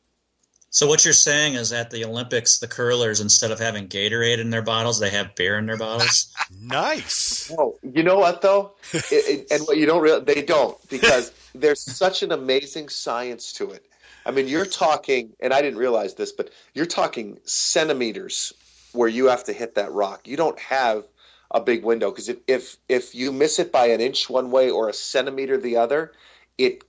So 0.72 0.88
what 0.88 1.04
you're 1.04 1.14
saying 1.14 1.56
is 1.56 1.74
at 1.74 1.90
the 1.90 2.06
Olympics, 2.06 2.60
the 2.60 2.68
curlers 2.68 3.22
instead 3.22 3.52
of 3.52 3.60
having 3.60 3.88
Gatorade 3.88 4.40
in 4.40 4.50
their 4.52 4.62
bottles, 4.62 5.00
they 5.00 5.10
have 5.10 5.36
beer 5.36 5.58
in 5.58 5.66
their 5.66 5.78
bottles. 5.78 6.34
Nice. 6.62 7.52
Whoa, 7.56 7.78
you 7.84 8.02
know 8.02 8.18
what 8.18 8.42
though, 8.42 8.74
it, 8.92 9.06
it, 9.12 9.48
and 9.52 9.62
what 9.68 9.78
you 9.78 9.86
don't 9.86 10.02
real 10.02 10.20
they 10.20 10.42
don't 10.42 10.78
because 10.90 11.32
there's 11.56 11.82
such 11.82 12.24
an 12.24 12.32
amazing 12.32 12.90
science 12.90 13.54
to 13.54 13.70
it. 13.72 13.86
I 14.26 14.32
mean, 14.32 14.48
you're 14.48 14.66
talking, 14.66 15.32
and 15.40 15.54
I 15.54 15.62
didn't 15.62 15.80
realize 15.80 16.16
this, 16.16 16.32
but 16.32 16.52
you're 16.74 16.88
talking 16.88 17.38
centimeters 17.46 18.52
where 18.94 19.08
you 19.08 19.28
have 19.28 19.44
to 19.46 19.54
hit 19.54 19.76
that 19.76 19.92
rock. 19.92 20.28
You 20.28 20.38
don't 20.38 20.60
have 20.60 21.06
a 21.52 21.62
big 21.62 21.84
window 21.84 22.12
because 22.12 22.30
if, 22.30 22.38
if 22.48 22.78
if 22.88 23.16
you 23.16 23.32
miss 23.32 23.60
it 23.60 23.72
by 23.72 23.88
an 23.88 24.02
inch 24.02 24.30
one 24.30 24.52
way 24.52 24.70
or 24.70 24.90
a 24.90 24.94
centimeter 24.94 25.58
the 25.58 25.78
other, 25.78 26.14
it 26.58 26.84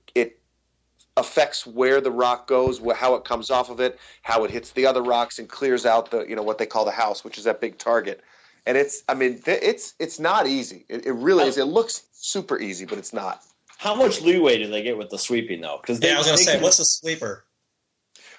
affects 1.17 1.65
where 1.67 1.99
the 2.01 2.11
rock 2.11 2.47
goes, 2.47 2.81
how 2.95 3.15
it 3.15 3.25
comes 3.25 3.49
off 3.49 3.69
of 3.69 3.79
it, 3.79 3.99
how 4.21 4.43
it 4.43 4.51
hits 4.51 4.71
the 4.71 4.85
other 4.85 5.03
rocks, 5.03 5.39
and 5.39 5.49
clears 5.49 5.85
out 5.85 6.11
the 6.11 6.25
you 6.27 6.35
know 6.35 6.43
what 6.43 6.57
they 6.57 6.65
call 6.65 6.85
the 6.85 6.91
house, 6.91 7.23
which 7.23 7.37
is 7.37 7.43
that 7.43 7.61
big 7.61 7.77
target. 7.77 8.21
And 8.65 8.77
it's 8.77 9.03
I 9.09 9.13
mean 9.13 9.41
it's 9.45 9.93
it's 9.99 10.19
not 10.19 10.47
easy. 10.47 10.85
It, 10.89 11.05
it 11.05 11.13
really 11.13 11.45
is. 11.45 11.57
It 11.57 11.65
looks 11.65 12.03
super 12.13 12.59
easy, 12.59 12.85
but 12.85 12.97
it's 12.97 13.13
not. 13.13 13.41
How 13.77 13.95
much 13.95 14.21
leeway 14.21 14.59
do 14.59 14.67
they 14.67 14.83
get 14.83 14.97
with 14.97 15.09
the 15.09 15.17
sweeping 15.17 15.61
though? 15.61 15.79
Because 15.81 15.99
yeah, 16.01 16.13
I 16.13 16.17
was 16.19 16.27
going 16.27 16.37
to 16.37 16.43
say, 16.43 16.61
what's 16.61 16.79
a 16.79 16.85
sweeper? 16.85 17.45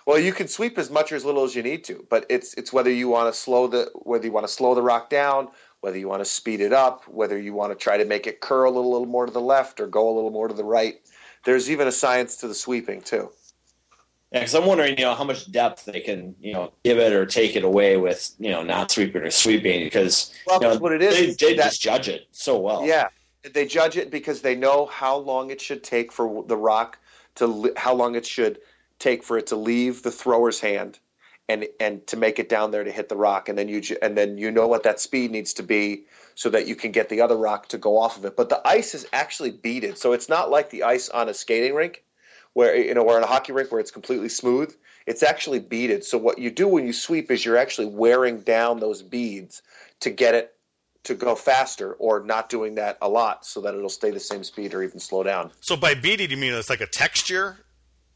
Well, 0.07 0.19
you 0.19 0.33
can 0.33 0.49
sweep 0.49 0.79
as 0.79 0.91
much 0.91 1.13
or 1.13 1.17
as 1.17 1.25
little 1.25 1.45
as 1.45 1.55
you 1.55 1.63
need 1.63 1.85
to, 1.85 2.07
but 2.09 2.27
it's 2.29 2.55
it's 2.55 2.73
whether 2.73 2.91
you 2.91 3.09
want 3.09 3.33
to 3.33 3.39
slow 3.39 3.67
the 3.67 3.91
whether 3.95 4.25
you 4.25 4.33
want 4.33 4.47
to 4.47 4.53
slow 4.53 4.75
the 4.75 4.83
rock 4.83 5.11
down, 5.11 5.49
whether 5.81 5.99
you 5.99 6.09
want 6.09 6.21
to 6.21 6.25
speed 6.25 6.61
it 6.61 6.73
up, 6.73 7.07
whether 7.09 7.39
you 7.39 7.53
want 7.55 7.73
to 7.73 7.77
try 7.77 7.97
to 7.97 8.05
make 8.05 8.27
it 8.27 8.41
curl 8.41 8.71
a 8.71 8.79
little 8.79 9.07
more 9.07 9.27
to 9.27 9.33
the 9.33 9.41
left 9.41 9.81
or 9.81 9.87
go 9.87 10.09
a 10.09 10.15
little 10.15 10.31
more 10.31 10.49
to 10.49 10.55
the 10.55 10.65
right. 10.65 11.01
There's 11.45 11.71
even 11.71 11.89
a 11.89 11.93
science 11.93 12.37
to 12.37 12.49
the 12.49 12.55
sweeping 12.55 13.01
too. 13.01 13.31
Yeah, 14.31 14.41
because 14.41 14.55
I'm 14.55 14.65
wondering, 14.65 14.97
you 14.97 15.05
know, 15.05 15.15
how 15.15 15.25
much 15.25 15.51
depth 15.53 15.85
they 15.85 16.01
can, 16.01 16.35
you 16.41 16.55
know, 16.55 16.73
give 16.85 16.99
it 16.99 17.13
or 17.13 17.27
take 17.27 17.55
it 17.55 17.65
away 17.65 17.99
with, 17.99 18.33
you 18.39 18.51
know, 18.51 18.63
not 18.63 18.91
sweeping 18.91 19.23
or 19.23 19.31
sweeping 19.31 19.85
because 19.85 20.33
Well, 20.47 20.57
you 20.57 20.63
know, 20.63 20.69
that's 20.71 20.81
what 20.81 20.93
it 20.93 21.03
is. 21.03 21.37
They, 21.37 21.49
they 21.49 21.57
That- 21.57 21.65
just 21.65 21.83
judge 21.83 22.09
it 22.09 22.29
so 22.31 22.59
well. 22.59 22.87
Yeah, 22.87 23.09
they 23.53 23.67
judge 23.67 23.97
it 23.97 24.11
because 24.11 24.41
they 24.41 24.55
know 24.55 24.87
how 24.87 25.17
long 25.17 25.51
it 25.51 25.61
should 25.61 25.83
take 25.83 26.13
for 26.13 26.45
the 26.47 26.57
rock 26.57 26.99
to 27.35 27.73
how 27.77 27.95
long 27.95 28.15
it 28.15 28.25
should 28.25 28.61
take 28.99 29.23
for 29.23 29.37
it 29.37 29.47
to 29.49 29.57
leave 29.57 30.03
the 30.03 30.11
thrower's 30.11 30.61
hand 30.61 30.99
and 31.49 31.67
and 31.81 32.07
to 32.07 32.17
make 32.17 32.39
it 32.39 32.49
down 32.49 32.71
there 32.71 32.85
to 32.85 32.91
hit 32.91 33.09
the 33.09 33.17
rock 33.17 33.49
and 33.49 33.59
then 33.59 33.69
you 33.69 33.83
and 34.01 34.17
then 34.17 34.39
you 34.39 34.51
know 34.51 34.69
what 34.69 34.83
that 34.85 35.01
speed 35.01 35.31
needs 35.31 35.53
to 35.55 35.63
be 35.63 36.05
so 36.43 36.51
that 36.51 36.67
you 36.67 36.75
can 36.75 36.91
get 36.91 37.09
the 37.09 37.21
other 37.21 37.37
rock 37.37 37.69
to 37.69 37.79
go 37.79 37.97
off 37.97 38.17
of 38.17 38.25
it 38.25 38.37
but 38.37 38.49
the 38.49 38.61
ice 38.67 38.97
is 38.97 39.07
actually 39.13 39.53
beaded 39.53 39.97
so 39.97 40.13
it's 40.13 40.29
not 40.29 40.51
like 40.51 40.71
the 40.71 40.83
ice 40.83 41.09
on 41.11 41.29
a 41.29 41.35
skating 41.35 41.73
rink 41.73 42.03
where 42.55 42.75
you 42.75 42.93
know 42.93 43.03
or 43.03 43.17
in 43.17 43.23
a 43.23 43.27
hockey 43.29 43.53
rink 43.53 43.71
where 43.71 43.81
it's 43.81 43.93
completely 43.93 44.29
smooth 44.29 44.75
it's 45.07 45.23
actually 45.23 45.61
beaded 45.61 46.03
so 46.03 46.19
what 46.19 46.41
you 46.41 46.51
do 46.51 46.67
when 46.67 46.85
you 46.85 46.93
sweep 46.93 47.31
is 47.31 47.45
you're 47.45 47.57
actually 47.57 47.87
wearing 47.87 48.41
down 48.41 48.81
those 48.81 49.03
beads 49.03 49.63
to 50.01 50.11
get 50.11 50.35
it 50.35 50.57
to 51.05 51.15
go 51.15 51.37
faster 51.37 51.95
or 51.95 52.25
not 52.25 52.49
doing 52.49 52.75
that 52.75 52.99
a 53.01 53.09
lot 53.09 53.47
so 53.47 53.61
that 53.61 53.75
it'll 53.75 53.89
stay 53.89 54.11
the 54.11 54.21
same 54.21 54.43
speed 54.45 54.75
or 54.75 54.83
even 54.83 55.01
slow 55.01 55.23
down. 55.23 55.51
So 55.61 55.77
by 55.77 55.95
beaded, 55.95 56.31
you 56.31 56.37
mean 56.37 56.53
it's 56.53 56.71
like 56.71 56.81
a 56.81 56.87
texture? 56.87 57.57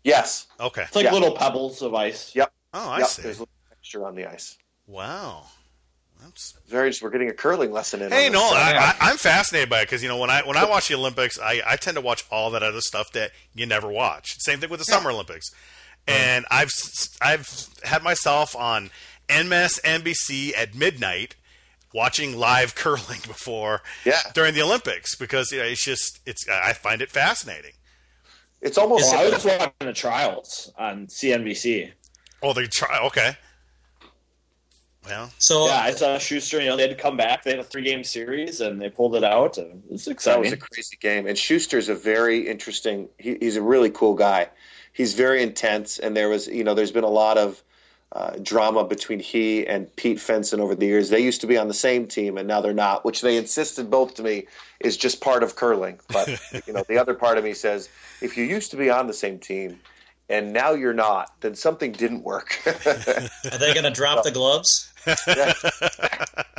Yes. 0.05 0.47
Okay. 0.61 0.83
It's 0.83 0.95
like 0.95 1.05
Yeah. 1.05 1.13
little 1.13 1.33
pebbles 1.33 1.83
of 1.83 1.95
ice. 1.95 2.33
Yep. 2.37 2.53
Oh, 2.75 2.91
I 2.91 2.99
yep. 2.99 3.09
see. 3.09 3.23
There's 3.23 3.39
a 3.39 3.41
little 3.41 3.55
texture 3.69 4.07
on 4.07 4.15
the 4.15 4.31
ice. 4.31 4.57
Wow. 4.87 5.47
That's 6.27 6.55
Very. 6.69 6.93
We're 7.03 7.11
getting 7.11 7.29
a 7.31 7.33
curling 7.33 7.73
lesson 7.73 8.03
in. 8.03 8.11
Hey, 8.11 8.27
on 8.27 8.33
no. 8.33 8.41
I, 8.43 8.95
I, 9.01 9.11
I'm 9.11 9.17
fascinated 9.17 9.69
by 9.71 9.81
it 9.81 9.85
because 9.87 10.03
you 10.03 10.09
know 10.09 10.19
when 10.19 10.31
I 10.31 10.43
when 10.47 10.57
I 10.57 10.65
watch 10.65 10.89
the 10.89 10.95
Olympics, 10.95 11.39
I, 11.39 11.63
I 11.67 11.77
tend 11.77 11.97
to 11.97 12.01
watch 12.01 12.25
all 12.31 12.51
that 12.53 12.63
other 12.63 12.81
stuff 12.81 13.11
that 13.13 13.31
you 13.55 13.67
never 13.67 13.89
watch. 13.89 14.37
Same 14.41 14.59
thing 14.61 14.71
with 14.71 14.81
the 14.81 14.85
Summer 14.85 15.11
Olympics, 15.11 15.47
and 16.07 16.45
I've 16.51 16.69
s- 16.69 17.17
I've 17.23 17.49
had 17.85 18.03
myself 18.03 18.55
on 18.57 18.91
MSNBC 19.29 20.57
at 20.57 20.75
midnight 20.75 21.37
watching 21.95 22.37
live 22.37 22.75
curling 22.77 23.21
before 23.27 23.83
Yeah. 24.05 24.21
during 24.35 24.55
the 24.55 24.63
Olympics 24.63 25.15
because 25.17 25.51
you 25.53 25.59
know, 25.59 25.65
it's 25.65 25.85
just 25.85 26.21
it's 26.27 26.45
I 26.49 26.73
find 26.73 27.01
it 27.03 27.11
fascinating. 27.11 27.73
It's 28.63 28.79
almost. 28.79 29.13
Well, 29.13 29.27
I 29.27 29.31
was 29.31 29.45
watching 29.45 29.73
the 29.81 29.93
trials 29.93 30.73
on 30.79 31.07
CNBC. 31.07 31.93
Oh, 32.43 32.53
they 32.53 32.67
try. 32.67 32.99
Okay. 33.07 33.37
Well, 35.07 35.31
So 35.39 35.67
Yeah, 35.67 35.81
I 35.81 35.91
saw 35.93 36.19
Shuster. 36.19 36.61
You 36.61 36.69
know, 36.69 36.77
they 36.77 36.83
had 36.83 36.97
to 36.97 37.03
come 37.03 37.17
back. 37.17 37.45
They 37.45 37.51
had 37.51 37.61
a 37.61 37.65
three-game 37.65 38.05
series, 38.05 38.61
and 38.61 38.81
they 38.81 38.89
pulled 38.89 39.15
it 39.15 39.25
out. 39.25 39.59
And 39.59 39.83
it 39.85 39.93
was 39.93 40.05
that 40.05 40.41
was 40.41 40.53
a 40.53 40.57
crazy 40.57 40.97
game. 41.01 41.27
And 41.27 41.37
Shuster's 41.37 41.89
a 41.89 41.95
very 41.95 42.49
interesting. 42.49 43.09
He, 43.19 43.37
he's 43.41 43.57
a 43.57 43.63
really 43.63 43.91
cool 43.91 44.15
guy. 44.15 44.49
He's 44.93 45.15
very 45.15 45.43
intense, 45.43 45.99
and 45.99 46.17
there 46.17 46.29
was, 46.29 46.49
you 46.49 46.65
know, 46.65 46.75
there's 46.75 46.93
been 46.93 47.05
a 47.05 47.09
lot 47.09 47.37
of 47.37 47.63
uh, 48.13 48.37
drama 48.43 48.83
between 48.85 49.21
he 49.21 49.67
and 49.67 49.95
Pete 49.97 50.19
Fenson 50.19 50.59
over 50.59 50.75
the 50.75 50.87
years. 50.87 51.11
They 51.11 51.21
used 51.21 51.43
to 51.43 51.47
be 51.47 51.59
on 51.59 51.69
the 51.69 51.75
same 51.75 52.07
team, 52.07 52.39
and 52.39 52.49
now 52.49 52.61
they're 52.61 52.73
not, 52.73 53.05
which 53.05 53.21
they 53.21 53.37
insisted 53.37 53.91
both 53.91 54.15
to 54.15 54.23
me 54.23 54.47
is 54.81 54.97
just 54.97 55.21
part 55.21 55.43
of 55.43 55.55
curling. 55.57 56.01
But 56.09 56.41
you 56.67 56.73
know, 56.73 56.83
the 56.89 56.99
other 56.99 57.15
part 57.15 57.37
of 57.37 57.45
me 57.45 57.53
says, 57.53 57.91
if 58.23 58.37
you 58.37 58.45
used 58.45 58.71
to 58.71 58.77
be 58.77 58.89
on 58.89 59.07
the 59.07 59.13
same 59.13 59.39
team, 59.39 59.79
and 60.29 60.53
now 60.53 60.73
you're 60.73 60.93
not, 60.95 61.41
then 61.41 61.55
something 61.55 61.93
didn't 61.93 62.23
work. 62.23 62.59
are 62.67 63.59
they 63.59 63.73
going 63.75 63.85
to 63.85 63.91
drop 63.91 64.25
the 64.25 64.31
gloves? 64.33 64.93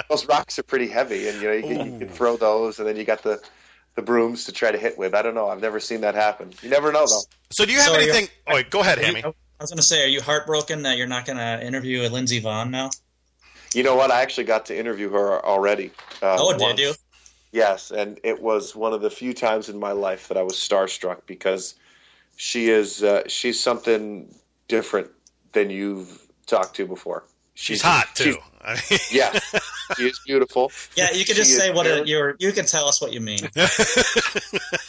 those 0.10 0.26
rocks 0.28 0.58
are 0.60 0.64
pretty 0.64 0.88
heavy, 0.88 1.28
and 1.28 1.42
you 1.42 1.48
know 1.48 1.54
you 1.54 1.62
can, 1.64 1.94
you 1.94 2.00
can 2.00 2.10
throw 2.10 2.38
those, 2.38 2.80
and 2.80 2.88
then 2.88 2.96
you 2.96 3.04
got 3.04 3.24
the 3.24 3.42
the 3.96 4.02
brooms 4.02 4.46
to 4.46 4.52
try 4.52 4.72
to 4.72 4.78
hit 4.78 4.98
with. 4.98 5.14
I 5.16 5.22
don't 5.22 5.34
know. 5.36 5.48
I've 5.50 5.62
never 5.62 5.80
seen 5.80 6.02
that 6.02 6.14
happen. 6.16 6.52
You 6.62 6.70
never 6.70 6.92
know 6.92 7.06
though. 7.08 7.22
so 7.50 7.66
do 7.66 7.72
you 7.72 7.80
have 7.80 7.88
So 7.88 7.94
are 7.96 8.02
you- 8.02 8.12
anything? 8.12 8.30
Oh, 8.48 8.54
wait, 8.56 8.70
go 8.70 8.82
ahead, 8.82 9.00
Hammy. 9.00 9.24
I 9.24 9.34
was 9.64 9.72
going 9.72 9.78
to 9.78 9.84
say, 9.84 10.04
are 10.04 10.08
you 10.08 10.22
heartbroken 10.22 10.84
that 10.84 10.98
you're 10.98 11.08
not 11.08 11.26
going 11.26 11.38
to 11.38 11.66
interview 11.66 12.08
Lindsey 12.10 12.40
Vonn 12.40 12.70
now? 12.70 12.92
You 13.74 13.82
know 13.82 13.96
what? 13.96 14.12
I 14.12 14.22
actually 14.22 14.44
got 14.44 14.68
to 14.68 14.78
interview 14.78 15.10
her 15.10 15.44
already. 15.44 15.90
Uh, 16.22 16.38
Oh, 16.40 16.46
once. 16.56 16.62
did 16.62 16.80
you? 16.80 16.94
Yes, 17.52 17.90
and 17.90 18.20
it 18.24 18.40
was 18.40 18.76
one 18.76 18.94
of 18.94 19.02
the 19.02 19.10
few 19.10 19.34
times 19.34 19.68
in 19.68 19.80
my 19.80 19.94
life 19.94 20.28
that 20.28 20.38
I 20.38 20.44
was 20.44 20.54
starstruck 20.54 21.22
because 21.26 21.74
she 22.38 22.70
is 22.70 23.04
uh, 23.04 23.24
she's 23.28 23.60
something 23.60 24.34
different 24.70 25.10
than 25.52 25.70
you've 25.70 26.26
talked 26.46 26.76
to 26.78 26.86
before. 26.88 27.24
She's 27.56 27.82
hot 27.82 28.08
too. 28.16 28.38
she's- 28.88 29.12
Yeah, 29.14 29.38
she 29.98 30.08
is 30.08 30.20
beautiful. 30.26 30.72
Yeah, 30.96 31.12
you 31.12 31.26
can 31.26 31.36
just 31.36 31.50
is 31.52 31.58
say 31.58 31.72
what 31.74 31.86
very- 31.88 32.02
it, 32.02 32.08
you're. 32.08 32.36
You 32.40 32.52
can 32.52 32.66
tell 32.66 32.88
us 32.88 33.02
what 33.02 33.12
you 33.14 33.20
mean. 33.22 33.40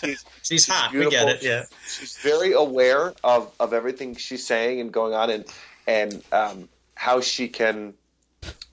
She's, 0.00 0.24
She's 0.42 0.66
hot. 0.68 0.92
We 0.92 1.08
get 1.10 1.28
it. 1.28 1.42
Yeah. 1.42 1.64
she's 1.88 2.16
very 2.18 2.52
aware 2.52 3.12
of, 3.24 3.52
of 3.60 3.72
everything 3.72 4.16
she's 4.16 4.46
saying 4.46 4.80
and 4.80 4.92
going 4.92 5.14
on, 5.14 5.30
and 5.30 5.44
and 5.86 6.22
um, 6.32 6.68
how 6.94 7.20
she 7.20 7.48
can. 7.48 7.94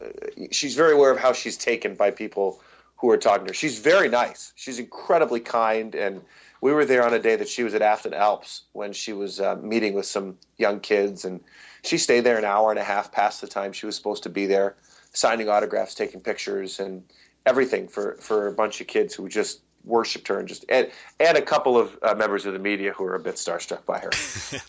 Uh, 0.01 0.05
she's 0.51 0.75
very 0.75 0.93
aware 0.93 1.11
of 1.11 1.17
how 1.19 1.33
she's 1.33 1.57
taken 1.57 1.95
by 1.95 2.11
people 2.11 2.61
who 2.97 3.09
are 3.09 3.17
talking 3.17 3.45
to 3.47 3.51
her. 3.51 3.53
She's 3.55 3.79
very 3.79 4.09
nice. 4.09 4.51
She's 4.55 4.79
incredibly 4.79 5.39
kind, 5.39 5.95
and 5.95 6.21
we 6.61 6.71
were 6.71 6.85
there 6.85 7.05
on 7.05 7.13
a 7.13 7.19
day 7.19 7.35
that 7.35 7.47
she 7.47 7.63
was 7.63 7.73
at 7.73 7.81
Afton 7.81 8.13
Alps 8.13 8.63
when 8.73 8.93
she 8.93 9.13
was 9.13 9.39
uh, 9.39 9.55
meeting 9.61 9.93
with 9.93 10.05
some 10.05 10.37
young 10.57 10.79
kids, 10.79 11.25
and 11.25 11.39
she 11.83 11.97
stayed 11.97 12.21
there 12.21 12.37
an 12.37 12.45
hour 12.45 12.71
and 12.71 12.79
a 12.79 12.83
half 12.83 13.11
past 13.11 13.41
the 13.41 13.47
time 13.47 13.71
she 13.71 13.85
was 13.85 13.95
supposed 13.95 14.23
to 14.23 14.29
be 14.29 14.45
there, 14.45 14.75
signing 15.13 15.49
autographs, 15.49 15.93
taking 15.93 16.21
pictures, 16.21 16.79
and 16.79 17.03
everything 17.45 17.87
for 17.87 18.15
for 18.15 18.47
a 18.47 18.51
bunch 18.51 18.81
of 18.81 18.87
kids 18.87 19.13
who 19.13 19.29
just 19.29 19.61
worshipped 19.83 20.27
her 20.27 20.39
and 20.39 20.47
just 20.47 20.65
and, 20.69 20.89
and 21.19 21.37
a 21.37 21.41
couple 21.41 21.77
of 21.77 21.97
uh, 22.01 22.15
members 22.15 22.45
of 22.45 22.53
the 22.53 22.59
media 22.59 22.91
who 22.91 23.03
were 23.03 23.15
a 23.15 23.19
bit 23.19 23.35
starstruck 23.35 23.85
by 23.85 23.99
her 23.99 24.09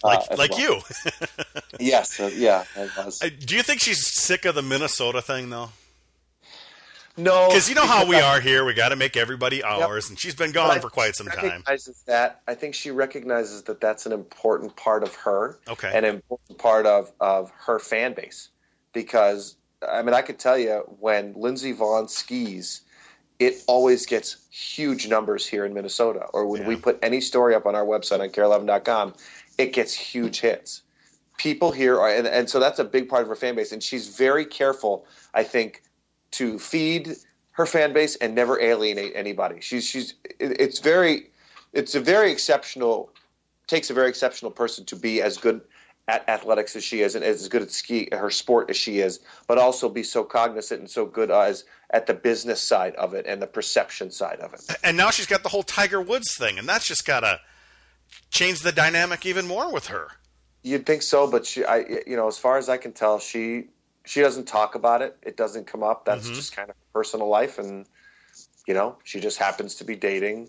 like 0.05 0.18
uh, 0.31 0.37
like 0.37 0.51
well. 0.53 0.61
you. 0.61 0.81
yes 1.81 2.20
uh, 2.20 2.31
yeah 2.35 2.64
I 2.77 3.05
was. 3.05 3.22
Uh, 3.22 3.31
do 3.38 3.57
you 3.57 3.62
think 3.62 3.81
she's 3.81 4.07
sick 4.07 4.44
of 4.44 4.55
the 4.55 4.62
Minnesota 4.62 5.22
thing 5.22 5.51
though? 5.51 5.70
No. 7.16 7.48
Because 7.48 7.68
you 7.68 7.74
know 7.74 7.87
how 7.87 8.07
we 8.07 8.16
are 8.20 8.40
here. 8.40 8.64
We 8.64 8.74
got 8.74 8.90
to 8.90 8.96
make 8.96 9.16
everybody 9.16 9.62
ours, 9.62 10.09
and 10.11 10.18
she's 10.18 10.35
been 10.35 10.52
gone 10.52 10.70
think 10.70 10.83
for 10.83 10.90
quite 10.90 11.14
some 11.14 11.26
time. 11.26 11.44
recognizes 11.44 12.02
that. 12.07 12.42
I 12.46 12.55
think 12.55 12.74
she 12.74 12.90
recognizes 12.90 13.62
that 13.64 13.81
that's 13.81 14.07
an 14.07 14.12
important 14.12 14.76
part 14.76 15.02
of 15.02 15.14
her 15.16 15.59
Okay. 15.68 15.90
an 15.96 16.05
important 16.05 16.59
part 16.59 16.87
of 16.87 17.12
of 17.20 17.50
her 17.57 17.79
fan 17.79 18.14
base. 18.14 18.50
Because 18.92 19.57
i 19.87 20.02
mean 20.02 20.14
i 20.14 20.22
could 20.22 20.38
tell 20.38 20.57
you 20.57 20.83
when 21.00 21.35
lindsey 21.37 21.74
vonn 21.74 22.09
skis 22.09 22.81
it 23.38 23.62
always 23.66 24.07
gets 24.07 24.46
huge 24.50 25.07
numbers 25.07 25.46
here 25.46 25.66
in 25.66 25.74
minnesota. 25.74 26.26
Or 26.33 26.46
when 26.46 26.64
we 26.66 26.76
put 26.76 26.98
any 27.02 27.20
story 27.20 27.55
up 27.55 27.66
on 27.66 27.74
our 27.74 27.85
website 27.85 28.20
on 28.20 28.31
kare11.com 28.31 29.12
it 29.59 29.74
gets 29.74 29.92
huge 29.92 30.40
hits. 30.40 30.83
People 31.37 31.70
here 31.72 32.00
are 32.00 32.09
and, 32.09 32.26
and 32.26 32.48
so 32.48 32.59
that's 32.59 32.79
a 32.79 32.85
big 32.85 33.09
part 33.11 33.22
of 33.22 33.29
her 33.29 33.37
fan 33.37 33.55
base. 33.55 33.70
And 33.72 33.83
she's 33.83 34.16
very 34.16 34.46
careful 34.46 35.07
i 35.35 35.42
think 35.42 35.83
to 36.33 36.59
feed 36.59 37.17
her 37.53 37.67
fan 37.67 37.93
base 37.93 38.17
and 38.17 38.35
never 38.35 38.61
alienate 38.61 39.12
anybody 39.15 39.61
she's 39.61 39.85
she's 39.85 40.15
it's 40.39 40.79
very 40.79 41.31
it's 41.73 41.95
a 41.95 42.01
very 42.01 42.31
exceptional 42.31 43.11
takes 43.67 43.91
a 43.91 43.95
very 43.95 44.09
exceptional 44.09 44.51
person 44.51 44.85
to 44.85 44.97
be 44.97 45.23
as 45.23 45.37
good 45.37 45.61
at 46.09 46.29
athletics 46.29 46.77
as 46.77 46.85
she 46.85 47.01
is 47.01 47.17
and 47.17 47.25
as 47.25 47.49
good 47.49 47.62
at 47.62 47.71
ski 47.71 48.09
her 48.12 48.31
sport 48.31 48.71
as 48.71 48.77
she 48.77 49.01
is 49.01 49.21
but 49.49 49.59
also 49.59 49.89
be 49.89 50.03
so 50.03 50.23
cognizant 50.23 50.81
and 50.81 50.91
so 50.91 51.05
good 51.05 51.31
as 51.31 51.65
at 51.91 52.07
the 52.07 52.15
business 52.15 52.61
side 52.61 52.95
of 52.97 53.15
it 53.15 53.27
and 53.27 53.43
the 53.43 53.47
perception 53.47 54.11
side 54.11 54.39
of 54.41 54.53
it 54.55 54.61
and 54.85 54.97
now 54.97 55.11
she's 55.11 55.27
got 55.27 55.43
the 55.43 55.49
whole 55.49 55.62
Tiger 55.62 56.01
Woods 56.01 56.35
thing, 56.37 56.59
and 56.59 56.69
that's 56.69 56.87
just 56.87 57.05
got 57.07 57.21
to 57.21 57.41
change 58.31 58.61
the 58.61 58.73
dynamic 58.73 59.27
even 59.27 59.47
more 59.47 59.73
with 59.73 59.89
her. 59.89 60.09
You'd 60.62 60.87
think 60.87 61.03
so, 61.03 61.31
but 61.31 61.47
she, 61.47 61.65
I, 61.65 61.85
you 62.07 62.17
know, 62.17 62.27
as 62.27 62.39
far 62.39 62.59
as 62.59 62.69
I 62.69 62.77
can 62.77 62.93
tell, 62.93 63.19
she 63.19 63.69
she 64.07 64.21
doesn't 64.21 64.47
talk 64.47 64.75
about 64.75 65.03
it. 65.03 65.16
It 65.23 65.37
doesn't 65.37 65.66
come 65.66 65.83
up. 65.83 66.05
That's 66.05 66.27
mm-hmm. 66.27 66.35
just 66.35 66.57
kind 66.57 66.71
of 66.71 66.77
personal 66.92 67.29
life, 67.29 67.59
and 67.59 67.87
you 68.66 68.75
know, 68.75 68.97
she 69.05 69.21
just 69.21 69.38
happens 69.38 69.75
to 69.77 69.85
be 69.85 69.97
dating 69.97 70.49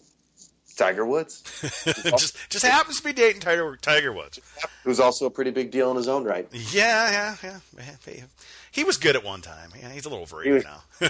Tiger 0.78 1.06
Woods, 1.06 1.41
just 2.17 2.38
just 2.50 2.65
happens 2.65 2.98
to 2.98 3.04
be 3.04 3.13
dating 3.13 3.41
Tiger 3.41 3.78
Tiger 3.82 4.13
Woods. 4.13 4.39
who's 4.84 5.00
also 5.00 5.26
a 5.26 5.30
pretty 5.30 5.52
big 5.52 5.72
deal 5.72 5.89
in 5.91 5.98
his 5.98 6.08
own 6.08 6.24
right. 6.24 6.48
Yeah, 6.52 7.36
yeah, 7.43 7.60
yeah. 7.74 8.24
He 8.72 8.84
was 8.84 8.98
good 8.98 9.15
at 9.15 9.24
one 9.24 9.41
time. 9.41 9.72
Yeah, 9.80 9.91
he's 9.91 10.06
a 10.06 10.10
little 10.10 10.24
overrated 10.24 10.63
now. 10.63 11.10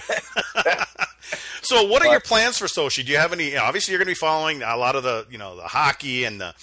so, 1.62 1.86
what 1.86 2.02
are 2.02 2.10
your 2.10 2.20
plans 2.20 2.56
for 2.56 2.66
Sochi? 2.66 3.04
Do 3.04 3.12
you 3.12 3.18
have 3.18 3.32
any? 3.32 3.56
Obviously, 3.56 3.92
you're 3.92 3.98
going 3.98 4.06
to 4.06 4.18
be 4.18 4.26
following 4.26 4.62
a 4.62 4.76
lot 4.76 4.96
of 4.96 5.02
the, 5.02 5.26
you 5.30 5.38
know, 5.38 5.56
the 5.56 5.62
hockey 5.62 6.24
and 6.24 6.40
the 6.40 6.54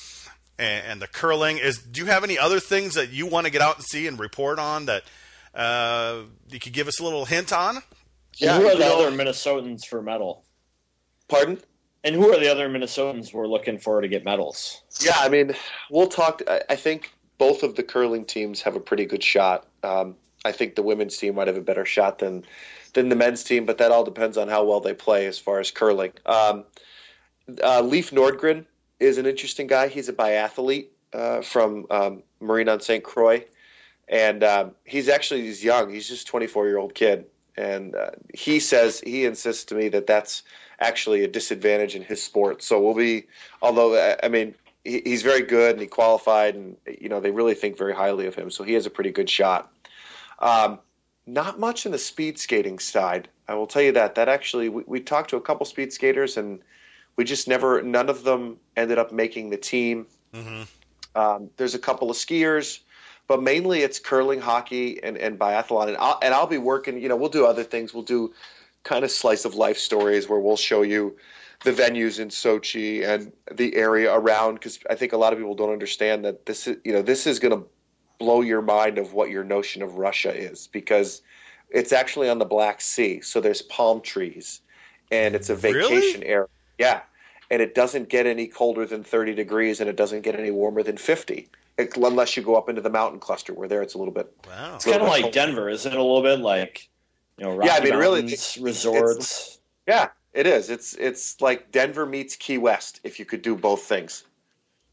and, 0.58 0.86
and 0.88 1.02
the 1.02 1.08
curling. 1.08 1.60
Is 1.60 1.78
do 1.78 2.02
you 2.02 2.08
have 2.08 2.24
any 2.24 2.40
other 2.40 2.60
things 2.60 2.96
that 2.96 3.12
you 3.12 3.28
want 3.28 3.46
to 3.46 3.52
get 3.52 3.62
out 3.62 3.76
and 3.78 3.86
see 3.86 4.08
and 4.08 4.20
report 4.20 4.58
on 4.58 4.88
that 4.88 5.04
uh, 5.56 6.22
you 6.50 6.60
could 6.60 6.74
give 6.74 6.88
us 6.88 7.00
a 7.00 7.04
little 7.04 7.26
hint 7.26 7.54
on? 7.54 7.78
Yeah, 8.38 8.60
who 8.60 8.68
are 8.68 8.76
the 8.76 8.86
other 8.86 9.12
Minnesotans 9.12 9.86
for 9.86 10.02
medal? 10.02 10.44
Pardon? 11.28 11.60
And 12.04 12.14
who 12.16 12.32
are 12.32 12.40
the 12.40 12.52
other 12.52 12.70
Minnesotans 12.70 13.34
we're 13.34 13.48
looking 13.48 13.80
for 13.80 14.02
to 14.02 14.08
get 14.08 14.24
medals? 14.26 14.82
Yeah, 15.02 15.16
I 15.18 15.30
mean, 15.30 15.56
we'll 15.90 16.08
talk. 16.08 16.42
I, 16.48 16.62
I 16.70 16.76
think 16.76 17.12
both 17.38 17.64
of 17.64 17.76
the 17.76 17.84
curling 17.84 18.26
teams 18.26 18.62
have 18.62 18.76
a 18.76 18.80
pretty 18.80 19.06
good 19.06 19.24
shot. 19.24 19.66
Um, 19.84 20.16
I 20.44 20.52
think 20.52 20.76
the 20.76 20.84
women's 20.84 21.18
team 21.18 21.36
might 21.36 21.48
have 21.48 21.58
a 21.58 21.62
better 21.62 21.86
shot 21.86 22.20
than 22.20 22.44
than 22.94 23.10
the 23.10 23.16
men's 23.16 23.44
team, 23.44 23.66
but 23.66 23.78
that 23.80 23.92
all 23.92 24.04
depends 24.04 24.38
on 24.38 24.48
how 24.48 24.64
well 24.64 24.80
they 24.80 24.94
play 24.94 25.26
as 25.26 25.38
far 25.38 25.60
as 25.60 25.72
curling. 25.72 26.14
Um, 26.26 26.64
uh, 27.64 27.82
Leif 27.82 28.12
Nordgren 28.12 28.66
is 29.00 29.18
an 29.18 29.26
interesting 29.26 29.68
guy. 29.68 29.88
He's 29.88 30.08
a 30.08 30.14
biathlete 30.14 30.88
uh, 31.14 31.42
from 31.42 31.86
um, 31.90 32.24
Marine 32.40 32.70
on 32.70 32.80
St. 32.80 33.04
Croix, 33.04 33.44
and 34.08 34.44
um, 34.44 34.72
he's 34.84 35.10
actually 35.10 35.42
he's 35.42 35.64
young. 35.64 35.90
He's 35.90 36.08
just 36.08 36.28
24 36.28 36.68
year 36.68 36.78
old 36.78 36.94
kid, 36.96 37.26
and 37.58 37.96
uh, 37.96 38.12
he 38.34 38.60
says 38.60 39.00
he 39.02 39.26
insists 39.26 39.64
to 39.66 39.76
me 39.76 39.88
that 39.90 40.08
that's 40.08 40.44
actually 40.80 41.24
a 41.24 41.28
disadvantage 41.28 41.96
in 41.96 42.02
his 42.04 42.22
sport. 42.22 42.62
So 42.62 42.82
we'll 42.82 42.94
be, 42.94 43.28
although 43.62 43.96
I- 43.96 44.26
I 44.26 44.30
mean 44.30 44.56
he, 44.84 45.02
he's 45.06 45.22
very 45.24 45.42
good 45.42 45.72
and 45.72 45.82
he 45.82 45.88
qualified, 45.88 46.56
and 46.56 46.78
you 47.00 47.10
know 47.10 47.20
they 47.20 47.32
really 47.32 47.56
think 47.56 47.78
very 47.78 47.94
highly 47.96 48.26
of 48.28 48.36
him. 48.36 48.50
So 48.52 48.64
he 48.64 48.74
has 48.74 48.86
a 48.86 48.90
pretty 48.90 49.12
good 49.12 49.30
shot. 49.30 49.72
Um, 50.40 50.80
not 51.28 51.60
much 51.60 51.86
in 51.86 51.92
the 51.92 51.98
speed 51.98 52.38
skating 52.38 52.78
side. 52.78 53.28
I 53.48 53.56
will 53.56 53.68
tell 53.68 53.82
you 53.82 53.92
that. 53.94 54.16
That 54.16 54.30
actually, 54.30 54.70
we, 54.70 54.84
we 54.86 55.00
talked 55.00 55.30
to 55.32 55.38
a 55.38 55.42
couple 55.42 55.66
speed 55.66 55.92
skaters, 55.92 56.38
and 56.38 56.60
we 57.16 57.24
just 57.24 57.48
never. 57.48 57.82
None 57.82 58.10
of 58.10 58.24
them 58.24 58.58
ended 58.78 59.00
up 59.00 59.12
making 59.12 59.50
the 59.50 59.58
team. 59.58 60.06
Um, 61.16 61.50
there's 61.58 61.74
a 61.74 61.80
couple 61.80 62.12
of 62.12 62.18
skiers, 62.18 62.80
but 63.28 63.42
mainly 63.42 63.82
it's 63.82 64.00
curling, 64.00 64.40
hockey, 64.40 65.02
and, 65.04 65.18
and 65.18 65.40
biathlon. 65.40 65.88
And 65.88 65.98
I'll, 65.98 66.20
and 66.22 66.34
I'll 66.34 66.48
be 66.48 66.58
working. 66.58 67.00
You 67.02 67.10
know, 67.10 67.16
we'll 67.16 67.30
do 67.30 67.46
other 67.46 67.64
things. 67.64 67.94
We'll 67.94 68.04
do 68.04 68.34
kind 68.84 69.04
of 69.04 69.12
slice 69.12 69.46
of 69.46 69.56
life 69.56 69.78
stories 69.78 70.30
where 70.30 70.40
we'll 70.40 70.58
show 70.58 70.84
you 70.84 71.16
the 71.64 71.72
venues 71.72 72.20
in 72.20 72.30
Sochi 72.30 73.04
and 73.04 73.32
the 73.52 73.76
area 73.76 74.14
around 74.14 74.56
because 74.56 74.80
I 74.90 74.96
think 74.96 75.14
a 75.14 75.18
lot 75.18 75.34
of 75.34 75.40
people 75.40 75.56
don't 75.56 75.72
understand 75.72 76.24
that 76.26 76.46
this 76.46 76.68
is 76.68 76.78
you 76.84 76.94
know 76.94 77.02
this 77.02 77.26
is 77.26 77.40
going 77.40 77.60
to 77.60 77.66
blow 78.20 78.42
your 78.42 78.62
mind 78.62 78.98
of 78.98 79.14
what 79.14 79.30
your 79.30 79.44
notion 79.44 79.82
of 79.82 79.96
Russia 79.96 80.34
is 80.34 80.68
because 80.68 81.22
it's 81.72 81.92
actually 81.92 82.30
on 82.30 82.38
the 82.38 82.46
Black 82.46 82.80
Sea, 82.80 83.20
so 83.22 83.42
there's 83.42 83.64
palm 83.64 84.02
trees, 84.02 84.62
and 85.12 85.36
it's 85.36 85.50
a 85.50 85.56
Really? 85.56 85.96
vacation 85.96 86.24
area. 86.24 86.48
Yeah, 86.78 87.02
and 87.50 87.62
it 87.62 87.76
doesn't 87.76 88.10
get 88.10 88.26
any 88.26 88.48
colder 88.48 88.86
than 88.86 89.04
30 89.04 89.34
degrees, 89.34 89.80
and 89.80 89.90
it 89.90 89.96
doesn't 89.96 90.22
get 90.22 90.36
any 90.40 90.52
warmer 90.52 90.84
than 90.84 90.98
50, 90.98 91.34
it- 91.34 91.50
unless 91.78 92.38
you 92.38 92.44
go 92.44 92.56
up 92.56 92.70
into 92.70 92.82
the 92.82 92.90
mountain 92.90 93.20
cluster 93.20 93.54
where 93.54 93.68
there 93.68 93.82
it's 93.82 93.94
a 93.94 93.98
little 93.98 94.14
bit. 94.14 94.32
Wow. 94.48 94.76
It's 94.76 94.86
kind 94.86 95.02
of 95.02 95.08
like 95.08 95.32
Denver, 95.32 95.70
isn't 95.70 95.92
it? 95.92 95.98
A 95.98 96.02
little 96.02 96.22
bit 96.22 96.40
like 96.40 96.90
you 97.38 97.46
know, 97.46 97.56
Rocky 97.56 97.68
Yeah, 97.68 97.76
I 97.76 97.80
mean, 97.82 97.96
really, 97.96 98.22
Mountains, 98.22 98.58
it's- 98.58 99.60
yeah, 99.88 100.10
it 100.34 100.48
is. 100.48 100.70
It's 100.70 100.94
it's 100.96 101.42
like 101.42 101.72
Denver 101.72 102.06
meets 102.06 102.36
Key 102.36 102.58
West 102.58 103.02
if 103.04 103.20
you 103.20 103.26
could 103.26 103.42
do 103.42 103.56
both 103.56 103.84
things, 103.84 104.24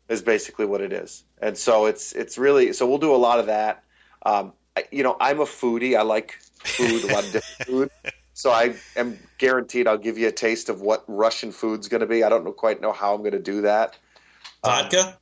is 0.08 0.22
basically 0.22 0.66
what 0.66 0.80
it 0.80 0.92
is. 0.92 1.24
And 1.40 1.56
so 1.56 1.86
it's 1.86 2.12
it's 2.12 2.36
really 2.36 2.72
so 2.72 2.86
we'll 2.86 2.98
do 2.98 3.14
a 3.14 3.16
lot 3.16 3.38
of 3.38 3.46
that. 3.46 3.82
Um, 4.24 4.52
I, 4.76 4.84
you 4.90 5.02
know, 5.02 5.16
I'm 5.20 5.40
a 5.40 5.44
foodie. 5.44 5.96
I 5.96 6.02
like 6.02 6.38
food, 6.64 7.04
a 7.04 7.06
lot 7.08 7.24
of 7.24 7.32
different 7.32 7.66
food. 7.66 7.90
So 8.34 8.50
I 8.50 8.74
am 8.96 9.18
guaranteed 9.38 9.86
I'll 9.86 9.98
give 9.98 10.16
you 10.16 10.28
a 10.28 10.32
taste 10.32 10.68
of 10.68 10.80
what 10.80 11.04
Russian 11.06 11.52
food's 11.52 11.88
going 11.88 12.00
to 12.00 12.06
be. 12.06 12.24
I 12.24 12.28
don't 12.28 12.44
know, 12.44 12.52
quite 12.52 12.80
know 12.80 12.92
how 12.92 13.14
I'm 13.14 13.20
going 13.20 13.32
to 13.32 13.38
do 13.38 13.60
that. 13.62 13.96
Vodka. 14.64 15.00
Um, 15.00 15.14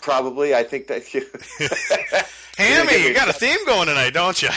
probably. 0.00 0.54
I 0.54 0.62
think 0.62 0.86
that 0.88 1.12
you. 1.14 1.26
Hammy, 2.56 3.06
you 3.06 3.14
got 3.14 3.28
a 3.28 3.32
theme 3.32 3.64
going 3.66 3.88
tonight, 3.88 4.10
don't 4.10 4.40
you? 4.40 4.48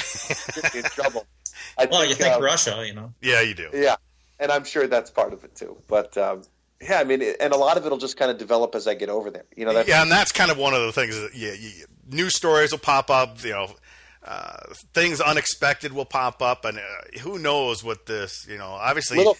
in 0.75 0.83
trouble. 0.83 1.25
I 1.77 1.85
well, 1.85 2.01
think, 2.01 2.09
you 2.09 2.15
think 2.15 2.35
uh, 2.35 2.41
Russia, 2.41 2.83
you 2.85 2.93
know? 2.93 3.13
Yeah, 3.21 3.41
you 3.41 3.53
do. 3.53 3.69
Yeah, 3.73 3.95
and 4.39 4.51
I'm 4.51 4.63
sure 4.63 4.87
that's 4.87 5.09
part 5.09 5.33
of 5.33 5.43
it 5.43 5.55
too. 5.55 5.77
But 5.87 6.17
um, 6.17 6.43
yeah, 6.81 6.99
I 6.99 7.03
mean, 7.03 7.21
and 7.39 7.53
a 7.53 7.57
lot 7.57 7.77
of 7.77 7.85
it'll 7.85 7.97
just 7.97 8.17
kind 8.17 8.31
of 8.31 8.37
develop 8.37 8.75
as 8.75 8.87
I 8.87 8.93
get 8.93 9.09
over 9.09 9.31
there. 9.31 9.45
You 9.55 9.65
know, 9.65 9.73
that's, 9.73 9.89
yeah, 9.89 10.01
and 10.01 10.11
that's 10.11 10.31
kind 10.31 10.51
of 10.51 10.57
one 10.57 10.73
of 10.73 10.81
the 10.81 10.91
things 10.91 11.15
that 11.15 11.31
yeah, 11.35 11.53
you, 11.53 11.85
new 12.09 12.29
stories 12.29 12.71
will 12.71 12.79
pop 12.79 13.09
up. 13.09 13.43
You 13.43 13.51
know, 13.51 13.67
uh, 14.23 14.57
things 14.93 15.21
unexpected 15.21 15.93
will 15.93 16.05
pop 16.05 16.41
up, 16.41 16.65
and 16.65 16.77
uh, 16.77 17.19
who 17.21 17.39
knows 17.39 17.83
what 17.83 18.05
this? 18.05 18.45
You 18.47 18.57
know, 18.57 18.69
obviously, 18.69 19.17
Little, 19.17 19.37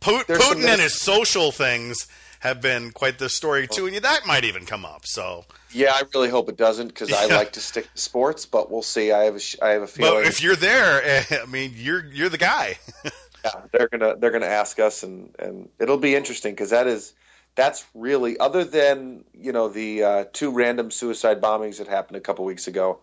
Putin, 0.00 0.36
Putin 0.36 0.64
and 0.64 0.80
his 0.80 1.00
social 1.00 1.52
things 1.52 2.06
have 2.40 2.60
been 2.60 2.90
quite 2.90 3.18
the 3.18 3.28
story 3.28 3.66
too, 3.66 3.86
and 3.86 3.96
that 3.96 4.26
might 4.26 4.44
even 4.44 4.66
come 4.66 4.84
up. 4.84 5.06
So. 5.06 5.44
Yeah, 5.72 5.92
I 5.94 6.02
really 6.14 6.28
hope 6.28 6.48
it 6.48 6.56
doesn't 6.56 6.88
because 6.88 7.12
I 7.12 7.26
like 7.26 7.52
to 7.52 7.60
stick 7.60 7.86
to 7.94 8.00
sports, 8.00 8.44
but 8.44 8.70
we'll 8.70 8.82
see. 8.82 9.12
I 9.12 9.24
have 9.24 9.36
a, 9.36 9.64
I 9.64 9.68
have 9.70 9.82
a 9.82 9.86
feeling. 9.86 10.22
But 10.22 10.26
if 10.26 10.42
you're 10.42 10.56
there, 10.56 11.24
I 11.30 11.46
mean, 11.46 11.72
you're 11.76 12.04
you're 12.06 12.28
the 12.28 12.38
guy. 12.38 12.78
yeah, 13.44 13.50
they're 13.72 13.88
gonna 13.88 14.16
they're 14.16 14.32
gonna 14.32 14.46
ask 14.46 14.80
us, 14.80 15.02
and 15.02 15.34
and 15.38 15.68
it'll 15.78 15.98
be 15.98 16.14
interesting 16.14 16.52
because 16.52 16.70
that 16.70 16.86
is 16.86 17.12
that's 17.54 17.84
really 17.94 18.38
other 18.38 18.64
than 18.64 19.24
you 19.32 19.52
know 19.52 19.68
the 19.68 20.02
uh, 20.02 20.24
two 20.32 20.50
random 20.50 20.90
suicide 20.90 21.40
bombings 21.40 21.78
that 21.78 21.86
happened 21.86 22.16
a 22.16 22.20
couple 22.20 22.44
weeks 22.44 22.66
ago. 22.66 22.98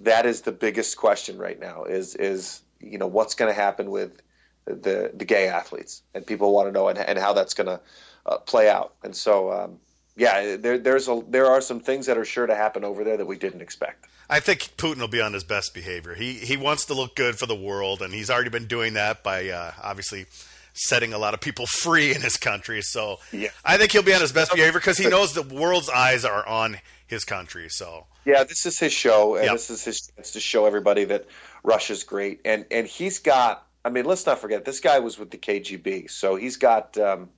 That 0.00 0.26
is 0.26 0.42
the 0.42 0.52
biggest 0.52 0.96
question 0.96 1.38
right 1.38 1.58
now. 1.58 1.84
Is 1.84 2.14
is 2.16 2.60
you 2.80 2.98
know 2.98 3.06
what's 3.06 3.34
going 3.34 3.52
to 3.52 3.60
happen 3.60 3.90
with 3.90 4.22
the 4.66 5.10
the 5.14 5.24
gay 5.24 5.48
athletes, 5.48 6.02
and 6.14 6.26
people 6.26 6.52
want 6.52 6.68
to 6.68 6.72
know 6.72 6.88
and, 6.88 6.98
and 6.98 7.18
how 7.18 7.32
that's 7.32 7.54
going 7.54 7.68
to 7.68 7.80
uh, 8.26 8.38
play 8.38 8.68
out. 8.68 8.94
And 9.02 9.14
so, 9.14 9.52
um, 9.52 9.78
yeah, 10.16 10.56
there 10.56 10.78
there's 10.78 11.08
a 11.08 11.22
there 11.28 11.46
are 11.46 11.60
some 11.60 11.80
things 11.80 12.06
that 12.06 12.18
are 12.18 12.24
sure 12.24 12.46
to 12.46 12.54
happen 12.54 12.84
over 12.84 13.04
there 13.04 13.16
that 13.16 13.26
we 13.26 13.36
didn't 13.36 13.62
expect. 13.62 14.06
I 14.28 14.40
think 14.40 14.76
Putin 14.76 14.98
will 14.98 15.08
be 15.08 15.20
on 15.20 15.32
his 15.32 15.44
best 15.44 15.74
behavior. 15.74 16.14
He 16.14 16.34
he 16.34 16.56
wants 16.56 16.86
to 16.86 16.94
look 16.94 17.16
good 17.16 17.38
for 17.38 17.46
the 17.46 17.54
world, 17.54 18.02
and 18.02 18.12
he's 18.12 18.30
already 18.30 18.50
been 18.50 18.66
doing 18.66 18.94
that 18.94 19.22
by 19.22 19.48
uh, 19.48 19.72
obviously 19.82 20.26
setting 20.74 21.12
a 21.12 21.18
lot 21.18 21.34
of 21.34 21.40
people 21.40 21.66
free 21.82 22.14
in 22.14 22.20
his 22.20 22.36
country. 22.36 22.80
So 22.82 23.18
yeah. 23.32 23.48
I 23.64 23.76
think 23.76 23.92
he'll 23.92 24.02
be 24.02 24.14
on 24.14 24.20
his 24.20 24.32
best 24.32 24.52
behavior 24.52 24.80
because 24.80 24.98
he 24.98 25.08
knows 25.08 25.34
the 25.34 25.42
world's 25.42 25.88
eyes 25.88 26.24
are 26.24 26.46
on 26.46 26.78
his 27.06 27.24
country. 27.24 27.68
So 27.68 28.06
yeah, 28.24 28.44
this 28.44 28.66
is 28.66 28.78
his 28.78 28.92
show, 28.92 29.36
and 29.36 29.44
yep. 29.44 29.54
this 29.54 29.70
is 29.70 29.84
his 29.84 30.00
chance 30.00 30.30
to 30.32 30.40
show 30.40 30.66
everybody 30.66 31.04
that 31.04 31.26
Russia's 31.62 32.04
great. 32.04 32.40
And 32.44 32.66
and 32.70 32.86
he's 32.86 33.18
got. 33.18 33.66
I 33.84 33.90
mean, 33.90 34.04
let's 34.04 34.24
not 34.26 34.38
forget 34.38 34.64
this 34.64 34.78
guy 34.78 35.00
was 35.00 35.18
with 35.18 35.32
the 35.32 35.38
KGB, 35.38 36.10
so 36.10 36.36
he's 36.36 36.56
got. 36.56 36.96
Um, 36.98 37.28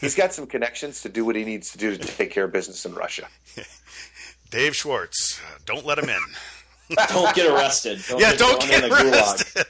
he's 0.00 0.14
got 0.14 0.32
some 0.32 0.46
connections 0.46 1.02
to 1.02 1.08
do 1.08 1.24
what 1.24 1.36
he 1.36 1.44
needs 1.44 1.70
to 1.72 1.78
do 1.78 1.96
to 1.96 2.06
take 2.06 2.30
care 2.30 2.44
of 2.44 2.52
business 2.52 2.84
in 2.84 2.94
Russia. 2.94 3.26
Dave 4.50 4.74
Schwartz, 4.74 5.40
don't 5.66 5.86
let 5.86 5.98
him 5.98 6.08
in. 6.08 6.96
don't 7.08 7.34
get 7.36 7.46
arrested. 7.46 8.00
Don't 8.08 8.20
yeah, 8.20 8.30
get, 8.30 8.38
don't 8.38 8.60
get 8.62 8.90
arrested. 8.90 9.66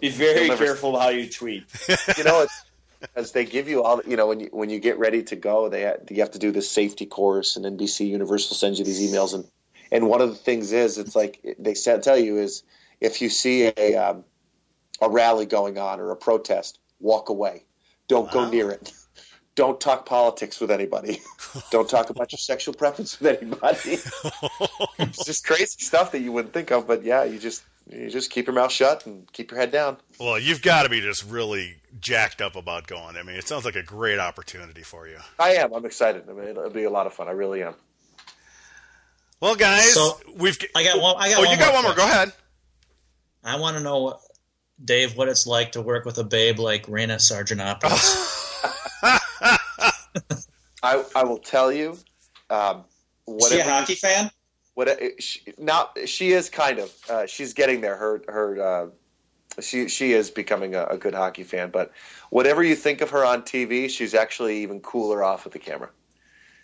Be 0.00 0.08
very 0.08 0.48
careful 0.50 0.98
how 0.98 1.08
you 1.08 1.28
tweet. 1.28 1.64
You 2.16 2.24
know, 2.24 2.42
it's 2.42 2.64
as 3.16 3.32
they 3.32 3.44
give 3.44 3.68
you 3.68 3.82
all. 3.82 4.00
You 4.06 4.16
know, 4.16 4.28
when 4.28 4.40
you 4.40 4.48
when 4.52 4.70
you 4.70 4.78
get 4.78 4.98
ready 4.98 5.22
to 5.24 5.34
go, 5.34 5.68
they 5.68 5.80
have, 5.82 6.02
you 6.10 6.20
have 6.20 6.30
to 6.32 6.38
do 6.38 6.52
this 6.52 6.70
safety 6.70 7.06
course, 7.06 7.56
and 7.56 7.64
NBC 7.64 8.06
Universal 8.06 8.56
sends 8.56 8.78
you 8.78 8.84
these 8.84 9.00
emails, 9.00 9.34
and 9.34 9.44
and 9.90 10.08
one 10.08 10.20
of 10.20 10.28
the 10.28 10.36
things 10.36 10.70
is, 10.70 10.98
it's 10.98 11.16
like 11.16 11.40
they 11.58 11.74
tell 11.74 12.18
you 12.18 12.38
is 12.38 12.62
if 13.00 13.20
you 13.20 13.30
see 13.30 13.72
a 13.76 13.96
um, 13.96 14.22
a 15.00 15.08
rally 15.08 15.46
going 15.46 15.78
on 15.78 15.98
or 15.98 16.12
a 16.12 16.16
protest, 16.16 16.78
walk 17.00 17.30
away. 17.30 17.64
Don't 18.06 18.26
wow. 18.26 18.44
go 18.44 18.50
near 18.50 18.70
it 18.70 18.92
don't 19.60 19.78
talk 19.78 20.06
politics 20.06 20.58
with 20.58 20.70
anybody. 20.70 21.20
don't 21.70 21.86
talk 21.86 22.08
about 22.08 22.32
your 22.32 22.38
sexual 22.38 22.72
preference 22.72 23.20
with 23.20 23.42
anybody. 23.42 23.98
it's 24.98 25.22
just 25.26 25.44
crazy 25.44 25.84
stuff 25.84 26.12
that 26.12 26.20
you 26.20 26.32
wouldn't 26.32 26.54
think 26.54 26.70
of, 26.70 26.86
but 26.86 27.04
yeah, 27.04 27.24
you 27.24 27.38
just 27.38 27.62
you 27.86 28.08
just 28.08 28.30
keep 28.30 28.46
your 28.46 28.54
mouth 28.54 28.72
shut 28.72 29.04
and 29.04 29.30
keep 29.34 29.50
your 29.50 29.60
head 29.60 29.70
down. 29.70 29.98
Well, 30.18 30.38
you've 30.38 30.62
got 30.62 30.84
to 30.84 30.88
be 30.88 31.02
just 31.02 31.30
really 31.30 31.76
jacked 32.00 32.40
up 32.40 32.56
about 32.56 32.86
going. 32.86 33.18
I 33.18 33.22
mean, 33.22 33.36
it 33.36 33.46
sounds 33.46 33.66
like 33.66 33.76
a 33.76 33.82
great 33.82 34.18
opportunity 34.18 34.80
for 34.80 35.06
you. 35.06 35.18
I 35.38 35.56
am. 35.56 35.74
I'm 35.74 35.84
excited. 35.84 36.24
I 36.26 36.32
mean, 36.32 36.48
it'll 36.48 36.70
be 36.70 36.84
a 36.84 36.90
lot 36.90 37.06
of 37.06 37.12
fun. 37.12 37.28
I 37.28 37.32
really 37.32 37.62
am. 37.62 37.74
Well, 39.42 39.56
guys, 39.56 39.92
so, 39.92 40.18
we've. 40.36 40.56
I 40.74 40.84
got 40.84 41.02
one. 41.02 41.16
I 41.18 41.28
got. 41.28 41.36
Oh, 41.36 41.42
one 41.42 41.50
you 41.50 41.58
got 41.58 41.74
one 41.74 41.84
more. 41.84 41.94
Go 41.94 42.04
ahead. 42.04 42.32
I 43.44 43.60
want 43.60 43.76
to 43.76 43.82
know, 43.82 44.20
Dave, 44.82 45.18
what 45.18 45.28
it's 45.28 45.46
like 45.46 45.72
to 45.72 45.82
work 45.82 46.06
with 46.06 46.16
a 46.16 46.24
babe 46.24 46.58
like 46.58 46.88
Rena 46.88 47.16
Sarigianopoulos. 47.16 48.46
I 50.82 51.04
I 51.14 51.24
will 51.24 51.38
tell 51.38 51.72
you. 51.72 51.98
Um, 52.48 52.84
is 53.28 53.48
she 53.48 53.58
a 53.60 53.64
hockey 53.64 53.94
fan? 53.94 54.30
What 54.74 54.88
uh, 54.88 54.96
she, 55.18 55.40
not 55.58 55.96
she 56.06 56.32
is 56.32 56.48
kind 56.48 56.78
of. 56.78 56.92
Uh, 57.08 57.26
she's 57.26 57.52
getting 57.52 57.80
there. 57.80 57.96
Her 57.96 58.22
her. 58.28 58.62
Uh, 58.62 58.86
she 59.60 59.88
she 59.88 60.12
is 60.12 60.30
becoming 60.30 60.74
a, 60.74 60.84
a, 60.84 60.96
good 60.96 61.14
hockey 61.14 61.42
fan. 61.42 61.70
But 61.70 61.92
whatever 62.30 62.62
you 62.62 62.76
think 62.76 63.00
of 63.00 63.10
her 63.10 63.24
on 63.24 63.42
TV, 63.42 63.90
she's 63.90 64.14
actually 64.14 64.62
even 64.62 64.80
cooler 64.80 65.24
off 65.24 65.44
of 65.44 65.52
the 65.52 65.58
camera. 65.58 65.90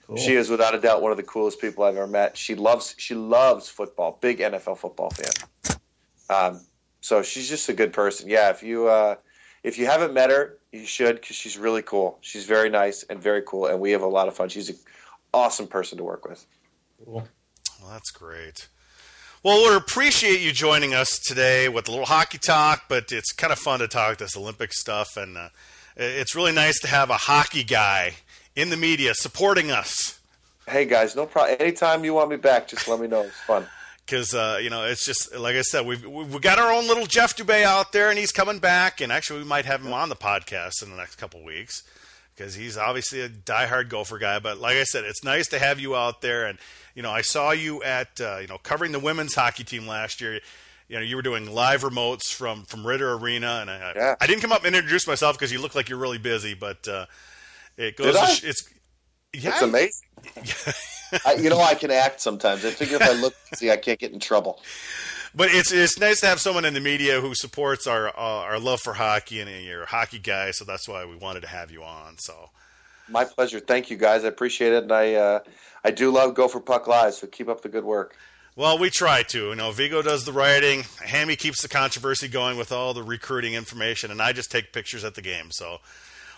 Cool. 0.07 0.17
She 0.17 0.35
is 0.37 0.49
without 0.49 0.75
a 0.75 0.81
doubt 0.81 1.03
one 1.03 1.11
of 1.11 1.17
the 1.17 1.25
coolest 1.25 1.61
people 1.61 1.83
I've 1.83 1.97
ever 1.97 2.07
met. 2.07 2.37
She 2.37 2.55
loves 2.55 2.95
she 2.97 3.15
loves 3.15 3.69
football. 3.69 4.19
Big 4.21 4.39
NFL 4.39 4.79
football 4.79 5.11
fan. 5.11 5.79
Um, 6.31 6.61
so 7.01 7.23
she's 7.23 7.49
just 7.49 7.69
a 7.69 7.73
good 7.73 7.93
person. 7.93 8.29
Yeah, 8.29 8.51
if 8.51 8.63
you 8.63 8.87
uh, 8.87 9.17
if 9.67 9.77
you 9.77 9.87
haven't 9.87 10.15
met 10.15 10.31
her, 10.31 10.59
you 10.71 10.87
should 10.87 11.17
because 11.17 11.35
she's 11.35 11.59
really 11.59 11.83
cool. 11.83 12.19
She's 12.21 12.45
very 12.45 12.71
nice 12.71 13.03
and 13.11 13.21
very 13.21 13.43
cool, 13.43 13.67
and 13.67 13.81
we 13.81 13.91
have 13.91 14.03
a 14.03 14.07
lot 14.07 14.29
of 14.29 14.37
fun. 14.37 14.49
She's 14.49 14.71
an 14.71 14.77
awesome 15.35 15.67
person 15.67 15.99
to 15.99 16.05
work 16.05 16.25
with. 16.25 16.47
Cool. 17.05 17.27
Well, 17.83 17.91
that's 17.91 18.13
great. 18.13 18.69
Well, 19.43 19.69
we 19.69 19.77
appreciate 19.77 20.41
you 20.41 20.53
joining 20.53 20.95
us 20.95 21.19
today 21.19 21.69
with 21.69 21.89
a 21.89 21.91
little 21.91 22.07
hockey 22.07 22.39
talk, 22.39 22.85
but 22.89 23.11
it's 23.11 23.33
kind 23.33 23.53
of 23.53 23.59
fun 23.59 23.81
to 23.81 23.89
talk 23.89 24.19
this 24.19 24.37
Olympic 24.37 24.73
stuff, 24.73 25.09
and 25.17 25.37
uh, 25.37 25.49
it's 25.97 26.37
really 26.37 26.53
nice 26.53 26.79
to 26.81 26.87
have 26.87 27.11
a 27.11 27.17
hockey 27.17 27.65
guy 27.65 28.15
in 28.55 28.71
the 28.71 28.77
media 28.77 29.15
supporting 29.15 29.73
us. 29.73 30.21
Hey 30.69 30.85
guys, 30.85 31.17
no 31.17 31.27
problem. 31.27 31.57
Anytime 31.59 32.05
you 32.05 32.15
want 32.15 32.31
me 32.31 32.37
back, 32.37 32.69
just 32.69 32.87
let 32.87 33.01
me 33.01 33.09
know. 33.09 33.23
It's 33.23 33.41
fun 33.41 33.67
because 34.07 34.35
uh, 34.35 34.59
you 34.63 34.71
know 34.71 34.85
it's 34.85 35.05
just 35.05 35.35
like 35.37 35.57
I 35.57 35.63
said, 35.63 35.85
we've 35.85 36.07
we've 36.07 36.41
got 36.41 36.59
our 36.59 36.73
own 36.73 36.87
little 36.87 37.07
Jeff 37.07 37.37
Dubay 37.37 37.65
out 37.65 37.93
there, 37.93 38.09
and 38.09 38.19
he's 38.19 38.33
coming 38.33 38.59
back, 38.59 39.01
and 39.01 39.11
actually 39.11 39.41
we 39.41 39.47
might 39.47 39.65
have 39.65 39.85
him 39.85 39.93
on 39.93 40.09
the 40.09 40.17
podcast 40.17 40.83
in 40.83 40.91
the 40.91 40.97
next 40.97 41.17
couple 41.17 41.43
weeks 41.45 41.83
because 42.35 42.55
he's 42.55 42.77
obviously 42.77 43.21
a 43.21 43.29
diehard 43.29 43.89
Gopher 43.89 44.19
guy. 44.19 44.39
But 44.39 44.59
like 44.59 44.77
I 44.77 44.85
said, 44.85 45.05
it's 45.05 45.25
nice 45.25 45.49
to 45.49 45.59
have 45.59 45.81
you 45.81 45.97
out 45.97 46.21
there, 46.21 46.47
and 46.47 46.59
you 46.95 47.03
know 47.03 47.11
I 47.11 47.23
saw 47.23 47.51
you 47.51 47.83
at 47.83 48.21
uh, 48.21 48.39
you 48.41 48.47
know 48.47 48.59
covering 48.59 48.93
the 48.93 49.01
women's 49.01 49.35
hockey 49.35 49.65
team 49.65 49.87
last 49.87 50.21
year. 50.21 50.41
You 50.89 50.97
know, 50.97 51.03
you 51.03 51.17
were 51.17 51.23
doing 51.23 51.53
live 51.53 51.83
remotes 51.83 52.33
from 52.33 52.63
from 52.63 52.87
Ridder 52.87 53.13
Arena, 53.15 53.59
and 53.61 53.71
I, 53.71 53.93
yeah. 53.97 54.15
I 54.21 54.27
didn't 54.29 54.43
come 54.43 54.53
up 54.53 54.65
and 54.65 54.77
introduce 54.77 55.07
myself 55.09 55.37
because 55.37 55.51
you 55.51 55.61
look 55.61 55.75
like 55.75 55.89
you're 55.89 55.99
really 55.99 56.19
busy. 56.19 56.55
But 56.55 56.87
uh, 56.87 57.07
it 57.77 57.97
goes, 57.97 58.17
sh- 58.31 58.45
it's 58.45 58.69
yeah, 59.33 59.51
it's 59.51 59.63
amazing. 59.63 60.07
I, 61.25 61.35
you 61.35 61.51
know, 61.51 61.61
I 61.61 61.75
can 61.75 61.91
act 61.91 62.21
sometimes. 62.21 62.65
I 62.65 62.71
figure 62.71 62.97
if 62.97 63.03
I 63.03 63.13
look 63.13 63.35
see, 63.55 63.71
I 63.71 63.77
can't 63.77 63.99
get 63.99 64.13
in 64.13 64.21
trouble. 64.21 64.61
But 65.35 65.51
it's 65.51 65.71
it's 65.71 65.99
nice 65.99 66.21
to 66.21 66.27
have 66.27 66.41
someone 66.41 66.65
in 66.65 66.73
the 66.73 66.81
media 66.81 67.21
who 67.21 67.35
supports 67.35 67.87
our 67.87 68.09
uh, 68.09 68.13
our 68.21 68.59
love 68.59 68.81
for 68.81 68.95
hockey, 68.95 69.41
and 69.41 69.51
you're 69.65 69.83
a 69.83 69.87
hockey 69.87 70.19
guy, 70.19 70.51
so 70.51 70.65
that's 70.65 70.89
why 70.89 71.05
we 71.05 71.15
wanted 71.15 71.41
to 71.41 71.49
have 71.49 71.71
you 71.71 71.83
on. 71.83 72.17
So, 72.19 72.51
my 73.09 73.25
pleasure. 73.25 73.61
Thank 73.61 73.91
you, 73.91 73.97
guys. 73.97 74.25
I 74.25 74.29
appreciate 74.29 74.73
it, 74.73 74.85
and 74.85 74.93
I 74.93 75.15
uh, 75.15 75.41
I 75.85 75.91
do 75.91 76.11
love 76.11 76.35
Gopher 76.35 76.61
Puck 76.61 76.87
Live. 76.87 77.15
So 77.15 77.27
keep 77.27 77.49
up 77.49 77.61
the 77.61 77.69
good 77.69 77.85
work. 77.85 78.17
Well, 78.57 78.79
we 78.79 78.89
try 78.89 79.23
to. 79.25 79.51
You 79.51 79.55
know, 79.55 79.71
Vigo 79.71 80.01
does 80.01 80.25
the 80.25 80.33
writing. 80.33 80.85
Hammy 81.05 81.37
keeps 81.37 81.61
the 81.61 81.69
controversy 81.69 82.27
going 82.27 82.57
with 82.57 82.73
all 82.73 82.95
the 82.95 83.03
recruiting 83.03 83.53
information, 83.53 84.11
and 84.11 84.23
I 84.23 84.33
just 84.33 84.51
take 84.51 84.73
pictures 84.73 85.05
at 85.05 85.15
the 85.15 85.23
game. 85.23 85.51
So 85.51 85.81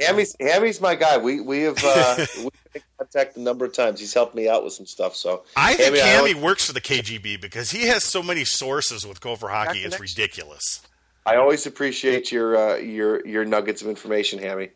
Hammy's 0.01 0.37
Hammy's 0.41 0.81
my 0.81 0.95
guy. 0.95 1.19
We 1.19 1.41
we 1.41 1.63
have 1.63 1.79
uh, 1.85 2.17
we've 2.37 2.45
been 2.45 2.51
in 2.75 2.83
contact 2.99 3.37
a 3.37 3.41
number 3.41 3.65
of 3.65 3.73
times. 3.73 4.01
He's 4.01 4.15
helped 4.15 4.35
me 4.35 4.49
out 4.49 4.65
with 4.65 4.73
some 4.73 4.87
stuff. 4.87 5.17
So 5.17 5.45
I 5.57 5.75
think 5.75 5.97
Hammy, 5.97 6.33
Hammy 6.33 6.41
I 6.41 6.43
works 6.43 6.67
for 6.67 6.73
the 6.73 6.81
KGB 6.81 7.41
because 7.41 7.71
he 7.71 7.87
has 7.89 8.05
so 8.05 8.23
many 8.23 8.45
sources 8.45 9.07
with 9.07 9.21
Gopher 9.21 9.49
Hockey. 9.49 9.81
It's 9.81 10.01
ridiculous. 10.01 10.83
I 11.27 11.37
always 11.37 11.67
appreciate 11.67 12.33
your 12.33 12.57
uh, 12.57 12.77
your 12.77 13.27
your 13.27 13.45
nuggets 13.45 13.83
of 13.83 13.89
information, 13.89 14.39
Hammy. 14.39 14.71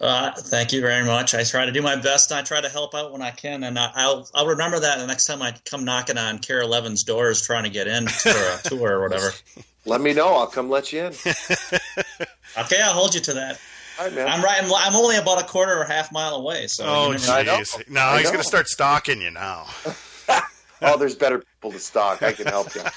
Uh, 0.00 0.30
thank 0.32 0.72
you 0.72 0.80
very 0.80 1.04
much. 1.04 1.34
I 1.34 1.42
try 1.42 1.66
to 1.66 1.72
do 1.72 1.82
my 1.82 1.96
best. 1.96 2.30
I 2.30 2.42
try 2.42 2.60
to 2.60 2.68
help 2.68 2.94
out 2.94 3.10
when 3.10 3.20
I 3.20 3.32
can, 3.32 3.64
and 3.64 3.76
I'll 3.78 4.28
I'll 4.32 4.46
remember 4.46 4.78
that 4.78 4.98
the 4.98 5.06
next 5.06 5.24
time 5.24 5.42
I 5.42 5.56
come 5.64 5.84
knocking 5.84 6.16
on 6.16 6.38
KARE 6.38 6.62
11's 6.62 7.02
doors 7.02 7.44
trying 7.44 7.64
to 7.64 7.70
get 7.70 7.88
in 7.88 8.06
for 8.06 8.28
a 8.28 8.60
tour 8.64 8.92
or 8.92 9.00
whatever. 9.00 9.32
Let 9.86 10.00
me 10.00 10.12
know. 10.12 10.34
I'll 10.34 10.46
come 10.46 10.68
let 10.68 10.92
you 10.92 11.06
in. 11.06 11.06
okay, 12.58 12.82
I'll 12.82 12.92
hold 12.92 13.14
you 13.14 13.22
to 13.22 13.32
that. 13.34 13.58
All 13.98 14.04
right, 14.06 14.14
man. 14.14 14.28
I'm 14.28 14.42
right. 14.42 14.62
I'm, 14.62 14.72
I'm 14.72 14.94
only 14.96 15.16
about 15.16 15.40
a 15.40 15.44
quarter 15.44 15.78
or 15.78 15.84
half 15.84 16.12
mile 16.12 16.34
away. 16.36 16.66
So 16.68 16.84
Oh, 16.86 17.06
you 17.12 17.18
never 17.18 17.26
know. 17.26 17.32
I 17.34 17.42
know. 17.42 17.56
jeez. 17.58 17.88
No, 17.90 18.00
I 18.00 18.18
he's 18.18 18.24
know. 18.26 18.32
going 18.32 18.42
to 18.42 18.48
start 18.48 18.68
stalking 18.68 19.20
you 19.20 19.30
now. 19.30 19.66
oh, 20.82 20.96
there's 20.96 21.16
better 21.16 21.38
people 21.40 21.72
to 21.72 21.78
stalk. 21.80 22.22
I 22.22 22.32
can 22.32 22.46
help 22.46 22.74
you. 22.74 22.82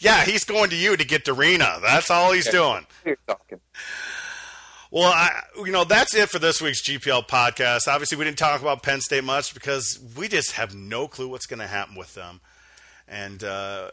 Yeah, 0.00 0.24
he's 0.24 0.44
going 0.44 0.70
to 0.70 0.76
you 0.76 0.96
to 0.96 1.04
get 1.04 1.24
to 1.24 1.32
Rena. 1.32 1.78
That's 1.82 2.08
all 2.10 2.32
he's 2.32 2.48
doing. 2.48 2.86
You're 3.04 3.18
talking. 3.26 3.58
Well, 4.90 5.12
I, 5.12 5.42
you 5.56 5.72
know, 5.72 5.84
that's 5.84 6.14
it 6.14 6.30
for 6.30 6.38
this 6.38 6.62
week's 6.62 6.82
GPL 6.88 7.26
podcast. 7.28 7.88
Obviously, 7.88 8.16
we 8.16 8.24
didn't 8.24 8.38
talk 8.38 8.62
about 8.62 8.82
Penn 8.82 9.00
State 9.00 9.24
much 9.24 9.52
because 9.54 9.98
we 10.16 10.28
just 10.28 10.52
have 10.52 10.74
no 10.74 11.08
clue 11.08 11.28
what's 11.28 11.46
going 11.46 11.58
to 11.58 11.66
happen 11.66 11.96
with 11.96 12.14
them. 12.14 12.40
And 13.08 13.42
uh, 13.42 13.90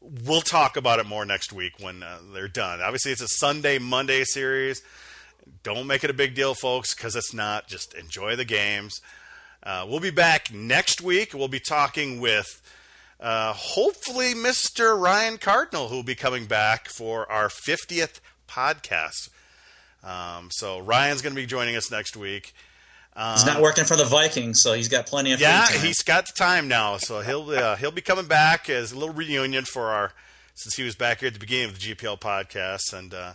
we'll 0.00 0.40
talk 0.40 0.76
about 0.76 0.98
it 0.98 1.06
more 1.06 1.24
next 1.26 1.52
week 1.52 1.74
when 1.78 2.02
uh, 2.02 2.18
they're 2.32 2.48
done. 2.48 2.80
Obviously, 2.80 3.12
it's 3.12 3.20
a 3.22 3.28
Sunday, 3.28 3.78
Monday 3.78 4.24
series. 4.24 4.82
Don't 5.62 5.86
make 5.86 6.04
it 6.04 6.10
a 6.10 6.14
big 6.14 6.34
deal, 6.34 6.54
folks, 6.54 6.94
because 6.94 7.14
it's 7.16 7.32
not. 7.32 7.68
Just 7.68 7.94
enjoy 7.94 8.36
the 8.36 8.44
games. 8.44 9.00
Uh, 9.62 9.86
we'll 9.88 10.00
be 10.00 10.10
back 10.10 10.52
next 10.52 11.00
week. 11.00 11.34
We'll 11.34 11.48
be 11.48 11.60
talking 11.60 12.20
with 12.20 12.60
uh, 13.20 13.52
hopefully 13.52 14.34
Mr. 14.34 15.00
Ryan 15.00 15.38
Cardinal, 15.38 15.88
who 15.88 15.96
will 15.96 16.02
be 16.02 16.16
coming 16.16 16.46
back 16.46 16.88
for 16.88 17.30
our 17.30 17.48
50th 17.48 18.20
podcast. 18.48 19.28
Um, 20.02 20.48
so 20.50 20.80
Ryan's 20.80 21.22
going 21.22 21.34
to 21.34 21.40
be 21.40 21.46
joining 21.46 21.76
us 21.76 21.90
next 21.90 22.16
week. 22.16 22.52
He's 23.14 23.44
not 23.44 23.60
working 23.60 23.84
for 23.84 23.94
the 23.94 24.06
Vikings, 24.06 24.62
so 24.62 24.72
he's 24.72 24.88
got 24.88 25.06
plenty 25.06 25.32
of 25.32 25.40
Yeah, 25.40 25.70
he's 25.70 26.02
got 26.02 26.26
the 26.26 26.32
time 26.32 26.66
now, 26.66 26.96
so 26.96 27.20
he'll 27.20 27.50
uh, 27.50 27.76
he'll 27.76 27.90
be 27.90 28.00
coming 28.00 28.24
back 28.24 28.70
as 28.70 28.90
a 28.90 28.98
little 28.98 29.14
reunion 29.14 29.64
for 29.64 29.88
our 29.90 30.14
since 30.54 30.76
he 30.76 30.82
was 30.82 30.94
back 30.94 31.20
here 31.20 31.26
at 31.26 31.34
the 31.34 31.38
beginning 31.38 31.68
of 31.68 31.78
the 31.78 31.94
GPL 31.94 32.18
podcast, 32.18 32.92
and 32.94 33.12
uh, 33.12 33.34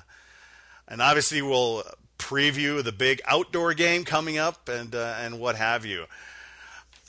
and 0.88 1.02
obviously 1.02 1.42
we'll 1.42 1.84
preview 2.18 2.84
the 2.84 2.92
big 2.92 3.22
outdoor 3.26 3.74
game 3.74 4.04
coming 4.04 4.38
up 4.38 4.70
and 4.70 4.96
uh, 4.96 5.16
and 5.20 5.40
what 5.40 5.56
have 5.56 5.86
you. 5.86 6.06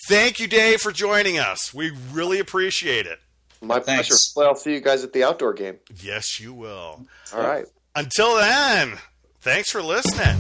Thank 0.09 0.39
you, 0.39 0.47
Dave, 0.47 0.81
for 0.81 0.93
joining 0.93 1.39
us. 1.39 1.75
We 1.75 1.91
really 2.13 2.39
appreciate 2.39 3.07
it. 3.07 3.19
My 3.61 3.81
Thanks. 3.81 4.09
pleasure. 4.09 4.21
Well, 4.37 4.49
I'll 4.49 4.55
see 4.55 4.73
you 4.73 4.81
guys 4.81 5.03
at 5.03 5.13
the 5.13 5.25
outdoor 5.25 5.53
game. 5.53 5.79
Yes, 6.01 6.39
you 6.39 6.55
will. 6.55 7.07
All 7.35 7.41
right. 7.41 7.67
Until 7.97 8.37
then, 8.37 8.99
thanks 9.41 9.71
for 9.71 9.83
listening. 9.83 10.39